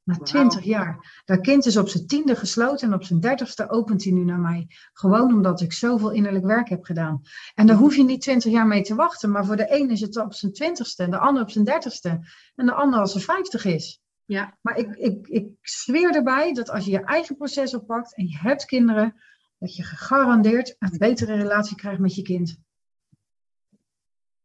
Na 0.02 0.18
twintig 0.18 0.64
jaar. 0.64 1.22
Dat 1.24 1.40
kind 1.40 1.66
is 1.66 1.76
op 1.76 1.88
zijn 1.88 2.06
tiende 2.06 2.36
gesloten 2.36 2.88
en 2.88 2.94
op 2.94 3.04
zijn 3.04 3.20
dertigste 3.20 3.70
opent 3.70 4.04
hij 4.04 4.12
nu 4.12 4.24
naar 4.24 4.38
mij. 4.38 4.66
Gewoon 4.92 5.34
omdat 5.34 5.60
ik 5.60 5.72
zoveel 5.72 6.10
innerlijk 6.10 6.44
werk 6.44 6.68
heb 6.68 6.84
gedaan. 6.84 7.22
En 7.54 7.66
daar 7.66 7.76
hoef 7.76 7.96
je 7.96 8.04
niet 8.04 8.20
twintig 8.20 8.52
jaar 8.52 8.66
mee 8.66 8.82
te 8.82 8.94
wachten. 8.94 9.30
Maar 9.30 9.44
voor 9.44 9.56
de 9.56 9.80
een 9.80 9.90
is 9.90 10.00
het 10.00 10.16
op 10.16 10.34
zijn 10.34 10.52
twintigste 10.52 11.02
en 11.02 11.10
de 11.10 11.18
ander 11.18 11.42
op 11.42 11.50
zijn 11.50 11.64
dertigste. 11.64 12.08
En 12.54 12.66
de 12.66 12.72
ander 12.72 13.00
als 13.00 13.12
ze 13.12 13.20
vijftig 13.20 13.64
is. 13.64 14.02
Ja. 14.24 14.58
Maar 14.60 14.76
ik, 14.76 14.96
ik, 14.96 15.26
ik 15.26 15.48
zweer 15.62 16.14
erbij 16.14 16.52
dat 16.52 16.70
als 16.70 16.84
je 16.84 16.90
je 16.90 17.04
eigen 17.04 17.36
proces 17.36 17.74
oppakt 17.74 18.16
en 18.16 18.26
je 18.26 18.38
hebt 18.38 18.64
kinderen, 18.64 19.14
dat 19.58 19.76
je 19.76 19.82
gegarandeerd 19.82 20.76
een 20.78 20.98
betere 20.98 21.34
relatie 21.34 21.76
krijgt 21.76 22.00
met 22.00 22.14
je 22.14 22.22
kind. 22.22 22.58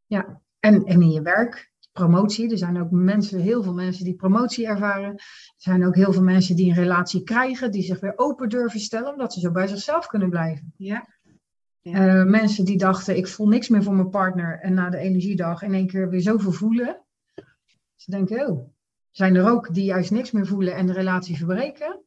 Ja, 0.05 0.41
en, 0.63 0.85
en 0.85 1.01
in 1.01 1.11
je 1.11 1.21
werk, 1.21 1.71
promotie. 1.93 2.51
Er 2.51 2.57
zijn 2.57 2.81
ook 2.81 2.91
mensen, 2.91 3.39
heel 3.39 3.63
veel 3.63 3.73
mensen 3.73 4.03
die 4.03 4.15
promotie 4.15 4.67
ervaren. 4.67 5.15
Er 5.15 5.53
zijn 5.57 5.85
ook 5.85 5.95
heel 5.95 6.13
veel 6.13 6.23
mensen 6.23 6.55
die 6.55 6.69
een 6.69 6.75
relatie 6.75 7.23
krijgen, 7.23 7.71
die 7.71 7.83
zich 7.83 7.99
weer 7.99 8.13
open 8.15 8.49
durven 8.49 8.79
stellen, 8.79 9.11
omdat 9.11 9.33
ze 9.33 9.39
zo 9.39 9.51
bij 9.51 9.67
zichzelf 9.67 10.07
kunnen 10.07 10.29
blijven. 10.29 10.73
Ja. 10.77 11.07
Uh, 11.83 12.23
mensen 12.23 12.65
die 12.65 12.77
dachten, 12.77 13.17
ik 13.17 13.27
voel 13.27 13.47
niks 13.47 13.69
meer 13.69 13.83
voor 13.83 13.93
mijn 13.93 14.09
partner 14.09 14.59
en 14.59 14.73
na 14.73 14.89
de 14.89 14.97
energiedag 14.97 15.61
in 15.61 15.73
één 15.73 15.87
keer 15.87 16.09
weer 16.09 16.21
zoveel 16.21 16.51
voelen. 16.51 17.01
Ze 17.95 18.11
denken, 18.11 18.49
oh, 18.49 18.69
zijn 19.11 19.35
er 19.35 19.49
ook 19.49 19.73
die 19.73 19.83
juist 19.83 20.11
niks 20.11 20.31
meer 20.31 20.47
voelen 20.47 20.75
en 20.75 20.85
de 20.85 20.93
relatie 20.93 21.37
verbreken? 21.37 22.03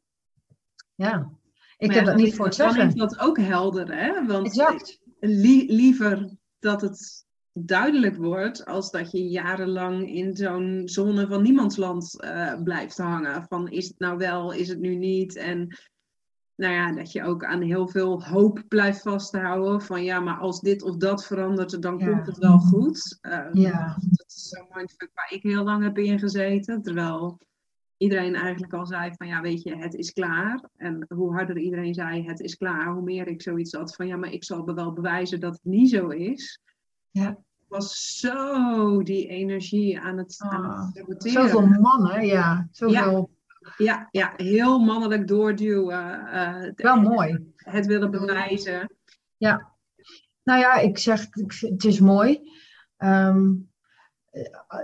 Ja, 0.95 1.31
ik 1.79 1.93
heb 1.93 2.05
dat 2.05 2.17
niet 2.17 2.35
voor 2.35 2.45
het 2.45 2.55
zeggen. 2.55 2.79
Dan 2.79 2.89
is 2.89 2.95
dat 2.95 3.19
ook 3.19 3.39
helder, 3.39 3.95
hè? 3.95 4.27
Want 4.27 4.47
exact. 4.47 5.01
liever 5.21 6.37
dat 6.59 6.81
het 6.81 7.26
duidelijk 7.59 8.17
wordt 8.17 8.65
als 8.65 8.91
dat 8.91 9.11
je 9.11 9.29
jarenlang 9.29 10.15
in 10.15 10.37
zo'n 10.37 10.83
zone 10.85 11.27
van 11.27 11.43
niemandsland 11.43 12.25
uh, 12.25 12.63
blijft 12.63 12.99
hangen. 12.99 13.47
Van 13.49 13.69
is 13.69 13.89
het 13.89 13.99
nou 13.99 14.19
wel, 14.19 14.53
is 14.53 14.69
het 14.69 14.79
nu 14.79 14.95
niet? 14.95 15.37
En 15.37 15.77
nou 16.55 16.73
ja, 16.73 16.93
dat 16.93 17.13
je 17.13 17.25
ook 17.25 17.45
aan 17.45 17.61
heel 17.61 17.89
veel 17.89 18.25
hoop 18.25 18.63
blijft 18.69 19.03
vasthouden. 19.03 19.83
Van 19.83 20.05
ja, 20.05 20.21
maar 20.21 20.39
als 20.39 20.61
dit 20.61 20.83
of 20.83 20.97
dat 20.97 21.27
verandert, 21.27 21.83
dan 21.83 21.99
komt 21.99 22.27
het 22.27 22.39
wel 22.39 22.59
goed. 22.59 23.19
Uh, 23.23 23.49
ja. 23.53 23.97
Dat 24.01 24.33
is 24.37 24.49
zo'n 24.49 24.67
mindfuck 24.73 25.11
waar 25.15 25.33
ik 25.33 25.43
heel 25.43 25.65
lang 25.65 25.83
heb 25.83 25.99
ingezeten. 25.99 26.83
Terwijl 26.83 27.39
iedereen 27.97 28.35
eigenlijk 28.35 28.73
al 28.73 28.87
zei 28.87 29.13
van 29.15 29.27
ja, 29.27 29.41
weet 29.41 29.63
je, 29.63 29.77
het 29.77 29.95
is 29.95 30.13
klaar. 30.13 30.69
En 30.77 31.07
hoe 31.09 31.35
harder 31.35 31.59
iedereen 31.59 31.95
zei 31.95 32.27
het 32.27 32.41
is 32.41 32.57
klaar, 32.57 32.93
hoe 32.93 33.03
meer 33.03 33.27
ik 33.27 33.43
zoiets 33.43 33.73
had 33.73 33.95
van 33.95 34.07
ja, 34.07 34.17
maar 34.17 34.33
ik 34.33 34.45
zal 34.45 34.75
wel 34.75 34.93
bewijzen 34.93 35.41
dat 35.41 35.53
het 35.53 35.65
niet 35.65 35.91
zo 35.91 36.09
is. 36.09 36.61
Ja 37.11 37.45
was 37.69 38.19
zo 38.19 39.03
die 39.03 39.27
energie 39.29 40.01
aan 40.01 40.19
het, 40.19 40.37
ah, 40.39 40.55
aan 40.55 40.93
Zoveel 41.19 41.67
mannen, 41.67 42.27
ja. 42.27 42.69
Zoveel... 42.71 43.35
Ja, 43.77 44.09
ja, 44.11 44.33
heel 44.37 44.79
mannelijk 44.79 45.29
doorduwen. 45.29 46.29
Uh, 46.35 46.73
Wel 46.75 47.01
mooi. 47.01 47.53
Het 47.57 47.87
willen 47.87 48.11
bewijzen. 48.11 48.97
Ja. 49.37 49.73
Nou 50.43 50.61
ja, 50.61 50.79
ik 50.79 50.99
zeg, 50.99 51.27
het 51.61 51.85
is 51.85 52.01
mooi. 52.01 52.41
Ehm, 52.97 53.53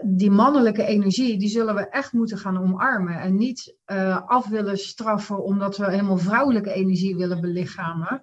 die 0.02 0.30
mannelijke 0.30 0.84
energie, 0.84 1.38
die 1.38 1.48
zullen 1.48 1.74
we 1.74 1.88
echt 1.88 2.12
moeten 2.12 2.38
gaan 2.38 2.58
omarmen. 2.58 3.20
En 3.20 3.36
niet 3.36 3.76
uh, 3.86 4.26
af 4.26 4.48
willen 4.48 4.78
straffen 4.78 5.44
omdat 5.44 5.76
we 5.76 5.90
helemaal 5.90 6.18
vrouwelijke 6.18 6.72
energie 6.72 7.16
willen 7.16 7.40
belichamen. 7.40 8.22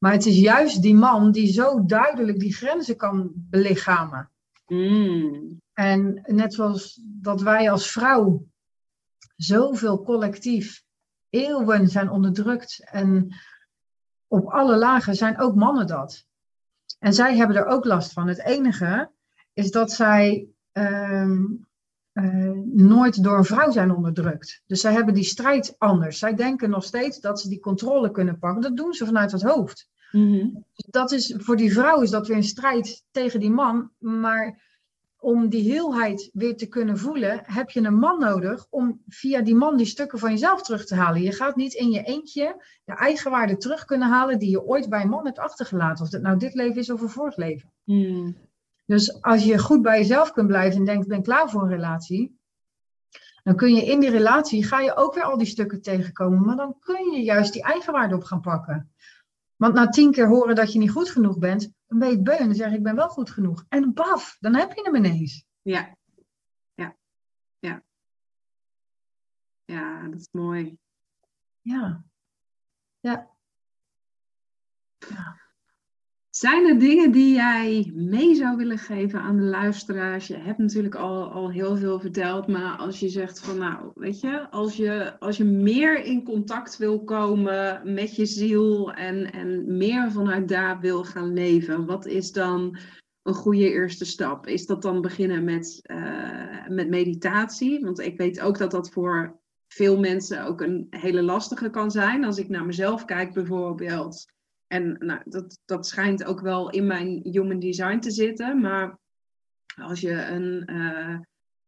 Maar 0.00 0.12
het 0.12 0.26
is 0.26 0.38
juist 0.38 0.82
die 0.82 0.94
man 0.94 1.32
die 1.32 1.52
zo 1.52 1.84
duidelijk 1.84 2.38
die 2.38 2.54
grenzen 2.54 2.96
kan 2.96 3.32
belichamen. 3.34 4.30
Mm. 4.66 5.60
En 5.72 6.22
net 6.26 6.54
zoals 6.54 7.00
dat 7.02 7.42
wij 7.42 7.70
als 7.70 7.90
vrouw 7.90 8.46
zoveel 9.36 10.02
collectief 10.02 10.84
eeuwen 11.28 11.88
zijn 11.88 12.10
onderdrukt 12.10 12.84
en 12.90 13.34
op 14.26 14.46
alle 14.46 14.76
lagen 14.76 15.14
zijn 15.14 15.38
ook 15.38 15.54
mannen 15.54 15.86
dat. 15.86 16.26
En 16.98 17.12
zij 17.12 17.36
hebben 17.36 17.56
er 17.56 17.66
ook 17.66 17.84
last 17.84 18.12
van. 18.12 18.28
Het 18.28 18.44
enige 18.44 19.10
is 19.52 19.70
dat 19.70 19.92
zij 19.92 20.46
ehm, 20.72 21.44
uh, 22.14 22.50
nooit 22.72 23.22
door 23.22 23.38
een 23.38 23.44
vrouw 23.44 23.70
zijn 23.70 23.94
onderdrukt. 23.94 24.62
Dus 24.66 24.80
zij 24.80 24.92
hebben 24.92 25.14
die 25.14 25.24
strijd 25.24 25.74
anders. 25.78 26.18
Zij 26.18 26.34
denken 26.34 26.70
nog 26.70 26.84
steeds 26.84 27.20
dat 27.20 27.40
ze 27.40 27.48
die 27.48 27.60
controle 27.60 28.10
kunnen 28.10 28.38
pakken. 28.38 28.62
Dat 28.62 28.76
doen 28.76 28.92
ze 28.92 29.06
vanuit 29.06 29.32
het 29.32 29.42
hoofd. 29.42 29.88
Mhm. 30.12 30.48
dus 30.52 30.86
dat 30.90 31.12
is, 31.12 31.34
voor 31.38 31.56
die 31.56 31.72
vrouw 31.72 32.00
is 32.00 32.10
dat 32.10 32.26
weer 32.26 32.36
een 32.36 32.42
strijd 32.42 33.04
tegen 33.10 33.40
die 33.40 33.50
man. 33.50 33.90
Maar 33.98 34.60
om 35.20 35.48
die 35.48 35.72
heelheid 35.72 36.30
weer 36.32 36.56
te 36.56 36.66
kunnen 36.66 36.98
voelen, 36.98 37.40
heb 37.44 37.70
je 37.70 37.80
een 37.80 37.98
man 37.98 38.18
nodig 38.18 38.66
om 38.70 39.02
via 39.08 39.40
die 39.40 39.54
man 39.54 39.76
die 39.76 39.86
stukken 39.86 40.18
van 40.18 40.30
jezelf 40.30 40.62
terug 40.62 40.86
te 40.86 40.94
halen. 40.94 41.22
Je 41.22 41.32
gaat 41.32 41.56
niet 41.56 41.74
in 41.74 41.90
je 41.90 42.02
eentje 42.02 42.64
de 42.84 42.94
eigenwaarde 42.94 43.56
terug 43.56 43.84
kunnen 43.84 44.08
halen 44.08 44.38
die 44.38 44.50
je 44.50 44.64
ooit 44.64 44.88
bij 44.88 45.02
een 45.02 45.08
man 45.08 45.24
hebt 45.24 45.38
achtergelaten. 45.38 46.04
Of 46.04 46.10
dat 46.10 46.22
nou 46.22 46.38
dit 46.38 46.54
leven 46.54 46.76
is 46.76 46.90
of 46.90 47.00
een 47.00 47.08
vorig 47.08 47.36
leven. 47.36 47.72
Mhm. 47.84 48.30
Dus 48.90 49.22
als 49.22 49.44
je 49.44 49.58
goed 49.58 49.82
bij 49.82 49.98
jezelf 49.98 50.32
kunt 50.32 50.46
blijven 50.46 50.78
en 50.78 50.84
denkt, 50.84 51.02
ik 51.02 51.08
ben 51.08 51.22
klaar 51.22 51.50
voor 51.50 51.62
een 51.62 51.68
relatie, 51.68 52.38
dan 53.42 53.56
kun 53.56 53.74
je 53.74 53.84
in 53.84 54.00
die 54.00 54.10
relatie, 54.10 54.64
ga 54.64 54.80
je 54.80 54.96
ook 54.96 55.14
weer 55.14 55.22
al 55.22 55.38
die 55.38 55.46
stukken 55.46 55.82
tegenkomen, 55.82 56.44
maar 56.44 56.56
dan 56.56 56.78
kun 56.78 57.10
je 57.10 57.22
juist 57.22 57.52
die 57.52 57.62
eigenwaarde 57.62 58.14
op 58.14 58.22
gaan 58.22 58.40
pakken. 58.40 58.92
Want 59.56 59.74
na 59.74 59.88
tien 59.88 60.12
keer 60.12 60.28
horen 60.28 60.54
dat 60.54 60.72
je 60.72 60.78
niet 60.78 60.90
goed 60.90 61.10
genoeg 61.10 61.38
bent, 61.38 61.72
dan 61.86 61.98
ben 61.98 62.08
je 62.08 62.14
het 62.14 62.24
beu 62.24 62.34
en 62.34 62.44
dan 62.44 62.54
zeg 62.54 62.70
je, 62.70 62.76
ik 62.76 62.82
ben 62.82 62.94
wel 62.94 63.08
goed 63.08 63.30
genoeg. 63.30 63.64
En 63.68 63.94
baf, 63.94 64.36
dan 64.40 64.54
heb 64.54 64.72
je 64.72 64.82
hem 64.82 64.94
ineens. 64.94 65.44
Ja, 65.62 65.96
ja, 66.74 66.96
ja. 67.58 67.82
Ja, 69.64 70.08
dat 70.08 70.20
is 70.20 70.28
mooi. 70.30 70.78
Ja, 71.60 72.04
ja. 73.00 73.30
ja. 75.08 75.39
Zijn 76.40 76.66
er 76.66 76.78
dingen 76.78 77.10
die 77.10 77.34
jij 77.34 77.90
mee 77.94 78.34
zou 78.34 78.56
willen 78.56 78.78
geven 78.78 79.20
aan 79.20 79.36
de 79.36 79.42
luisteraars? 79.42 80.26
Je 80.26 80.36
hebt 80.36 80.58
natuurlijk 80.58 80.94
al, 80.94 81.30
al 81.30 81.50
heel 81.50 81.76
veel 81.76 82.00
verteld, 82.00 82.46
maar 82.46 82.76
als 82.76 83.00
je 83.00 83.08
zegt 83.08 83.40
van 83.40 83.58
nou, 83.58 83.90
weet 83.94 84.20
je, 84.20 84.50
als 84.50 84.76
je, 84.76 85.18
als 85.18 85.36
je 85.36 85.44
meer 85.44 86.04
in 86.04 86.24
contact 86.24 86.76
wil 86.76 87.04
komen 87.04 87.80
met 87.94 88.16
je 88.16 88.26
ziel 88.26 88.92
en, 88.92 89.32
en 89.32 89.76
meer 89.76 90.10
vanuit 90.12 90.48
daar 90.48 90.80
wil 90.80 91.04
gaan 91.04 91.32
leven, 91.32 91.86
wat 91.86 92.06
is 92.06 92.32
dan 92.32 92.78
een 93.22 93.34
goede 93.34 93.70
eerste 93.70 94.04
stap? 94.04 94.46
Is 94.46 94.66
dat 94.66 94.82
dan 94.82 95.00
beginnen 95.00 95.44
met, 95.44 95.80
uh, 95.82 96.66
met 96.68 96.88
meditatie? 96.88 97.80
Want 97.80 97.98
ik 97.98 98.18
weet 98.18 98.40
ook 98.40 98.58
dat 98.58 98.70
dat 98.70 98.90
voor 98.90 99.38
veel 99.68 99.98
mensen 99.98 100.44
ook 100.44 100.60
een 100.60 100.86
hele 100.90 101.22
lastige 101.22 101.70
kan 101.70 101.90
zijn. 101.90 102.24
Als 102.24 102.38
ik 102.38 102.48
naar 102.48 102.66
mezelf 102.66 103.04
kijk 103.04 103.32
bijvoorbeeld 103.32 104.26
en 104.70 104.96
nou, 104.98 105.20
dat, 105.24 105.58
dat 105.64 105.86
schijnt 105.86 106.24
ook 106.24 106.40
wel 106.40 106.70
in 106.70 106.86
mijn 106.86 107.20
human 107.22 107.58
design 107.58 107.98
te 107.98 108.10
zitten. 108.10 108.60
Maar 108.60 108.98
als 109.76 110.00
je 110.00 110.26
een 110.26 110.70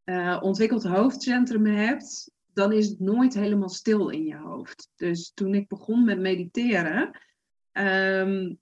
uh, 0.05 0.38
ontwikkeld 0.42 0.84
hoofdcentrum 0.84 1.66
hebt, 1.66 2.30
dan 2.53 2.72
is 2.72 2.88
het 2.88 3.00
nooit 3.00 3.34
helemaal 3.34 3.68
stil 3.68 4.09
in 4.09 4.24
je 4.24 4.36
hoofd. 4.36 4.88
Dus 4.96 5.32
toen 5.34 5.55
ik 5.55 5.68
begon 5.68 6.05
met 6.05 6.20
mediteren, 6.20 7.11
um, 7.72 8.59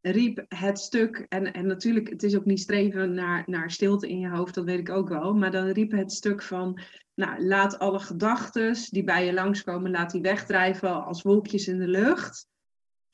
riep 0.00 0.44
het 0.48 0.78
stuk, 0.78 1.26
en, 1.28 1.52
en 1.52 1.66
natuurlijk, 1.66 2.08
het 2.08 2.22
is 2.22 2.36
ook 2.36 2.44
niet 2.44 2.60
streven 2.60 3.14
naar, 3.14 3.42
naar 3.46 3.70
stilte 3.70 4.08
in 4.08 4.18
je 4.18 4.28
hoofd, 4.28 4.54
dat 4.54 4.64
weet 4.64 4.78
ik 4.78 4.90
ook 4.90 5.08
wel, 5.08 5.34
maar 5.34 5.50
dan 5.50 5.66
riep 5.66 5.90
het 5.90 6.12
stuk 6.12 6.42
van, 6.42 6.80
nou, 7.14 7.44
laat 7.44 7.78
alle 7.78 7.98
gedachten 8.00 8.76
die 8.90 9.04
bij 9.04 9.26
je 9.26 9.32
langskomen, 9.32 9.90
laat 9.90 10.10
die 10.10 10.20
wegdrijven 10.20 11.04
als 11.04 11.22
wolkjes 11.22 11.68
in 11.68 11.78
de 11.78 11.88
lucht. 11.88 12.48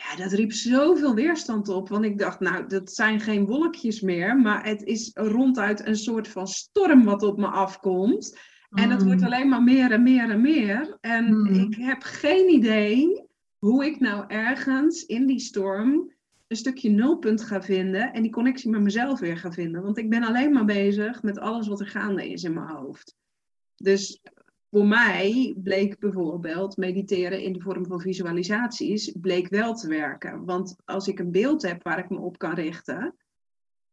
Ja, 0.08 0.16
dat 0.16 0.32
riep 0.32 0.52
zoveel 0.52 1.14
weerstand 1.14 1.68
op. 1.68 1.88
Want 1.88 2.04
ik 2.04 2.18
dacht, 2.18 2.40
nou, 2.40 2.66
dat 2.66 2.92
zijn 2.92 3.20
geen 3.20 3.46
wolkjes 3.46 4.00
meer. 4.00 4.36
Maar 4.36 4.64
het 4.64 4.82
is 4.82 5.10
ronduit 5.14 5.86
een 5.86 5.96
soort 5.96 6.28
van 6.28 6.46
storm 6.46 7.04
wat 7.04 7.22
op 7.22 7.38
me 7.38 7.46
afkomt. 7.46 8.38
En 8.70 8.90
het 8.90 9.02
wordt 9.02 9.20
mm. 9.20 9.26
alleen 9.26 9.48
maar 9.48 9.62
meer 9.62 9.92
en 9.92 10.02
meer 10.02 10.30
en 10.30 10.40
meer. 10.40 10.96
En 11.00 11.34
mm. 11.34 11.46
ik 11.46 11.74
heb 11.74 12.02
geen 12.02 12.48
idee 12.48 13.26
hoe 13.58 13.84
ik 13.84 14.00
nou 14.00 14.24
ergens 14.28 15.06
in 15.06 15.26
die 15.26 15.40
storm 15.40 16.12
een 16.46 16.56
stukje 16.56 16.90
nulpunt 16.90 17.42
ga 17.42 17.62
vinden. 17.62 18.12
En 18.12 18.22
die 18.22 18.30
connectie 18.30 18.70
met 18.70 18.80
mezelf 18.80 19.20
weer 19.20 19.36
ga 19.36 19.52
vinden. 19.52 19.82
Want 19.82 19.98
ik 19.98 20.10
ben 20.10 20.22
alleen 20.22 20.52
maar 20.52 20.64
bezig 20.64 21.22
met 21.22 21.38
alles 21.38 21.68
wat 21.68 21.80
er 21.80 21.86
gaande 21.86 22.30
is 22.30 22.44
in 22.44 22.52
mijn 22.52 22.68
hoofd. 22.68 23.16
Dus 23.76 24.22
voor 24.72 24.86
mij 24.86 25.54
bleek 25.56 25.98
bijvoorbeeld 25.98 26.76
mediteren 26.76 27.40
in 27.40 27.52
de 27.52 27.60
vorm 27.60 27.86
van 27.86 28.00
visualisaties 28.00 29.12
bleek 29.20 29.48
wel 29.48 29.74
te 29.74 29.88
werken. 29.88 30.44
Want 30.44 30.76
als 30.84 31.08
ik 31.08 31.18
een 31.18 31.30
beeld 31.30 31.62
heb 31.62 31.82
waar 31.82 31.98
ik 31.98 32.10
me 32.10 32.18
op 32.18 32.38
kan 32.38 32.54
richten, 32.54 33.14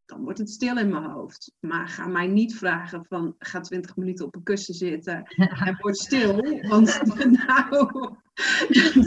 dan 0.05 0.23
wordt 0.23 0.39
het 0.39 0.49
stil 0.49 0.77
in 0.77 0.89
mijn 0.89 1.03
hoofd. 1.03 1.51
Maar 1.59 1.87
ga 1.87 2.07
mij 2.07 2.27
niet 2.27 2.55
vragen 2.55 3.05
van 3.05 3.35
ga 3.39 3.59
20 3.59 3.95
minuten 3.95 4.25
op 4.25 4.35
een 4.35 4.43
kussen 4.43 4.73
zitten 4.73 5.23
en 5.65 5.77
word 5.81 5.97
stil. 5.97 6.35
Want 6.67 7.01
nou, 7.47 7.69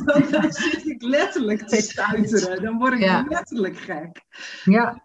dan, 0.05 0.31
dan 0.31 0.53
zit 0.53 0.87
ik 0.87 1.03
letterlijk 1.03 1.67
te 1.69 1.83
stuiteren. 1.91 2.63
Dan 2.63 2.79
word 2.79 2.93
ik 2.93 3.29
letterlijk 3.29 3.77
gek. 3.77 4.23
Ja 4.65 5.03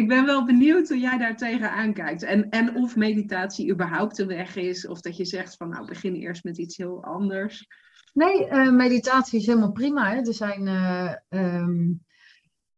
ik 0.00 0.08
ben 0.08 0.24
wel 0.24 0.44
benieuwd 0.44 0.88
hoe 0.88 0.98
jij 0.98 1.18
daar 1.18 1.36
tegenaan 1.36 1.92
kijkt. 1.92 2.22
En, 2.22 2.48
en 2.48 2.76
of 2.76 2.96
meditatie 2.96 3.70
überhaupt 3.70 4.18
een 4.18 4.26
weg 4.26 4.56
is. 4.56 4.86
Of 4.86 5.00
dat 5.00 5.16
je 5.16 5.24
zegt 5.24 5.56
van 5.56 5.68
nou 5.68 5.86
begin 5.86 6.14
eerst 6.14 6.44
met 6.44 6.58
iets 6.58 6.76
heel 6.76 7.04
anders. 7.04 7.66
Nee, 8.12 8.50
uh, 8.50 8.70
meditatie 8.70 9.38
is 9.38 9.46
helemaal 9.46 9.72
prima. 9.72 10.10
Hè? 10.10 10.16
Er, 10.16 10.34
zijn, 10.34 10.66
uh, 10.66 11.14
um, 11.28 12.04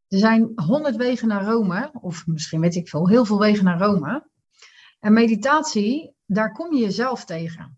er 0.09 0.19
zijn 0.19 0.53
honderd 0.55 0.97
wegen 0.97 1.29
naar 1.29 1.45
Rome. 1.45 1.91
Of 2.01 2.27
misschien 2.27 2.61
weet 2.61 2.75
ik 2.75 2.89
veel, 2.89 3.09
heel 3.09 3.25
veel 3.25 3.39
wegen 3.39 3.65
naar 3.65 3.81
Rome. 3.81 4.29
En 5.01 5.13
meditatie, 5.13 6.15
daar 6.27 6.53
kom 6.53 6.75
je 6.75 6.83
jezelf 6.83 7.25
tegen. 7.25 7.77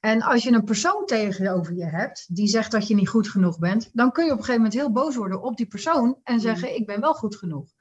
En 0.00 0.22
als 0.22 0.42
je 0.42 0.52
een 0.52 0.64
persoon 0.64 1.06
tegenover 1.06 1.74
je 1.74 1.86
hebt 1.86 2.34
die 2.34 2.48
zegt 2.48 2.70
dat 2.70 2.88
je 2.88 2.94
niet 2.94 3.08
goed 3.08 3.28
genoeg 3.28 3.58
bent, 3.58 3.90
dan 3.92 4.12
kun 4.12 4.24
je 4.24 4.30
op 4.30 4.38
een 4.38 4.44
gegeven 4.44 4.62
moment 4.62 4.80
heel 4.80 4.92
boos 4.92 5.16
worden 5.16 5.42
op 5.42 5.56
die 5.56 5.66
persoon 5.66 6.18
en 6.22 6.40
zeggen: 6.40 6.68
mm. 6.68 6.74
Ik 6.74 6.86
ben 6.86 7.00
wel 7.00 7.14
goed 7.14 7.36
genoeg. 7.36 7.72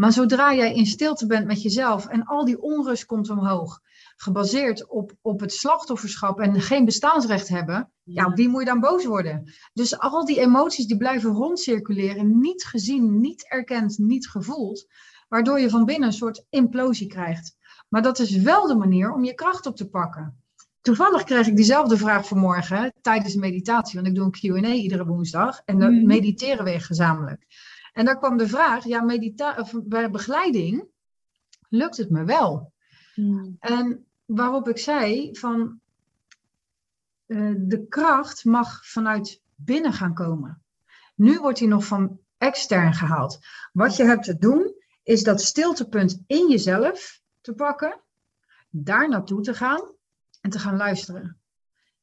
Maar 0.00 0.12
zodra 0.12 0.54
jij 0.54 0.74
in 0.74 0.86
stilte 0.86 1.26
bent 1.26 1.46
met 1.46 1.62
jezelf 1.62 2.06
en 2.06 2.24
al 2.24 2.44
die 2.44 2.62
onrust 2.62 3.04
komt 3.04 3.30
omhoog, 3.30 3.80
gebaseerd 4.16 4.88
op, 4.88 5.12
op 5.20 5.40
het 5.40 5.52
slachtofferschap 5.52 6.40
en 6.40 6.60
geen 6.60 6.84
bestaansrecht 6.84 7.48
hebben, 7.48 7.92
ja, 8.02 8.32
wie 8.32 8.48
moet 8.48 8.60
je 8.60 8.66
dan 8.66 8.80
boos 8.80 9.04
worden? 9.04 9.52
Dus 9.72 9.98
al 9.98 10.24
die 10.24 10.40
emoties 10.40 10.86
die 10.86 10.96
blijven 10.96 11.30
rondcirculeren, 11.30 12.40
niet 12.40 12.64
gezien, 12.64 13.20
niet 13.20 13.48
erkend, 13.48 13.98
niet 13.98 14.28
gevoeld, 14.28 14.86
waardoor 15.28 15.60
je 15.60 15.70
van 15.70 15.84
binnen 15.84 16.08
een 16.08 16.14
soort 16.14 16.46
implosie 16.50 17.06
krijgt. 17.06 17.56
Maar 17.88 18.02
dat 18.02 18.18
is 18.18 18.36
wel 18.36 18.66
de 18.66 18.76
manier 18.76 19.12
om 19.12 19.24
je 19.24 19.34
kracht 19.34 19.66
op 19.66 19.76
te 19.76 19.88
pakken. 19.88 20.42
Toevallig 20.80 21.24
kreeg 21.24 21.46
ik 21.46 21.56
diezelfde 21.56 21.96
vraag 21.96 22.26
vanmorgen 22.26 22.92
tijdens 23.00 23.32
de 23.32 23.38
meditatie, 23.38 23.94
want 23.94 24.06
ik 24.06 24.14
doe 24.14 24.24
een 24.24 24.60
Q&A 24.62 24.72
iedere 24.72 25.06
woensdag 25.06 25.60
en 25.64 25.78
dan 25.78 25.94
mhm. 25.94 26.06
mediteren 26.06 26.64
we 26.64 26.80
gezamenlijk. 26.80 27.46
En 27.92 28.04
daar 28.04 28.18
kwam 28.18 28.36
de 28.36 28.48
vraag, 28.48 28.84
ja, 28.84 29.02
medita 29.02 29.66
bij 29.84 30.10
begeleiding 30.10 30.88
lukt 31.68 31.96
het 31.96 32.10
me 32.10 32.24
wel. 32.24 32.72
Hmm. 33.14 33.56
En 33.60 34.06
waarop 34.24 34.68
ik 34.68 34.78
zei 34.78 35.36
van 35.36 35.80
uh, 37.26 37.54
de 37.58 37.86
kracht 37.88 38.44
mag 38.44 38.86
vanuit 38.86 39.42
binnen 39.54 39.92
gaan 39.92 40.14
komen. 40.14 40.62
Nu 41.14 41.38
wordt 41.38 41.58
die 41.58 41.68
nog 41.68 41.84
van 41.84 42.20
extern 42.38 42.94
gehaald. 42.94 43.38
Wat 43.72 43.96
je 43.96 44.04
hebt 44.04 44.24
te 44.24 44.38
doen 44.38 44.74
is 45.02 45.22
dat 45.22 45.40
stiltepunt 45.40 46.22
in 46.26 46.48
jezelf 46.48 47.20
te 47.40 47.54
pakken, 47.54 48.00
daar 48.70 49.08
naartoe 49.08 49.42
te 49.42 49.54
gaan 49.54 49.80
en 50.40 50.50
te 50.50 50.58
gaan 50.58 50.76
luisteren. 50.76 51.40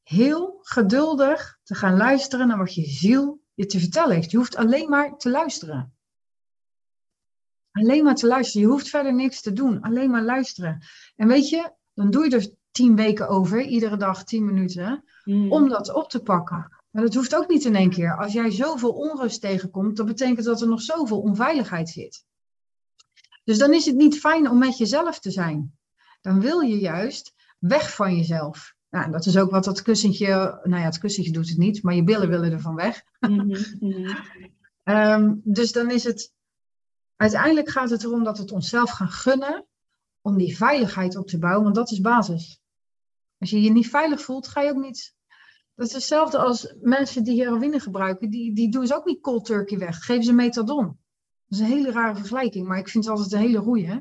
Heel 0.02 0.58
geduldig 0.62 1.58
te 1.62 1.74
gaan 1.74 1.96
luisteren 1.96 2.48
naar 2.48 2.58
wat 2.58 2.74
je 2.74 2.84
ziel 2.84 3.37
je 3.58 3.66
te 3.66 3.78
vertellen 3.78 4.14
heeft. 4.14 4.30
Je 4.30 4.36
hoeft 4.36 4.56
alleen 4.56 4.88
maar 4.88 5.16
te 5.16 5.30
luisteren. 5.30 5.92
Alleen 7.72 8.04
maar 8.04 8.14
te 8.14 8.26
luisteren. 8.26 8.66
Je 8.66 8.72
hoeft 8.72 8.88
verder 8.88 9.14
niks 9.14 9.40
te 9.40 9.52
doen. 9.52 9.80
Alleen 9.80 10.10
maar 10.10 10.22
luisteren. 10.22 10.82
En 11.16 11.28
weet 11.28 11.48
je, 11.48 11.72
dan 11.94 12.10
doe 12.10 12.24
je 12.24 12.36
er 12.36 12.50
tien 12.70 12.96
weken 12.96 13.28
over, 13.28 13.62
iedere 13.62 13.96
dag 13.96 14.24
tien 14.24 14.44
minuten, 14.44 15.04
hmm. 15.22 15.52
om 15.52 15.68
dat 15.68 15.94
op 15.94 16.10
te 16.10 16.22
pakken. 16.22 16.76
Maar 16.90 17.02
dat 17.02 17.14
hoeft 17.14 17.36
ook 17.36 17.48
niet 17.48 17.64
in 17.64 17.76
één 17.76 17.90
keer. 17.90 18.16
Als 18.16 18.32
jij 18.32 18.50
zoveel 18.50 18.92
onrust 18.92 19.40
tegenkomt, 19.40 19.96
dan 19.96 20.06
betekent 20.06 20.44
dat 20.44 20.60
er 20.60 20.68
nog 20.68 20.82
zoveel 20.82 21.20
onveiligheid 21.20 21.88
zit. 21.88 22.24
Dus 23.44 23.58
dan 23.58 23.72
is 23.72 23.84
het 23.86 23.96
niet 23.96 24.18
fijn 24.18 24.50
om 24.50 24.58
met 24.58 24.78
jezelf 24.78 25.18
te 25.18 25.30
zijn. 25.30 25.78
Dan 26.20 26.40
wil 26.40 26.60
je 26.60 26.78
juist 26.78 27.34
weg 27.58 27.94
van 27.94 28.16
jezelf. 28.16 28.76
Nou, 28.90 29.10
dat 29.10 29.26
is 29.26 29.38
ook 29.38 29.50
wat 29.50 29.64
dat 29.64 29.82
kussentje, 29.82 30.60
nou 30.62 30.80
ja, 30.80 30.84
het 30.84 30.98
kussentje 30.98 31.32
doet 31.32 31.48
het 31.48 31.58
niet, 31.58 31.82
maar 31.82 31.94
je 31.94 32.04
billen 32.04 32.28
willen 32.28 32.52
er 32.52 32.60
van 32.60 32.74
weg. 32.74 33.02
Mhm, 33.20 33.46
mhm. 33.80 34.16
Ehm, 34.82 35.34
dus 35.42 35.72
dan 35.72 35.90
is 35.90 36.04
het, 36.04 36.32
uiteindelijk 37.16 37.68
gaat 37.68 37.90
het 37.90 38.04
erom 38.04 38.24
dat 38.24 38.36
we 38.36 38.42
het 38.42 38.52
onszelf 38.52 38.90
gaan 38.90 39.08
gunnen 39.08 39.66
om 40.20 40.36
die 40.36 40.56
veiligheid 40.56 41.16
op 41.16 41.26
te 41.26 41.38
bouwen, 41.38 41.62
want 41.62 41.74
dat 41.74 41.90
is 41.90 42.00
basis. 42.00 42.60
Als 43.38 43.50
je 43.50 43.62
je 43.62 43.70
niet 43.70 43.88
veilig 43.88 44.22
voelt, 44.22 44.48
ga 44.48 44.60
je 44.60 44.70
ook 44.70 44.82
niet. 44.82 45.14
Dat 45.74 45.86
is 45.86 45.92
hetzelfde 45.92 46.38
als 46.38 46.74
mensen 46.80 47.24
die 47.24 47.42
heroïne 47.42 47.80
gebruiken, 47.80 48.30
die, 48.30 48.54
die 48.54 48.70
doen 48.70 48.86
ze 48.86 48.94
ook 48.94 49.04
niet 49.04 49.20
cold 49.20 49.44
turkey 49.44 49.78
weg, 49.78 50.04
geven 50.04 50.24
ze 50.24 50.32
metadon. 50.32 50.84
Dat 50.84 51.58
is 51.58 51.58
een 51.58 51.72
hele 51.72 51.90
rare 51.90 52.16
vergelijking, 52.16 52.66
maar 52.66 52.78
ik 52.78 52.88
vind 52.88 53.04
het 53.04 53.12
altijd 53.12 53.32
een 53.32 53.46
hele 53.46 53.60
goeie. 53.60 54.00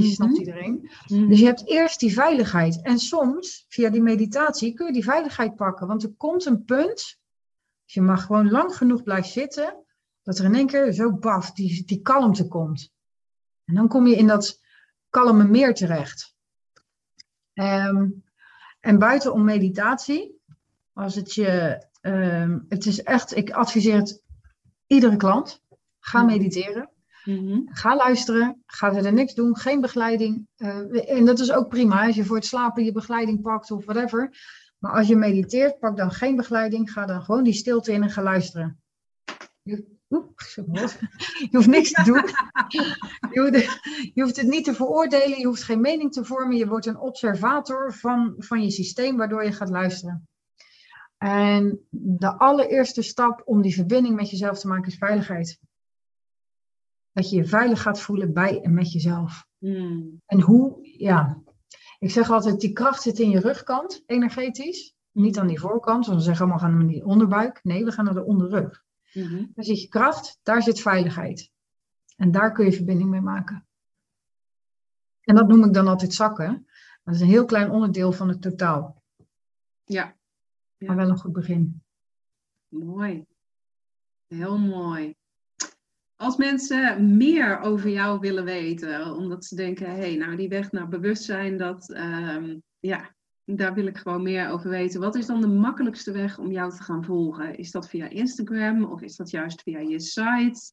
Die 0.00 0.04
mhm. 0.04 0.12
snapt 0.12 0.38
iedereen. 0.38 0.90
Mhm. 1.06 1.28
Dus 1.28 1.38
je 1.38 1.44
hebt 1.44 1.68
eerst 1.68 2.00
die 2.00 2.12
veiligheid. 2.12 2.82
En 2.82 2.98
soms, 2.98 3.64
via 3.68 3.90
die 3.90 4.02
meditatie, 4.02 4.74
kun 4.74 4.86
je 4.86 4.92
die 4.92 5.04
veiligheid 5.04 5.56
pakken. 5.56 5.86
Want 5.86 6.02
er 6.02 6.14
komt 6.16 6.44
een 6.44 6.64
punt, 6.64 7.18
je 7.84 8.00
maar 8.00 8.18
gewoon 8.18 8.50
lang 8.50 8.76
genoeg 8.76 9.02
blijft 9.02 9.28
zitten, 9.28 9.84
dat 10.22 10.38
er 10.38 10.44
in 10.44 10.54
één 10.54 10.66
keer 10.66 10.92
zo 10.92 11.12
baf, 11.12 11.52
die, 11.52 11.84
die 11.84 12.00
kalmte 12.00 12.48
komt. 12.48 12.92
En 13.64 13.74
dan 13.74 13.88
kom 13.88 14.06
je 14.06 14.16
in 14.16 14.26
dat 14.26 14.60
kalme 15.10 15.44
meer 15.44 15.74
terecht. 15.74 16.34
Ehm, 17.52 18.08
en 18.80 18.98
buitenom 18.98 19.44
meditatie, 19.44 20.40
als 20.92 21.14
het 21.14 21.34
je, 21.34 21.84
um, 22.00 22.64
het 22.68 22.86
is 22.86 23.02
echt, 23.02 23.36
ik 23.36 23.50
adviseer 23.50 23.96
het 23.96 24.22
iedere 24.86 25.16
klant, 25.16 25.62
ga 25.98 26.18
mhm. 26.18 26.26
Mhm. 27.24 27.60
Ga 27.64 27.96
luisteren, 27.96 28.62
ga 28.66 28.94
er 28.94 29.12
niks 29.12 29.34
doen, 29.34 29.56
geen 29.56 29.80
begeleiding. 29.80 30.46
Uh, 30.56 31.10
en 31.10 31.24
dat 31.24 31.38
is 31.38 31.52
ook 31.52 31.68
prima 31.68 32.06
als 32.06 32.16
je 32.16 32.24
voor 32.24 32.36
het 32.36 32.46
slapen 32.46 32.84
je 32.84 32.92
begeleiding 32.92 33.42
pakt 33.42 33.70
of 33.70 33.84
whatever. 33.84 34.36
Maar 34.78 34.92
als 34.92 35.06
je 35.06 35.16
mediteert, 35.16 35.78
pak 35.78 35.96
dan 35.96 36.10
geen 36.10 36.36
begeleiding. 36.36 36.92
Ga 36.92 37.06
dan 37.06 37.22
gewoon 37.22 37.44
die 37.44 37.52
stilte 37.52 37.92
in 37.92 38.02
en 38.02 38.10
ga 38.10 38.22
luisteren. 38.22 38.82
Je, 39.62 39.92
je 41.38 41.48
hoeft 41.50 41.66
niks 41.66 41.90
te 41.90 42.02
doen. 42.02 42.24
Je 43.32 43.40
hoeft, 43.40 43.80
je 44.14 44.22
hoeft, 44.22 44.36
het 44.36 44.46
niet 44.46 44.64
te 44.64 44.74
veroordelen, 44.74 45.38
je 45.38 45.46
hoeft 45.46 45.62
geen 45.62 45.80
mening 45.80 46.12
te 46.12 46.24
vormen. 46.24 46.56
Je 46.56 46.68
wordt 46.68 46.86
een 46.86 46.98
observator 46.98 47.94
van, 47.94 48.34
van 48.38 48.62
je 48.62 48.70
systeem, 48.70 49.16
waardoor 49.16 49.44
je 49.44 49.52
gaat 49.52 49.70
luisteren. 49.70 50.28
En 51.18 51.86
de 51.90 52.38
allereerste 52.38 53.02
stap 53.02 53.42
om 53.44 53.62
die 53.62 53.74
verbinding 53.74 54.16
met 54.16 54.30
jezelf 54.30 54.58
te 54.58 54.68
maken 54.68 54.90
is 54.90 54.98
veiligheid. 54.98 55.58
Dat 57.14 57.30
je 57.30 57.36
je 57.36 57.44
veilig 57.44 57.82
gaat 57.82 58.00
voelen 58.00 58.32
bij 58.32 58.60
en 58.60 58.74
met 58.74 58.92
jezelf. 58.92 59.46
Mm. 59.58 60.20
En 60.26 60.40
hoe, 60.40 60.78
ja, 60.98 61.42
ik 61.98 62.10
zeg 62.10 62.30
altijd, 62.30 62.60
die 62.60 62.72
kracht 62.72 63.02
zit 63.02 63.18
in 63.18 63.30
je 63.30 63.40
rugkant, 63.40 64.02
energetisch. 64.06 64.94
Niet 65.10 65.38
aan 65.38 65.46
die 65.46 65.60
voorkant, 65.60 66.06
want 66.06 66.18
we 66.18 66.24
zeggen 66.24 66.44
allemaal 66.44 66.60
gaan 66.62 66.76
we 66.78 66.84
naar 66.84 66.92
die 66.92 67.04
onderbuik. 67.04 67.60
Nee, 67.62 67.84
we 67.84 67.92
gaan 67.92 68.04
naar 68.04 68.14
de 68.14 68.24
onderrug. 68.24 68.84
Mhm. 69.12 69.46
Daar 69.54 69.64
zit 69.64 69.80
je 69.80 69.88
kracht, 69.88 70.38
daar 70.42 70.62
zit 70.62 70.80
veiligheid. 70.80 71.50
En 72.16 72.30
daar 72.30 72.52
kun 72.52 72.64
je 72.64 72.72
verbinding 72.72 73.10
mee 73.10 73.20
maken. 73.20 73.66
En 75.20 75.34
dat 75.34 75.48
noem 75.48 75.64
ik 75.64 75.72
dan 75.72 75.88
altijd 75.88 76.14
zakken. 76.14 76.66
Dat 77.04 77.14
is 77.14 77.20
een 77.20 77.26
heel 77.26 77.44
klein 77.44 77.70
onderdeel 77.70 78.12
van 78.12 78.28
het 78.28 78.42
totaal. 78.42 79.02
Ja, 79.84 80.16
Ja. 80.76 80.86
Maar 80.86 80.96
wel 80.96 81.08
een 81.08 81.18
goed 81.18 81.32
begin. 81.32 81.82
mooi. 82.68 83.24
Heel 84.26 84.58
mooi. 84.58 85.16
Als 86.16 86.36
mensen 86.36 87.16
meer 87.16 87.60
over 87.60 87.90
jou 87.90 88.20
willen 88.20 88.44
weten, 88.44 89.14
omdat 89.16 89.44
ze 89.44 89.54
denken, 89.54 89.86
hé, 89.86 89.98
hey, 89.98 90.16
nou 90.16 90.36
die 90.36 90.48
weg 90.48 90.72
naar 90.72 90.88
bewustzijn, 90.88 91.56
dat, 91.56 91.92
ehm, 91.92 92.56
ja, 92.80 93.14
daar 93.44 93.74
wil 93.74 93.86
ik 93.86 93.98
gewoon 93.98 94.22
meer 94.22 94.48
over 94.48 94.70
weten. 94.70 95.00
Wat 95.00 95.14
is 95.14 95.26
dan 95.26 95.40
de 95.40 95.46
makkelijkste 95.46 96.12
weg 96.12 96.38
om 96.38 96.50
jou 96.50 96.70
te 96.70 96.82
gaan 96.82 97.04
volgen? 97.04 97.58
Is 97.58 97.70
dat 97.70 97.88
via 97.88 98.08
Instagram 98.08 98.84
of 98.84 99.02
is 99.02 99.16
dat 99.16 99.30
juist 99.30 99.62
via 99.62 99.78
je 99.78 100.00
site? 100.00 100.72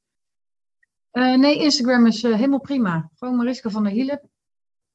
Eh, 1.11 1.37
nee, 1.37 1.61
Instagram 1.61 2.05
is 2.05 2.23
eh, 2.23 2.35
helemaal 2.35 2.59
prima. 2.61 3.09
Gewoon 3.15 3.35
Mariska 3.35 3.69
van 3.69 3.83
der 3.83 3.91
Hielen. 3.91 4.29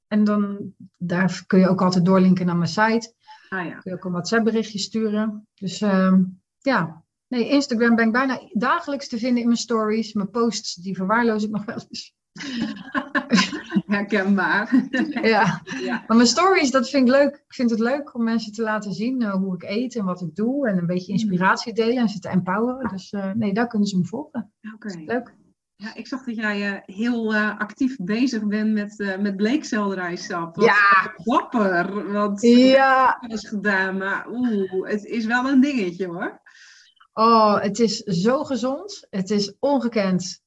En 0.06 0.24
dan 0.24 0.74
daar 0.96 1.44
kun 1.46 1.58
je 1.58 1.68
ook 1.68 1.82
altijd 1.82 2.04
doorlinken 2.04 2.46
naar 2.46 2.56
mijn 2.56 2.70
site. 2.70 3.14
Ah 3.48 3.66
ja, 3.66 3.78
Kun 3.78 3.90
je 3.90 3.96
ook 3.96 4.04
een 4.04 4.12
WhatsApp 4.12 4.44
berichtje 4.44 4.78
sturen. 4.78 5.46
Dus 5.54 5.80
ehm, 5.80 6.22
ja, 6.58 7.04
nee, 7.28 7.48
Instagram 7.48 7.94
ben 7.94 8.06
ik 8.06 8.12
bijna 8.12 8.40
dagelijks 8.52 9.08
te 9.08 9.18
vinden 9.18 9.40
in 9.40 9.46
mijn 9.46 9.58
stories. 9.58 10.12
Mijn 10.12 10.30
posts, 10.30 10.74
die 10.74 10.96
verwaarloos 10.96 11.44
ik 11.44 11.50
nog 11.50 11.64
wel 11.64 11.76
eens. 11.88 12.14
herkenbaar. 13.86 14.88
ja, 15.22 15.62
ja. 15.80 16.04
maar 16.06 16.16
mijn 16.16 16.28
stories, 16.28 16.70
dat 16.70 16.90
vind 16.90 17.08
ik 17.08 17.14
leuk. 17.14 17.34
Ik 17.34 17.54
vind 17.54 17.70
het 17.70 17.78
leuk 17.78 18.14
om 18.14 18.24
mensen 18.24 18.52
te 18.52 18.62
laten 18.62 18.92
zien 18.92 19.22
eh, 19.22 19.34
hoe 19.34 19.54
ik 19.54 19.62
eet 19.62 19.96
en 19.96 20.04
wat 20.04 20.20
ik 20.20 20.34
doe. 20.34 20.68
En 20.68 20.78
een 20.78 20.86
beetje 20.86 21.12
inspiratie 21.12 21.72
delen 21.72 21.96
en 21.96 22.08
ze 22.08 22.18
te 22.18 22.28
empoweren. 22.28 22.88
Dus 22.88 23.10
eh, 23.10 23.32
nee, 23.32 23.52
daar 23.52 23.66
kunnen 23.66 23.88
ze 23.88 23.98
me 23.98 24.04
volgen. 24.04 24.52
Oké. 24.74 24.94
Leuk. 25.04 25.34
Ja, 25.76 25.94
ik 25.94 26.06
zag 26.06 26.24
dat 26.24 26.36
jij 26.36 26.72
eh, 26.72 26.96
heel 26.96 27.34
actief 27.36 27.96
bezig 27.96 28.46
bent 28.46 28.72
met, 28.72 29.16
met 29.20 29.36
bleekselderijsap. 29.36 30.56
Wat 30.56 30.64
Ja. 30.64 31.14
Dapper, 31.24 32.12
want 32.12 32.42
Ja, 32.42 33.18
dat 33.20 33.32
is 33.32 33.48
gedaan, 33.48 33.96
maar 33.96 34.26
oeh, 34.30 34.88
het 34.88 35.04
is 35.04 35.24
wel 35.24 35.48
een 35.48 35.60
dingetje 35.60 36.06
hoor. 36.06 36.40
Oh, 37.18 37.60
het 37.60 37.78
is 37.78 37.98
zo 37.98 38.44
gezond. 38.44 39.06
Het 39.10 39.30
is 39.30 39.54
ongekend. 39.58 40.42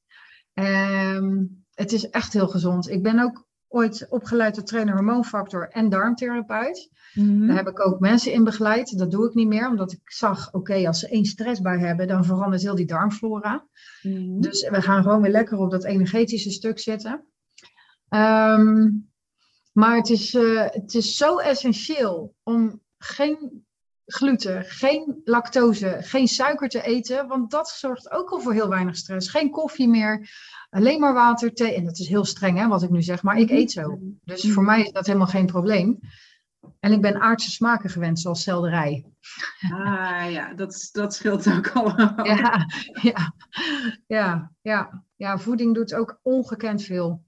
Ehm, 0.53 1.45
het 1.73 1.91
is 1.91 2.09
echt 2.09 2.33
heel 2.33 2.47
gezond. 2.47 2.89
Ik 2.89 3.03
ben 3.03 3.19
ook 3.19 3.47
ooit 3.67 4.07
opgeleid 4.09 4.53
tot 4.53 4.67
trainer 4.67 4.93
hormoonfactor 4.93 5.69
en 5.69 5.89
darmtherapeut. 5.89 6.89
Daar 7.13 7.55
heb 7.55 7.67
ik 7.67 7.85
ook 7.85 7.99
mensen 7.99 8.33
in 8.33 8.43
begeleid. 8.43 8.97
Dat 8.97 9.11
doe 9.11 9.27
ik 9.27 9.33
niet 9.33 9.47
meer, 9.47 9.67
omdat 9.67 9.91
ik 9.91 10.01
zag, 10.03 10.53
oké, 10.53 10.87
als 10.87 10.99
ze 10.99 11.09
één 11.09 11.25
stress 11.25 11.61
bij 11.61 11.79
hebben, 11.79 12.07
dan 12.07 12.25
verandert 12.25 12.61
heel 12.61 12.75
die 12.75 12.85
darmflora. 12.85 13.67
Mhm. 14.01 14.39
Dus 14.39 14.69
we 14.69 14.81
gaan 14.81 15.03
gewoon 15.03 15.21
weer 15.21 15.31
lekker 15.31 15.57
op 15.57 15.71
dat 15.71 15.83
energetische 15.83 16.51
stuk 16.51 16.79
zitten. 16.79 17.25
Ehm, 18.09 18.89
maar 19.71 19.95
het 19.95 20.09
is, 20.09 20.33
eh, 20.33 20.65
het 20.69 20.93
is 20.93 21.15
zo 21.15 21.37
essentieel 21.37 22.35
om 22.43 22.81
geen 22.97 23.67
gluten, 24.13 24.63
geen 24.65 25.21
lactose, 25.23 25.97
geen 25.99 26.27
suiker 26.27 26.69
te 26.69 26.81
eten. 26.81 27.27
Want 27.27 27.51
dat 27.51 27.69
zorgt 27.69 28.11
ook 28.11 28.29
al 28.29 28.39
voor 28.39 28.53
heel 28.53 28.69
weinig 28.69 28.95
stress. 28.95 29.29
Geen 29.29 29.49
koffie 29.49 29.89
meer, 29.89 30.29
alleen 30.69 30.99
maar 30.99 31.13
water, 31.13 31.53
thee. 31.53 31.75
En 31.75 31.85
dat 31.85 31.99
is 31.99 32.07
heel 32.07 32.25
streng 32.25 32.57
hè, 32.57 32.67
wat 32.67 32.83
ik 32.83 32.89
nu 32.89 33.01
zeg, 33.01 33.23
maar 33.23 33.37
ik 33.37 33.49
eet 33.49 33.71
zo. 33.71 33.99
Dus 34.23 34.51
voor 34.51 34.63
mij 34.63 34.81
is 34.81 34.91
dat 34.91 35.05
helemaal 35.05 35.27
geen 35.27 35.45
probleem. 35.45 35.99
En 36.79 36.91
ik 36.91 37.01
ben 37.01 37.21
aardse 37.21 37.51
smaken 37.51 37.89
gewend, 37.89 38.19
zoals 38.19 38.43
selderij. 38.43 39.05
Ah 39.73 40.31
ja, 40.31 40.53
dat, 40.53 40.89
dat 40.91 41.13
scheelt 41.13 41.51
ook 41.51 41.69
al. 41.69 41.93
Ja, 42.23 42.65
ja, 43.01 43.33
ja, 44.07 44.51
ja. 44.61 45.03
ja, 45.15 45.37
voeding 45.37 45.75
doet 45.75 45.93
ook 45.93 46.19
ongekend 46.21 46.83
veel. 46.83 47.23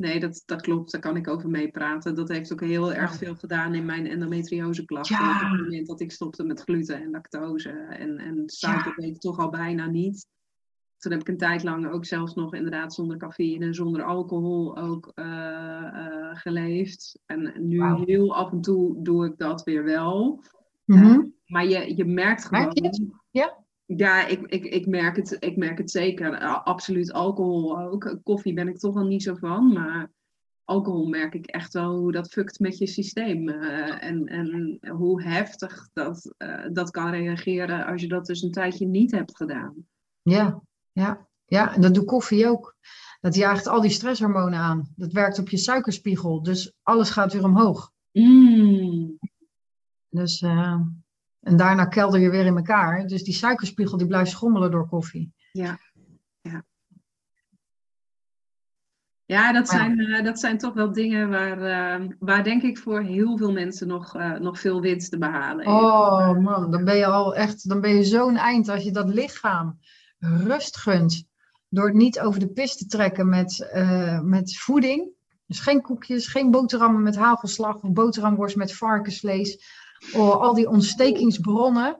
Nee, 0.00 0.20
dat, 0.20 0.42
dat 0.46 0.60
klopt. 0.62 0.92
Daar 0.92 1.00
kan 1.00 1.16
ik 1.16 1.28
over 1.28 1.50
meepraten. 1.50 2.14
Dat 2.14 2.28
heeft 2.28 2.52
ook 2.52 2.60
heel 2.60 2.92
erg 2.92 3.10
Ja. 3.10 3.16
veel 3.16 3.34
gedaan 3.34 3.74
in 3.74 3.84
mijn 3.84 4.06
endometrioseklachten. 4.06 5.16
Ja. 5.16 5.34
Op 5.34 5.50
het 5.50 5.60
moment 5.60 5.86
dat 5.86 6.00
ik 6.00 6.12
stopte 6.12 6.42
met 6.44 6.60
gluten 6.60 7.02
en 7.02 7.10
lactose 7.10 7.70
en, 7.70 8.18
en 8.18 8.42
suiker 8.46 8.94
deed 8.96 9.14
ik 9.14 9.20
toch 9.20 9.38
al 9.38 9.50
bijna 9.50 9.86
niet. 9.86 10.26
Toen 10.98 11.12
heb 11.12 11.20
ik 11.20 11.28
een 11.28 11.36
tijd 11.36 11.62
lang 11.62 11.90
ook 11.90 12.04
zelfs 12.04 12.34
nog 12.34 12.54
inderdaad 12.54 12.94
zonder 12.94 13.16
cafeïne 13.16 13.64
en 13.64 13.74
zonder 13.74 14.02
alcohol 14.02 14.78
ook 14.78 15.12
eh, 15.14 15.26
eh, 15.26 16.36
geleefd. 16.36 17.18
En 17.26 17.52
nu 17.58 17.84
heel 18.04 18.34
af 18.34 18.52
en 18.52 18.60
toe 18.60 19.02
doe 19.02 19.26
ik 19.26 19.38
dat 19.38 19.62
weer 19.64 19.84
wel. 19.84 20.42
Mhm. 20.84 21.20
Maar 21.46 21.66
je, 21.66 21.96
je 21.96 22.04
merkt 22.04 22.44
gewoon. 22.44 22.64
Merk 22.64 22.78
je 22.78 22.84
het? 22.84 23.02
Ja? 23.30 23.64
Ja, 23.96 24.26
ik, 24.26 24.46
ik, 24.46 24.64
ik, 24.64 24.86
merk 24.86 25.16
het, 25.16 25.36
ik 25.40 25.56
merk 25.56 25.78
het 25.78 25.90
zeker. 25.90 26.38
Absoluut 26.64 27.12
alcohol 27.12 27.80
ook. 27.80 28.18
Koffie 28.22 28.54
ben 28.54 28.68
ik 28.68 28.78
toch 28.78 28.96
al 28.96 29.06
niet 29.06 29.22
zo 29.22 29.34
van. 29.34 29.72
Maar 29.72 30.10
alcohol 30.64 31.06
merk 31.08 31.34
ik 31.34 31.46
echt 31.46 31.72
wel 31.72 31.96
hoe 31.96 32.12
dat 32.12 32.32
fukt 32.32 32.58
met 32.58 32.78
je 32.78 32.86
systeem. 32.86 33.48
eh, 33.48 34.04
en, 34.04 34.26
en 34.26 34.78
hoe 34.88 35.22
heftig 35.22 35.88
dat, 35.92 36.34
eh, 36.36 36.66
dat 36.72 36.90
kan 36.90 37.10
reageren 37.10 37.86
als 37.86 38.00
je 38.02 38.08
dat 38.08 38.26
dus 38.26 38.42
een 38.42 38.50
tijdje 38.50 38.86
niet 38.86 39.10
hebt 39.10 39.36
gedaan. 39.36 39.74
Ja, 40.22 40.62
ja, 40.92 41.28
ja, 41.44 41.74
en 41.74 41.80
dat 41.80 41.94
doet 41.94 42.04
koffie 42.04 42.48
ook. 42.48 42.76
Dat 43.20 43.34
jaagt 43.34 43.66
al 43.66 43.80
die 43.80 43.90
stresshormonen 43.90 44.58
aan. 44.58 44.92
Dat 44.96 45.12
werkt 45.12 45.38
op 45.38 45.48
je 45.48 45.56
suikerspiegel. 45.56 46.42
Dus 46.42 46.72
alles 46.82 47.10
gaat 47.10 47.32
weer 47.32 47.44
omhoog. 47.44 47.92
Mm. 48.12 49.18
Dus, 50.08 50.40
eh, 50.40 50.80
en 51.40 51.56
daarna 51.56 51.84
kelder 51.84 52.20
je 52.20 52.30
weer 52.30 52.46
in 52.46 52.56
elkaar. 52.56 53.06
Dus 53.06 53.22
die 53.22 53.34
suikerspiegel 53.34 53.98
die 53.98 54.06
blijft 54.06 54.30
schommelen 54.30 54.70
door 54.70 54.88
koffie. 54.88 55.32
Ja, 55.52 55.78
ja. 56.40 56.64
Ja, 59.24 59.52
dat 59.52 59.68
zijn, 59.68 60.00
eh, 60.00 60.24
dat 60.24 60.40
zijn 60.40 60.58
toch 60.58 60.74
wel 60.74 60.92
dingen 60.92 61.30
waar, 61.30 61.62
eh, 61.62 62.08
waar 62.18 62.44
denk 62.44 62.62
ik 62.62 62.78
voor 62.78 63.00
heel 63.00 63.36
veel 63.36 63.52
mensen 63.52 63.86
nog, 63.86 64.16
eh, 64.16 64.32
nog 64.32 64.60
veel 64.60 64.80
winst 64.80 65.10
te 65.10 65.18
behalen 65.18 65.64
is. 65.64 65.70
Oh 65.70 66.38
man, 66.38 66.70
dan 66.70 66.84
ben 66.84 66.96
je 66.96 67.06
al 67.06 67.34
echt, 67.34 67.68
dan 67.68 67.80
ben 67.80 67.94
je 67.94 68.04
zo'n 68.04 68.36
eind 68.36 68.68
als 68.68 68.82
je 68.82 68.92
dat 68.92 69.08
lichaam 69.08 69.78
rust 70.18 70.76
gunt. 70.76 71.28
Door 71.68 71.86
het 71.86 71.94
niet 71.94 72.20
over 72.20 72.40
de 72.40 72.48
pist 72.48 72.78
te 72.78 72.86
trekken 72.86 73.28
met, 73.28 73.68
eh, 73.72 74.20
met 74.20 74.58
voeding. 74.58 75.08
Dus 75.46 75.60
geen 75.60 75.82
koekjes, 75.82 76.26
geen 76.26 76.50
boterhammen 76.50 77.02
met 77.02 77.16
hagelslag 77.16 77.82
of 77.82 77.92
boterhamworst 77.92 78.56
met 78.56 78.76
varkensvlees. 78.76 79.64
Oh, 80.14 80.40
al 80.40 80.54
die 80.54 80.68
ontstekingsbronnen. 80.68 81.96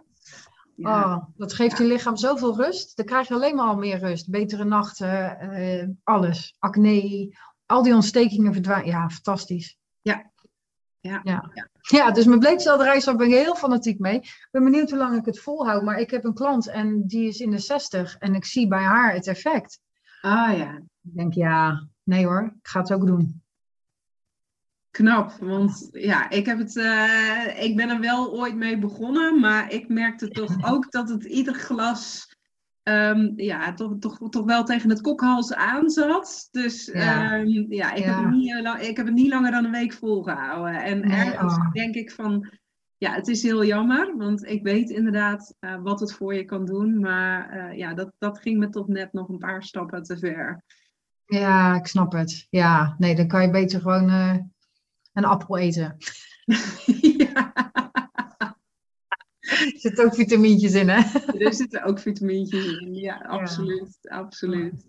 Ja. 0.75 1.15
Oh, 1.15 1.25
dat 1.37 1.53
geeft 1.53 1.79
je 1.79 1.85
lichaam 1.85 2.17
zoveel 2.17 2.57
rust. 2.57 2.97
Dan 2.97 3.07
krijg 3.07 3.29
je 3.29 3.35
alleen 3.35 3.55
maar 3.55 3.67
al 3.67 3.77
meer 3.77 3.99
rust. 3.99 4.31
Betere 4.31 4.65
nachten, 4.65 5.39
eh, 5.41 5.89
alles. 6.03 6.57
Acne, 6.59 7.37
al 7.67 7.83
die 7.83 7.95
ontstekingen 7.95 8.53
verdwijnen. 8.53 8.87
Ja, 8.87 9.09
fantastisch. 9.09 9.79
Ja. 10.01 10.31
Ja. 11.01 11.21
Ja, 11.25 11.51
ja 11.81 12.11
dus 12.11 12.25
mijn 12.25 12.39
bleekselderijsap 12.39 13.19
ben 13.19 13.27
ik 13.27 13.33
heel 13.33 13.55
fanatiek 13.55 13.99
mee. 13.99 14.15
Ik 14.17 14.49
ben 14.51 14.65
benieuwd 14.65 14.91
hoe 14.91 14.99
lang 14.99 15.19
ik 15.19 15.25
het 15.25 15.41
volhoud. 15.41 15.83
Maar 15.83 15.99
ik 15.99 16.11
heb 16.11 16.25
een 16.25 16.35
klant 16.35 16.69
en 16.69 17.07
die 17.07 17.29
is 17.29 17.41
in 17.41 17.51
de 17.51 17.59
60 17.59 18.17
en 18.19 18.35
ik 18.35 18.45
zie 18.45 18.69
bij 18.69 18.83
haar 18.83 19.13
het 19.13 19.27
effect. 19.27 19.81
Ah 20.21 20.57
ja, 20.57 20.77
Ik 20.77 21.15
denk, 21.15 21.35
ja, 21.35 21.87
nee 22.03 22.27
hoor, 22.27 22.55
ik 22.63 22.69
ga 22.69 22.81
het 22.81 22.93
ook 22.93 23.07
doen. 23.07 23.43
Knap. 24.91 25.33
Want 25.41 25.89
ja, 25.93 26.31
ik, 26.31 26.47
heb 26.47 26.59
het, 26.59 26.77
eh, 26.77 27.63
ik 27.65 27.77
ben 27.77 27.89
er 27.91 28.01
wel 28.01 28.33
ooit 28.33 28.55
mee 28.57 28.79
begonnen, 28.79 29.41
maar 29.41 29.73
ik 29.73 29.89
merkte 29.89 30.29
toch 30.29 30.57
ook 30.73 30.91
dat 30.91 31.09
het 31.09 31.25
ieder 31.25 31.55
glas 31.55 32.29
ehm, 32.83 33.33
ja, 33.37 33.75
toch, 33.75 33.99
toch, 33.99 34.29
toch 34.29 34.45
wel 34.45 34.65
tegen 34.65 34.91
het 34.91 35.01
kokhals 35.01 35.55
aan 35.55 35.91
zat. 35.91 36.49
Dus 36.51 36.87
Ja. 36.93 37.33
ehm, 37.39 37.73
ja, 37.73 37.93
ik, 37.95 38.05
Heb 38.05 38.17
het 38.17 38.31
niet, 38.31 38.55
eh, 38.55 38.63
lang- 38.63 38.81
ik 38.81 38.97
heb 38.97 39.07
het 39.07 39.15
niet 39.15 39.33
langer 39.33 39.51
dan 39.51 39.65
een 39.65 39.71
week 39.71 39.93
volgehouden. 39.93 40.83
En 40.83 41.01
Nee, 41.01 41.19
ergens 41.33 41.55
oh. 41.55 41.73
denk 41.73 41.95
ik 41.95 42.11
van, 42.13 42.51
ja, 42.99 43.13
het 43.15 43.29
is 43.29 43.43
heel 43.43 43.65
jammer, 43.65 44.17
want 44.17 44.47
ik 44.47 44.63
weet 44.63 44.91
inderdaad 44.91 45.55
eh, 45.59 45.83
wat 45.83 46.01
het 46.01 46.13
voor 46.13 46.35
je 46.35 46.45
kan 46.45 46.65
doen. 46.65 47.01
Maar 47.01 47.77
ja, 47.77 47.95
dat, 47.95 48.13
dat 48.19 48.39
ging 48.39 48.59
me 48.59 48.69
toch 48.69 48.89
net 48.89 49.13
nog 49.13 49.29
een 49.29 49.39
paar 49.39 49.63
stappen 49.63 50.03
te 50.03 50.19
ver. 50.19 50.63
Ja, 51.27 51.75
ik 51.75 51.87
snap 51.87 52.13
het. 52.13 52.47
Ja, 52.51 52.95
nee, 52.99 53.15
dan 53.17 53.27
kan 53.29 53.43
je 53.43 53.51
beter 53.51 53.81
gewoon 53.81 54.11
een 55.13 55.25
appel 55.25 55.59
eten. 55.59 55.97
ja. 57.19 57.53
Er 59.41 59.73
zitten 59.75 60.05
ook 60.05 60.15
vitamintjes 60.15 60.75
in, 60.75 60.89
hè? 60.89 61.01
Er 61.39 61.55
zitten 61.55 61.83
ook 61.85 61.99
vitamintjes 61.99 62.67
in. 62.79 62.95
Ja, 62.95 63.17
absoluut. 63.17 63.99
absoluut. 64.03 64.89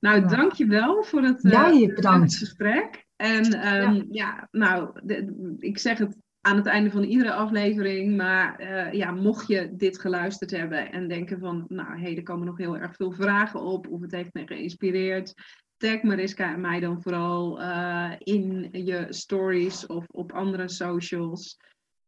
Nou, 0.00 0.20
Ja. 0.20 0.26
dankjewel 0.26 1.02
voor 1.02 1.22
het, 1.22 1.44
eh, 1.44 1.50
Jij 1.50 1.92
het 2.20 2.34
gesprek. 2.36 3.06
En 3.16 3.44
ehm, 3.44 4.02
ja. 4.10 4.48
nou, 4.50 4.90
de- 5.02 5.56
ik 5.58 5.78
zeg 5.78 5.98
het 5.98 6.16
aan 6.40 6.56
het 6.56 6.66
einde 6.66 6.90
van 6.90 7.02
iedere 7.02 7.32
aflevering. 7.32 8.16
Maar 8.16 8.58
eh, 8.58 8.92
ja, 8.92 9.10
mocht 9.10 9.46
je 9.46 9.76
dit 9.76 9.98
geluisterd 10.00 10.50
hebben 10.50 10.92
en 10.92 11.08
denken 11.08 11.38
van, 11.38 11.64
nou 11.68 11.88
hé, 11.88 12.02
hey, 12.02 12.16
er 12.16 12.22
komen 12.22 12.46
nog 12.46 12.58
heel 12.58 12.76
erg 12.76 12.96
veel 12.96 13.12
vragen 13.12 13.60
op, 13.60 13.88
of 13.88 14.00
het 14.00 14.12
heeft 14.12 14.34
me 14.34 14.46
geïnspireerd, 14.46 15.34
tag 15.82 16.02
Mariska 16.02 16.52
en 16.52 16.60
mij 16.60 16.80
dan 16.80 17.02
vooral 17.02 17.60
uh, 17.60 18.12
in 18.18 18.68
je 18.72 19.06
stories 19.08 19.86
of 19.86 20.06
op 20.10 20.32
andere 20.32 20.68
socials. 20.68 21.58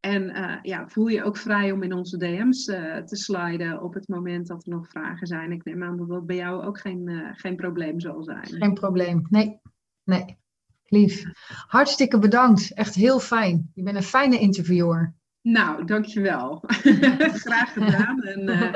En 0.01 0.22
uh, 0.22 0.57
ja, 0.62 0.89
voel 0.89 1.07
je 1.07 1.25
ook 1.25 1.37
vrij 1.37 1.72
om 1.72 1.83
in 1.83 1.93
onze 1.93 2.16
DM's 2.16 2.66
uh, 2.66 2.97
te 2.97 3.16
sliden 3.16 3.83
op 3.83 3.95
het 3.95 4.09
moment 4.09 4.47
dat 4.47 4.66
er 4.66 4.72
nog 4.72 4.89
vragen 4.89 5.27
zijn. 5.27 5.53
Ik 5.53 5.64
neem 5.64 5.83
aan 5.83 5.97
dat 5.97 6.09
dat 6.09 6.27
bij 6.27 6.37
jou 6.37 6.64
ook 6.64 6.81
geen, 6.81 7.33
geen 7.37 7.57
probleem 7.57 8.01
zal 8.01 8.22
zijn. 8.22 8.47
Geen 8.47 8.75
probleem, 8.75 9.27
nee. 9.31 9.61
Nee, 10.05 10.39
lief. 10.85 11.25
Hartstikke 11.66 12.18
bedankt. 12.18 12.75
Echt 12.75 12.95
heel 12.95 13.20
fijn. 13.20 13.70
Je 13.75 13.83
bent 13.83 13.97
een 13.97 14.03
fijne 14.03 14.39
interviewer. 14.39 15.14
Nou, 15.43 15.85
dankjewel. 15.85 16.62
Graag 17.47 17.72
gedaan. 17.72 18.22
En 18.22 18.72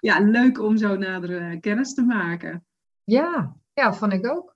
ja, 0.00 0.20
leuk 0.20 0.60
om 0.60 0.76
zo 0.76 0.96
nader 0.96 1.60
kennis 1.60 1.94
te 1.94 2.02
maken. 2.02 2.64
Ja, 3.04 3.56
ja, 3.76 3.94
vond 3.94 4.12
ik 4.12 4.26
ook. 4.26 4.54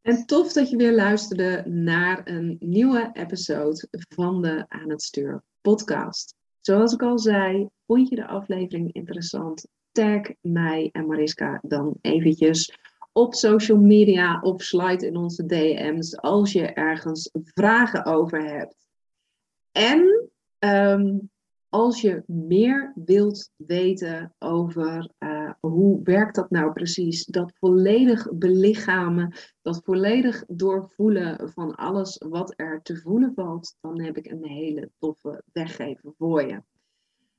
En 0.00 0.26
tof 0.26 0.52
dat 0.52 0.70
je 0.70 0.76
weer 0.76 0.94
luisterde 0.94 1.62
naar 1.66 2.20
een 2.24 2.56
nieuwe 2.60 3.10
episode 3.12 3.88
van 4.08 4.42
de 4.42 4.64
Aan 4.68 4.90
het 4.90 5.02
Stuur 5.02 5.42
podcast. 5.60 6.34
Zoals 6.60 6.92
ik 6.92 7.02
al 7.02 7.18
zei, 7.18 7.68
vond 7.86 8.08
je 8.08 8.16
de 8.16 8.26
aflevering 8.26 8.92
interessant? 8.92 9.66
Tag 9.92 10.20
mij 10.40 10.88
en 10.92 11.06
Mariska 11.06 11.60
dan 11.62 11.98
eventjes 12.00 12.78
op 13.12 13.34
social 13.34 13.78
media 13.78 14.40
of 14.40 14.62
slide 14.62 15.06
in 15.06 15.16
onze 15.16 15.46
DM's 15.46 16.16
als 16.16 16.52
je 16.52 16.66
ergens 16.66 17.30
vragen 17.32 18.04
over 18.04 18.44
hebt. 18.44 18.86
En 19.72 20.30
um, 20.58 21.30
als 21.68 22.00
je 22.00 22.22
meer 22.26 22.92
wilt 22.94 23.50
weten 23.56 24.34
over 24.38 25.10
uh, 25.48 25.70
hoe 25.70 26.00
werkt 26.02 26.34
dat 26.34 26.50
nou 26.50 26.72
precies, 26.72 27.24
dat 27.24 27.52
volledig 27.58 28.32
belichamen, 28.32 29.34
dat 29.62 29.80
volledig 29.84 30.44
doorvoelen 30.48 31.50
van 31.50 31.74
alles 31.74 32.24
wat 32.28 32.52
er 32.56 32.82
te 32.82 32.96
voelen 32.96 33.34
valt, 33.34 33.76
dan 33.80 34.00
heb 34.00 34.16
ik 34.16 34.30
een 34.30 34.44
hele 34.44 34.90
toffe 34.98 35.42
weggever 35.52 36.12
voor 36.18 36.46
je. 36.46 36.62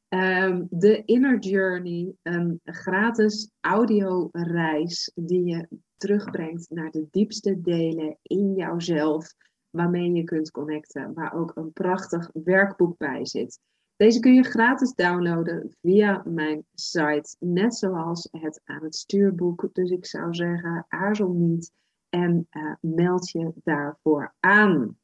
Um, 0.09 0.67
de 0.69 1.05
Inner 1.05 1.39
Journey, 1.39 2.13
een 2.21 2.59
gratis 2.63 3.51
audioreis 3.59 5.11
die 5.15 5.43
je 5.43 5.67
terugbrengt 5.97 6.69
naar 6.69 6.91
de 6.91 7.07
diepste 7.11 7.61
delen 7.61 8.17
in 8.21 8.53
jouzelf, 8.53 9.33
waarmee 9.69 10.11
je 10.11 10.23
kunt 10.23 10.51
connecten, 10.51 11.13
waar 11.13 11.33
ook 11.33 11.51
een 11.55 11.73
prachtig 11.73 12.29
werkboek 12.33 12.97
bij 12.97 13.25
zit. 13.25 13.59
Deze 13.99 14.19
kun 14.19 14.33
je 14.33 14.43
gratis 14.43 14.93
downloaden 14.93 15.75
via 15.81 16.23
mijn 16.25 16.65
site, 16.73 17.35
net 17.39 17.75
zoals 17.75 18.27
het 18.31 18.61
aan 18.63 18.83
het 18.83 18.95
stuurboek. 18.95 19.69
Dus 19.73 19.89
ik 19.89 20.05
zou 20.05 20.33
zeggen, 20.33 20.85
aarzel 20.87 21.31
niet 21.31 21.71
en 22.09 22.47
uh, 22.51 22.73
meld 22.81 23.29
je 23.29 23.51
daarvoor 23.63 24.33
aan. 24.39 24.97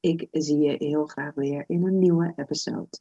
Ik 0.00 0.28
zie 0.30 0.58
je 0.58 0.76
heel 0.78 1.06
graag 1.06 1.34
weer 1.34 1.64
in 1.66 1.86
een 1.86 1.98
nieuwe 1.98 2.32
episode. 2.36 2.98